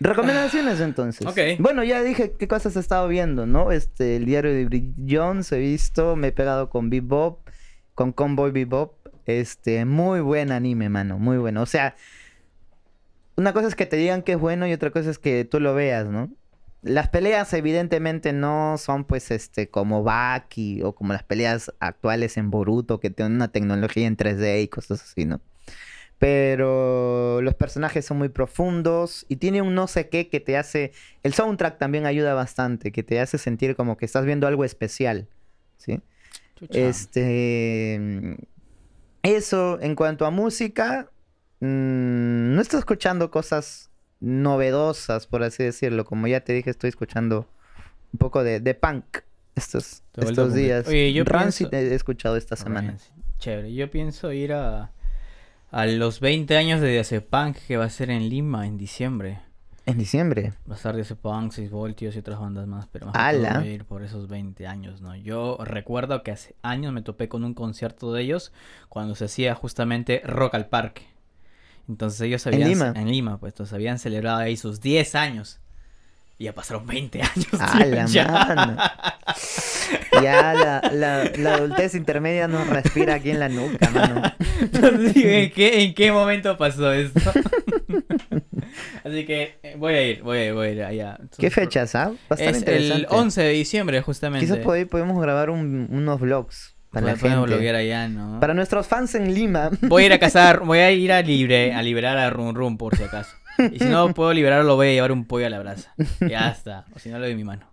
Recomendaciones 0.00 0.80
entonces. 0.80 1.26
Ok. 1.26 1.38
Bueno, 1.58 1.84
ya 1.84 2.02
dije 2.02 2.32
qué 2.38 2.48
cosas 2.48 2.74
he 2.74 2.80
estado 2.80 3.06
viendo, 3.06 3.46
¿no? 3.46 3.70
Este, 3.70 4.16
el 4.16 4.24
diario 4.24 4.52
de 4.52 4.64
Bridget 4.64 4.94
Jones 5.06 5.52
he 5.52 5.58
visto, 5.58 6.16
me 6.16 6.28
he 6.28 6.32
pegado 6.32 6.70
con 6.70 6.88
Bebop, 6.88 7.46
con 7.94 8.12
Convoy 8.12 8.50
Bebop. 8.50 8.94
Este, 9.26 9.84
muy 9.84 10.20
buen 10.20 10.52
anime, 10.52 10.88
mano, 10.88 11.18
muy 11.18 11.36
bueno. 11.36 11.60
O 11.60 11.66
sea, 11.66 11.94
una 13.36 13.52
cosa 13.52 13.68
es 13.68 13.74
que 13.74 13.84
te 13.84 13.96
digan 13.96 14.22
que 14.22 14.32
es 14.32 14.38
bueno 14.38 14.66
y 14.66 14.72
otra 14.72 14.90
cosa 14.90 15.10
es 15.10 15.18
que 15.18 15.44
tú 15.44 15.60
lo 15.60 15.74
veas, 15.74 16.08
¿no? 16.08 16.30
Las 16.82 17.10
peleas 17.10 17.52
evidentemente 17.52 18.32
no 18.32 18.76
son 18.78 19.04
pues 19.04 19.30
este 19.30 19.68
como 19.68 20.02
Baki 20.02 20.82
o 20.82 20.94
como 20.94 21.12
las 21.12 21.24
peleas 21.24 21.70
actuales 21.78 22.38
en 22.38 22.50
Boruto 22.50 23.00
que 23.00 23.10
tienen 23.10 23.34
una 23.34 23.48
tecnología 23.48 24.06
en 24.06 24.16
3D 24.16 24.62
y 24.62 24.68
cosas 24.68 25.02
así, 25.02 25.26
¿no? 25.26 25.42
Pero 26.20 27.40
los 27.40 27.54
personajes 27.54 28.04
son 28.04 28.18
muy 28.18 28.28
profundos 28.28 29.24
y 29.30 29.36
tiene 29.36 29.62
un 29.62 29.74
no 29.74 29.86
sé 29.86 30.10
qué 30.10 30.28
que 30.28 30.38
te 30.38 30.58
hace... 30.58 30.92
El 31.22 31.32
soundtrack 31.32 31.78
también 31.78 32.04
ayuda 32.04 32.34
bastante, 32.34 32.92
que 32.92 33.02
te 33.02 33.20
hace 33.20 33.38
sentir 33.38 33.74
como 33.74 33.96
que 33.96 34.04
estás 34.04 34.26
viendo 34.26 34.46
algo 34.46 34.64
especial, 34.66 35.28
¿sí? 35.78 36.02
Chucha. 36.56 36.78
Este... 36.78 38.36
Eso, 39.22 39.78
en 39.80 39.94
cuanto 39.94 40.26
a 40.26 40.30
música, 40.30 41.10
mm, 41.60 42.54
no 42.54 42.60
estoy 42.60 42.80
escuchando 42.80 43.30
cosas 43.30 43.90
novedosas, 44.20 45.26
por 45.26 45.42
así 45.42 45.64
decirlo. 45.64 46.04
Como 46.04 46.26
ya 46.26 46.40
te 46.40 46.52
dije, 46.52 46.68
estoy 46.68 46.88
escuchando 46.88 47.48
un 48.12 48.18
poco 48.18 48.44
de, 48.44 48.60
de 48.60 48.74
punk 48.74 49.04
estos, 49.54 50.02
estos 50.18 50.52
días. 50.52 50.86
Oye, 50.86 51.14
yo 51.14 51.24
Rancid 51.24 51.68
pienso- 51.68 51.92
he 51.92 51.94
escuchado 51.94 52.36
esta 52.36 52.56
semana. 52.56 52.98
Chévere. 53.38 53.72
Yo 53.72 53.90
pienso 53.90 54.32
ir 54.32 54.52
a, 54.52 54.92
a 55.70 55.86
los 55.86 56.20
20 56.20 56.56
años 56.56 56.80
de 56.80 56.88
DC 56.88 57.20
Punk 57.20 57.56
que 57.66 57.76
va 57.76 57.84
a 57.84 57.90
ser 57.90 58.10
en 58.10 58.28
Lima 58.28 58.66
en 58.66 58.76
diciembre. 58.76 59.40
En 59.86 59.98
diciembre. 59.98 60.52
Va 60.68 60.74
a 60.74 60.76
estar 60.76 60.94
DC 60.94 61.16
Punk, 61.16 61.52
6 61.52 61.70
voltios 61.70 62.14
y 62.14 62.18
otras 62.18 62.38
bandas 62.38 62.66
más, 62.66 62.86
pero 62.86 63.06
más 63.06 63.16
a 63.16 63.64
ir 63.64 63.84
por 63.84 64.02
esos 64.02 64.28
20 64.28 64.66
años, 64.66 65.00
¿no? 65.00 65.16
Yo 65.16 65.58
recuerdo 65.60 66.22
que 66.22 66.32
hace 66.32 66.54
años 66.62 66.92
me 66.92 67.02
topé 67.02 67.28
con 67.28 67.44
un 67.44 67.54
concierto 67.54 68.12
de 68.12 68.22
ellos 68.22 68.52
cuando 68.88 69.14
se 69.14 69.24
hacía 69.24 69.54
justamente 69.54 70.22
Rock 70.24 70.54
al 70.54 70.66
Parque. 70.66 71.06
Entonces 71.88 72.20
ellos 72.20 72.46
¿En 72.46 72.54
habían... 72.54 72.68
Lima? 72.68 72.92
En 72.94 73.10
Lima, 73.10 73.38
pues, 73.38 73.52
entonces 73.52 73.72
habían 73.72 73.98
celebrado 73.98 74.38
ahí 74.38 74.56
sus 74.56 74.80
10 74.80 75.14
años. 75.14 75.60
Y 76.38 76.44
ya 76.44 76.54
pasaron 76.54 76.86
20 76.86 77.22
años. 77.22 77.48
¡A 77.58 77.84
la 77.84 78.54
mano! 78.56 78.76
Ya 80.22 80.52
la, 80.54 80.80
la, 80.92 81.24
la 81.36 81.54
adultez 81.54 81.94
intermedia 81.94 82.48
nos 82.48 82.66
respira 82.68 83.14
aquí 83.14 83.30
en 83.30 83.40
la 83.40 83.48
nuca, 83.48 83.90
mano. 83.90 84.22
Entonces, 84.60 85.16
¿en, 85.16 85.50
qué, 85.52 85.82
¿En 85.84 85.94
qué 85.94 86.10
momento 86.12 86.56
pasó 86.56 86.92
esto? 86.92 87.20
Así 89.04 89.24
que 89.26 89.58
eh, 89.62 89.74
voy 89.78 89.94
a 89.94 90.02
ir, 90.06 90.22
voy 90.22 90.38
a 90.38 90.46
ir, 90.46 90.52
voy 90.54 90.66
a 90.68 90.70
ir 90.70 90.82
allá. 90.82 91.18
¿Qué 91.38 91.50
fechas, 91.50 91.94
ah? 91.94 92.12
Bastante 92.28 92.58
Es 92.58 92.62
el 92.66 92.82
interesante. 92.82 93.06
11 93.16 93.42
de 93.42 93.50
diciembre, 93.50 94.00
justamente. 94.02 94.46
Quizás 94.46 94.58
por 94.58 94.76
ahí 94.76 94.84
podemos 94.84 95.20
grabar 95.20 95.50
un- 95.50 95.88
unos 95.90 96.20
vlogs 96.20 96.76
para 96.90 97.06
la 97.06 97.12
Podemos 97.14 97.40
gente. 97.40 97.54
bloguear 97.54 97.74
allá, 97.76 98.08
¿no? 98.08 98.40
Para 98.40 98.54
nuestros 98.54 98.86
fans 98.86 99.14
en 99.14 99.32
Lima. 99.34 99.70
Voy 99.82 100.04
a 100.04 100.06
ir 100.06 100.12
a 100.12 100.18
cazar, 100.20 100.60
voy 100.60 100.78
a 100.80 100.90
ir 100.90 101.12
a 101.12 101.22
libre, 101.22 101.72
a 101.72 101.82
liberar 101.82 102.18
a 102.18 102.30
Run 102.30 102.54
Run 102.54 102.76
por 102.76 102.96
si 102.96 103.04
acaso. 103.04 103.30
Y 103.72 103.78
si 103.78 103.84
no 103.84 104.12
puedo 104.14 104.32
liberarlo, 104.32 104.76
voy 104.76 104.88
a 104.88 104.92
llevar 104.92 105.12
un 105.12 105.26
pollo 105.26 105.46
a 105.46 105.50
la 105.50 105.58
brasa. 105.58 105.92
Ya 106.20 106.48
está. 106.50 106.84
O 106.94 106.98
si 106.98 107.10
no, 107.10 107.16
lo 107.18 107.22
doy 107.24 107.32
en 107.32 107.36
mi 107.36 107.44
mano. 107.44 107.69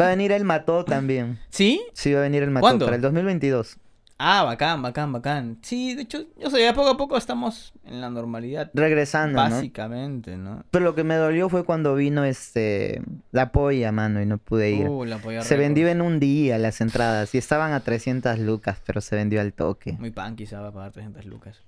Va 0.00 0.06
a 0.06 0.08
venir 0.10 0.32
el 0.32 0.44
Mató 0.44 0.84
también. 0.84 1.38
¿Sí? 1.50 1.82
Sí, 1.92 2.12
va 2.12 2.20
a 2.20 2.22
venir 2.22 2.42
el 2.42 2.50
Mató 2.50 2.62
¿Cuándo? 2.62 2.84
para 2.86 2.96
el 2.96 3.02
2022. 3.02 3.78
Ah, 4.18 4.44
bacán, 4.44 4.80
bacán, 4.80 5.12
bacán. 5.12 5.58
Sí, 5.60 5.94
de 5.94 6.02
hecho, 6.02 6.24
yo 6.38 6.48
sé, 6.48 6.62
ya 6.62 6.72
poco 6.72 6.88
a 6.88 6.96
poco 6.96 7.18
estamos 7.18 7.74
en 7.84 8.00
la 8.00 8.08
normalidad. 8.08 8.70
Regresando, 8.72 9.36
¿no? 9.46 9.50
Básicamente, 9.50 10.38
¿no? 10.38 10.64
Pero 10.70 10.86
lo 10.86 10.94
que 10.94 11.04
me 11.04 11.16
dolió 11.16 11.50
fue 11.50 11.64
cuando 11.64 11.94
vino 11.94 12.24
este 12.24 13.02
la 13.32 13.52
polla, 13.52 13.92
mano, 13.92 14.22
y 14.22 14.26
no 14.26 14.38
pude 14.38 14.70
ir. 14.70 14.88
Uh, 14.88 15.04
la 15.04 15.18
polla 15.18 15.42
se 15.42 15.58
vendió 15.58 15.88
en 15.88 16.00
un 16.00 16.18
día 16.18 16.56
las 16.56 16.80
entradas 16.80 17.34
y 17.34 17.38
estaban 17.38 17.72
a 17.72 17.80
300 17.80 18.38
lucas, 18.38 18.78
pero 18.86 19.02
se 19.02 19.16
vendió 19.16 19.42
al 19.42 19.52
toque. 19.52 19.92
Muy 19.98 20.12
pan 20.12 20.34
quizá 20.34 20.60
va 20.60 20.68
a 20.68 20.72
pagar 20.72 20.92
300 20.92 21.26
lucas. 21.26 21.60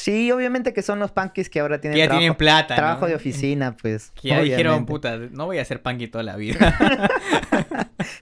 Sí, 0.00 0.32
obviamente 0.32 0.72
que 0.72 0.80
son 0.82 0.98
los 0.98 1.10
punkies 1.12 1.50
que 1.50 1.60
ahora 1.60 1.76
Que 1.76 1.82
tienen 1.82 1.98
ya 1.98 2.04
trabajo, 2.06 2.20
tienen 2.20 2.36
plata, 2.38 2.74
trabajo 2.74 3.00
¿no? 3.02 3.06
de 3.08 3.14
oficina, 3.16 3.76
pues. 3.76 4.12
Que 4.20 4.28
ya 4.28 4.40
dijeron, 4.40 4.86
puta, 4.86 5.18
no 5.18 5.44
voy 5.46 5.58
a 5.58 5.64
ser 5.64 5.82
punky 5.82 6.08
toda 6.08 6.24
la 6.24 6.36
vida. 6.36 6.56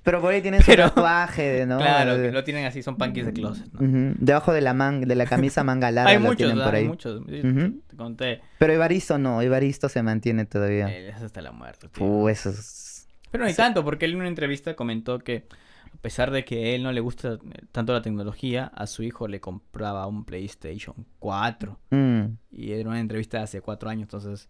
Pero 0.03 0.21
por 0.21 0.33
ahí 0.33 0.43
tienen 0.43 0.61
su 0.61 0.67
Pero- 0.67 0.85
tatuaje, 0.89 1.43
de, 1.43 1.67
¿no? 1.67 1.79
claro, 1.79 2.17
que 2.17 2.33
lo 2.33 2.43
tienen 2.45 2.65
así, 2.67 2.83
son 2.83 2.97
punkies 2.97 3.27
de 3.27 3.33
closet, 3.33 3.73
¿no? 3.73 4.15
Debajo 4.19 4.53
de 4.53 4.61
la 4.61 4.75
man- 4.75 5.03
de 5.03 5.15
la 5.15 5.27
camisa 5.27 5.63
manga 5.63 5.91
larga 5.91 6.11
Hay 6.11 6.17
lo 6.17 6.23
muchos, 6.23 6.37
tienen 6.39 6.59
por 6.65 6.75
hay 6.75 6.83
ahí. 6.83 6.89
muchos. 6.89 7.23
Sí, 7.29 7.41
Ujú. 7.47 7.81
Te 7.87 7.97
conté. 7.97 8.41
Pero 8.59 8.73
Evaristo 8.73 9.19
no, 9.19 9.41
Evaristo 9.41 9.89
se 9.89 10.03
mantiene 10.03 10.47
todavía. 10.47 10.89
Eh, 10.91 11.11
es 11.11 11.23
hasta 11.23 11.41
la 11.43 11.53
muerte, 11.53 11.89
tío. 11.89 12.05
Uh, 12.05 12.29
eso 12.29 12.51
es... 12.51 13.07
Pero 13.31 13.43
no 13.43 13.47
hay 13.49 13.53
Sí. 13.55 13.59
tanto, 13.59 13.85
porque 13.85 14.07
él 14.07 14.13
en 14.13 14.19
una 14.19 14.29
entrevista 14.29 14.75
comentó 14.75 15.19
que 15.21 15.47
a 15.93 15.97
pesar 16.01 16.31
de 16.31 16.45
que 16.45 16.65
a 16.65 16.69
él 16.75 16.83
no 16.83 16.93
le 16.93 17.01
gusta 17.01 17.35
eh, 17.35 17.39
tanto 17.73 17.93
la 17.93 18.03
tecnología, 18.03 18.71
a 18.75 18.87
su 18.87 19.03
hijo 19.03 19.29
le 19.29 19.41
compraba 19.41 20.07
un 20.07 20.25
PlayStation 20.25 21.07
4. 21.19 21.79
Mm, 21.91 22.23
Y 22.53 22.73
era 22.73 22.89
una 22.89 23.01
entrevista 23.01 23.39
de 23.39 23.45
hace 23.45 23.61
cuatro 23.61 23.91
años, 23.91 24.03
entonces... 24.03 24.49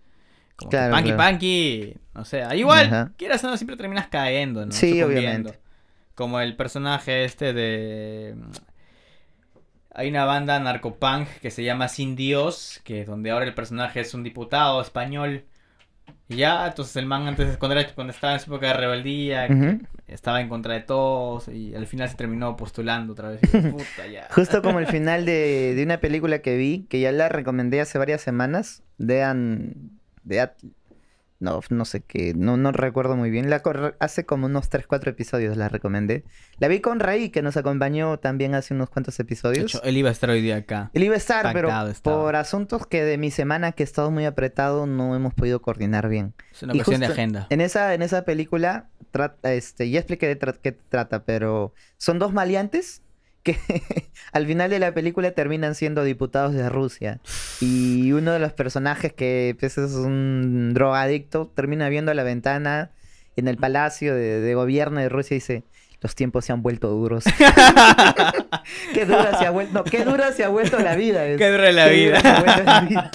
Como 0.57 0.71
Claro, 0.71 0.89
que 0.89 0.93
Panky 0.97 1.09
claro. 1.13 1.19
Panky, 1.19 1.95
no 2.15 2.25
sé, 2.25 2.43
ah, 2.43 2.57
igual, 2.57 2.87
Ajá. 2.87 3.13
quieras 3.17 3.45
o 3.45 3.49
no, 3.49 3.57
siempre 3.57 3.77
terminas 3.77 4.09
cayendo, 4.09 4.67
¿no? 4.67 4.73
Sí, 4.73 5.01
obviamente. 5.03 5.61
Como 6.15 6.41
el 6.41 6.57
personaje 6.57 7.25
este 7.25 7.53
de... 7.53 8.35
Hay 9.95 10.09
una 10.11 10.25
banda 10.25 10.59
narcopunk 10.61 11.29
que 11.41 11.51
se 11.51 11.65
llama 11.65 11.89
Sin 11.89 12.15
Dios, 12.17 12.81
que 12.85 13.05
donde 13.05 13.31
ahora 13.31 13.45
el 13.47 13.55
personaje 13.55 14.01
es 14.01 14.15
un 14.15 14.23
diputado 14.23 14.81
español. 14.81 15.45
Y 16.29 16.37
ya, 16.37 16.67
entonces 16.67 16.95
el 16.97 17.07
man 17.07 17.27
antes, 17.27 17.57
cuando, 17.57 17.79
era, 17.79 17.91
cuando 17.95 18.13
estaba 18.13 18.35
en 18.35 18.41
su 18.41 18.53
época 18.53 18.69
de 18.69 18.75
rebeldía, 18.75 19.49
estaba 20.07 20.41
en 20.41 20.49
contra 20.49 20.75
de 20.75 20.81
todos 20.81 21.49
y 21.49 21.75
al 21.75 21.87
final 21.87 22.09
se 22.09 22.17
terminó 22.17 22.57
postulando 22.57 23.15
otra 23.15 23.31
vez. 23.31 23.41
Puta, 23.41 24.07
ya. 24.11 24.29
Justo 24.35 24.61
como 24.63 24.79
el 24.79 24.87
final 24.87 25.25
de, 25.25 25.75
de 25.75 25.83
una 25.83 25.99
película 26.01 26.41
que 26.41 26.57
vi, 26.57 26.87
que 26.91 27.01
ya 27.01 27.13
la 27.13 27.29
recomendé 27.29 27.81
hace 27.81 27.99
varias 27.99 28.21
semanas, 28.21 28.83
de 28.99 29.23
An... 29.23 29.91
De 30.25 30.41
At- 30.41 30.63
No, 31.41 31.61
no 31.71 31.85
sé 31.85 32.01
qué, 32.01 32.35
no, 32.35 32.57
no 32.57 32.73
recuerdo 32.73 33.15
muy 33.17 33.31
bien. 33.31 33.49
La 33.49 33.63
hace 34.01 34.27
como 34.27 34.47
unos 34.47 34.69
3, 34.71 34.89
4 34.89 35.11
episodios 35.13 35.57
la 35.57 35.69
recomendé. 35.69 36.25
La 36.59 36.67
vi 36.67 36.81
con 36.81 36.99
Raí, 36.99 37.31
que 37.31 37.43
nos 37.43 37.57
acompañó 37.57 38.19
también 38.19 38.57
hace 38.57 38.75
unos 38.75 38.91
cuantos 38.91 39.17
De 39.19 39.23
episodios. 39.23 39.65
hecho, 39.73 39.81
él 39.85 39.97
iba 39.97 40.09
a 40.09 40.13
estar 40.13 40.31
hoy 40.31 40.41
día 40.43 40.57
acá. 40.57 40.91
Él 40.95 41.05
iba 41.05 41.15
a 41.15 41.19
estar, 41.19 41.53
pero 41.53 41.69
estaba. 41.89 42.23
por 42.25 42.35
asuntos 42.35 42.87
que 42.89 43.05
de 43.05 43.19
mi 43.19 43.31
semana 43.31 43.71
que 43.71 43.85
he 43.85 43.85
estado 43.85 44.11
muy 44.11 44.25
apretado 44.25 44.87
no 44.87 45.15
hemos 45.15 45.33
podido 45.33 45.63
coordinar 45.63 46.09
bien. 46.09 46.35
Es 46.51 46.65
una 46.65 46.75
Y 46.75 46.79
cuestión 46.79 47.01
de 47.03 47.07
agenda. 47.07 47.47
En 47.51 47.61
esa, 47.61 47.95
en 47.95 48.03
esa 48.03 48.25
película, 48.25 48.89
trata, 49.13 49.55
este, 49.55 49.89
ya 49.91 50.01
expliqué 50.01 50.27
de 50.27 50.39
tra- 50.41 50.59
qué 50.61 50.73
trata, 50.73 51.23
pero 51.25 51.73
son 51.99 52.19
dos 52.19 52.33
maleantes 52.33 53.03
que 53.53 54.11
al 54.33 54.47
final 54.47 54.71
de 54.71 54.79
la 54.79 54.93
película 54.93 55.31
terminan 55.33 55.75
siendo 55.75 56.05
diputados 56.05 56.55
de 56.55 56.69
Rusia. 56.69 57.21
Y 57.61 58.13
uno 58.13 58.33
de 58.33 58.39
los 58.39 58.53
personajes 58.53 59.13
que 59.13 59.57
pues, 59.59 59.79
es 59.79 59.93
un 59.93 60.73
drogadicto 60.75 61.51
termina 61.55 61.89
viendo 61.89 62.11
a 62.11 62.15
la 62.15 62.23
ventana 62.23 62.91
en 63.37 63.49
el 63.49 63.57
palacio 63.57 64.15
de, 64.15 64.41
de 64.41 64.55
gobierno 64.55 65.01
de 65.01 65.09
Rusia 65.09 65.35
y 65.35 65.39
dice... 65.39 65.65
Los 66.01 66.15
tiempos 66.15 66.45
se 66.45 66.53
han 66.53 66.63
vuelto 66.63 66.87
duros. 66.91 67.25
qué 68.95 69.05
dura 69.05 69.37
se 69.37 69.47
ha 69.47 69.51
vuelto, 69.51 69.73
no, 69.75 69.83
qué 69.83 70.05
dura 70.05 70.31
se 70.31 70.45
ha 70.45 70.49
vuelto 70.49 70.79
la 70.79 70.95
vida. 70.95 71.27
es. 71.27 71.39
Qué 71.39 71.51
dura 71.51 71.73
la 71.73 71.87
Qué 71.87 71.91
vida. 71.91 72.21
dura 72.21 72.23
se 72.23 72.29
ha 72.29 72.41
vuelto 72.41 72.63
la 72.63 72.81
vida. 72.83 73.11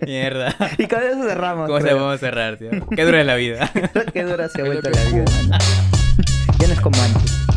Mierda. 0.06 0.56
Y 0.78 0.86
con 0.86 1.02
eso 1.02 1.22
cerramos. 1.28 1.66
¿Cómo 1.66 1.78
se 1.80 1.84
creo. 1.84 1.98
podemos 1.98 2.20
cerrar, 2.20 2.56
tío? 2.56 2.70
Qué 2.96 3.04
dura 3.04 3.20
es 3.20 3.26
la 3.26 3.34
vida. 3.34 3.70
Qué 4.12 4.22
dura 4.22 4.48
se 4.48 4.62
ha 4.62 4.64
vuelto 4.64 4.88
la 4.88 5.04
vida. 5.04 5.24
Juro. 6.64 6.66
Ya 6.66 6.68
no 6.68 6.74
es 6.74 6.80
como 6.80 7.02
antes. 7.02 7.53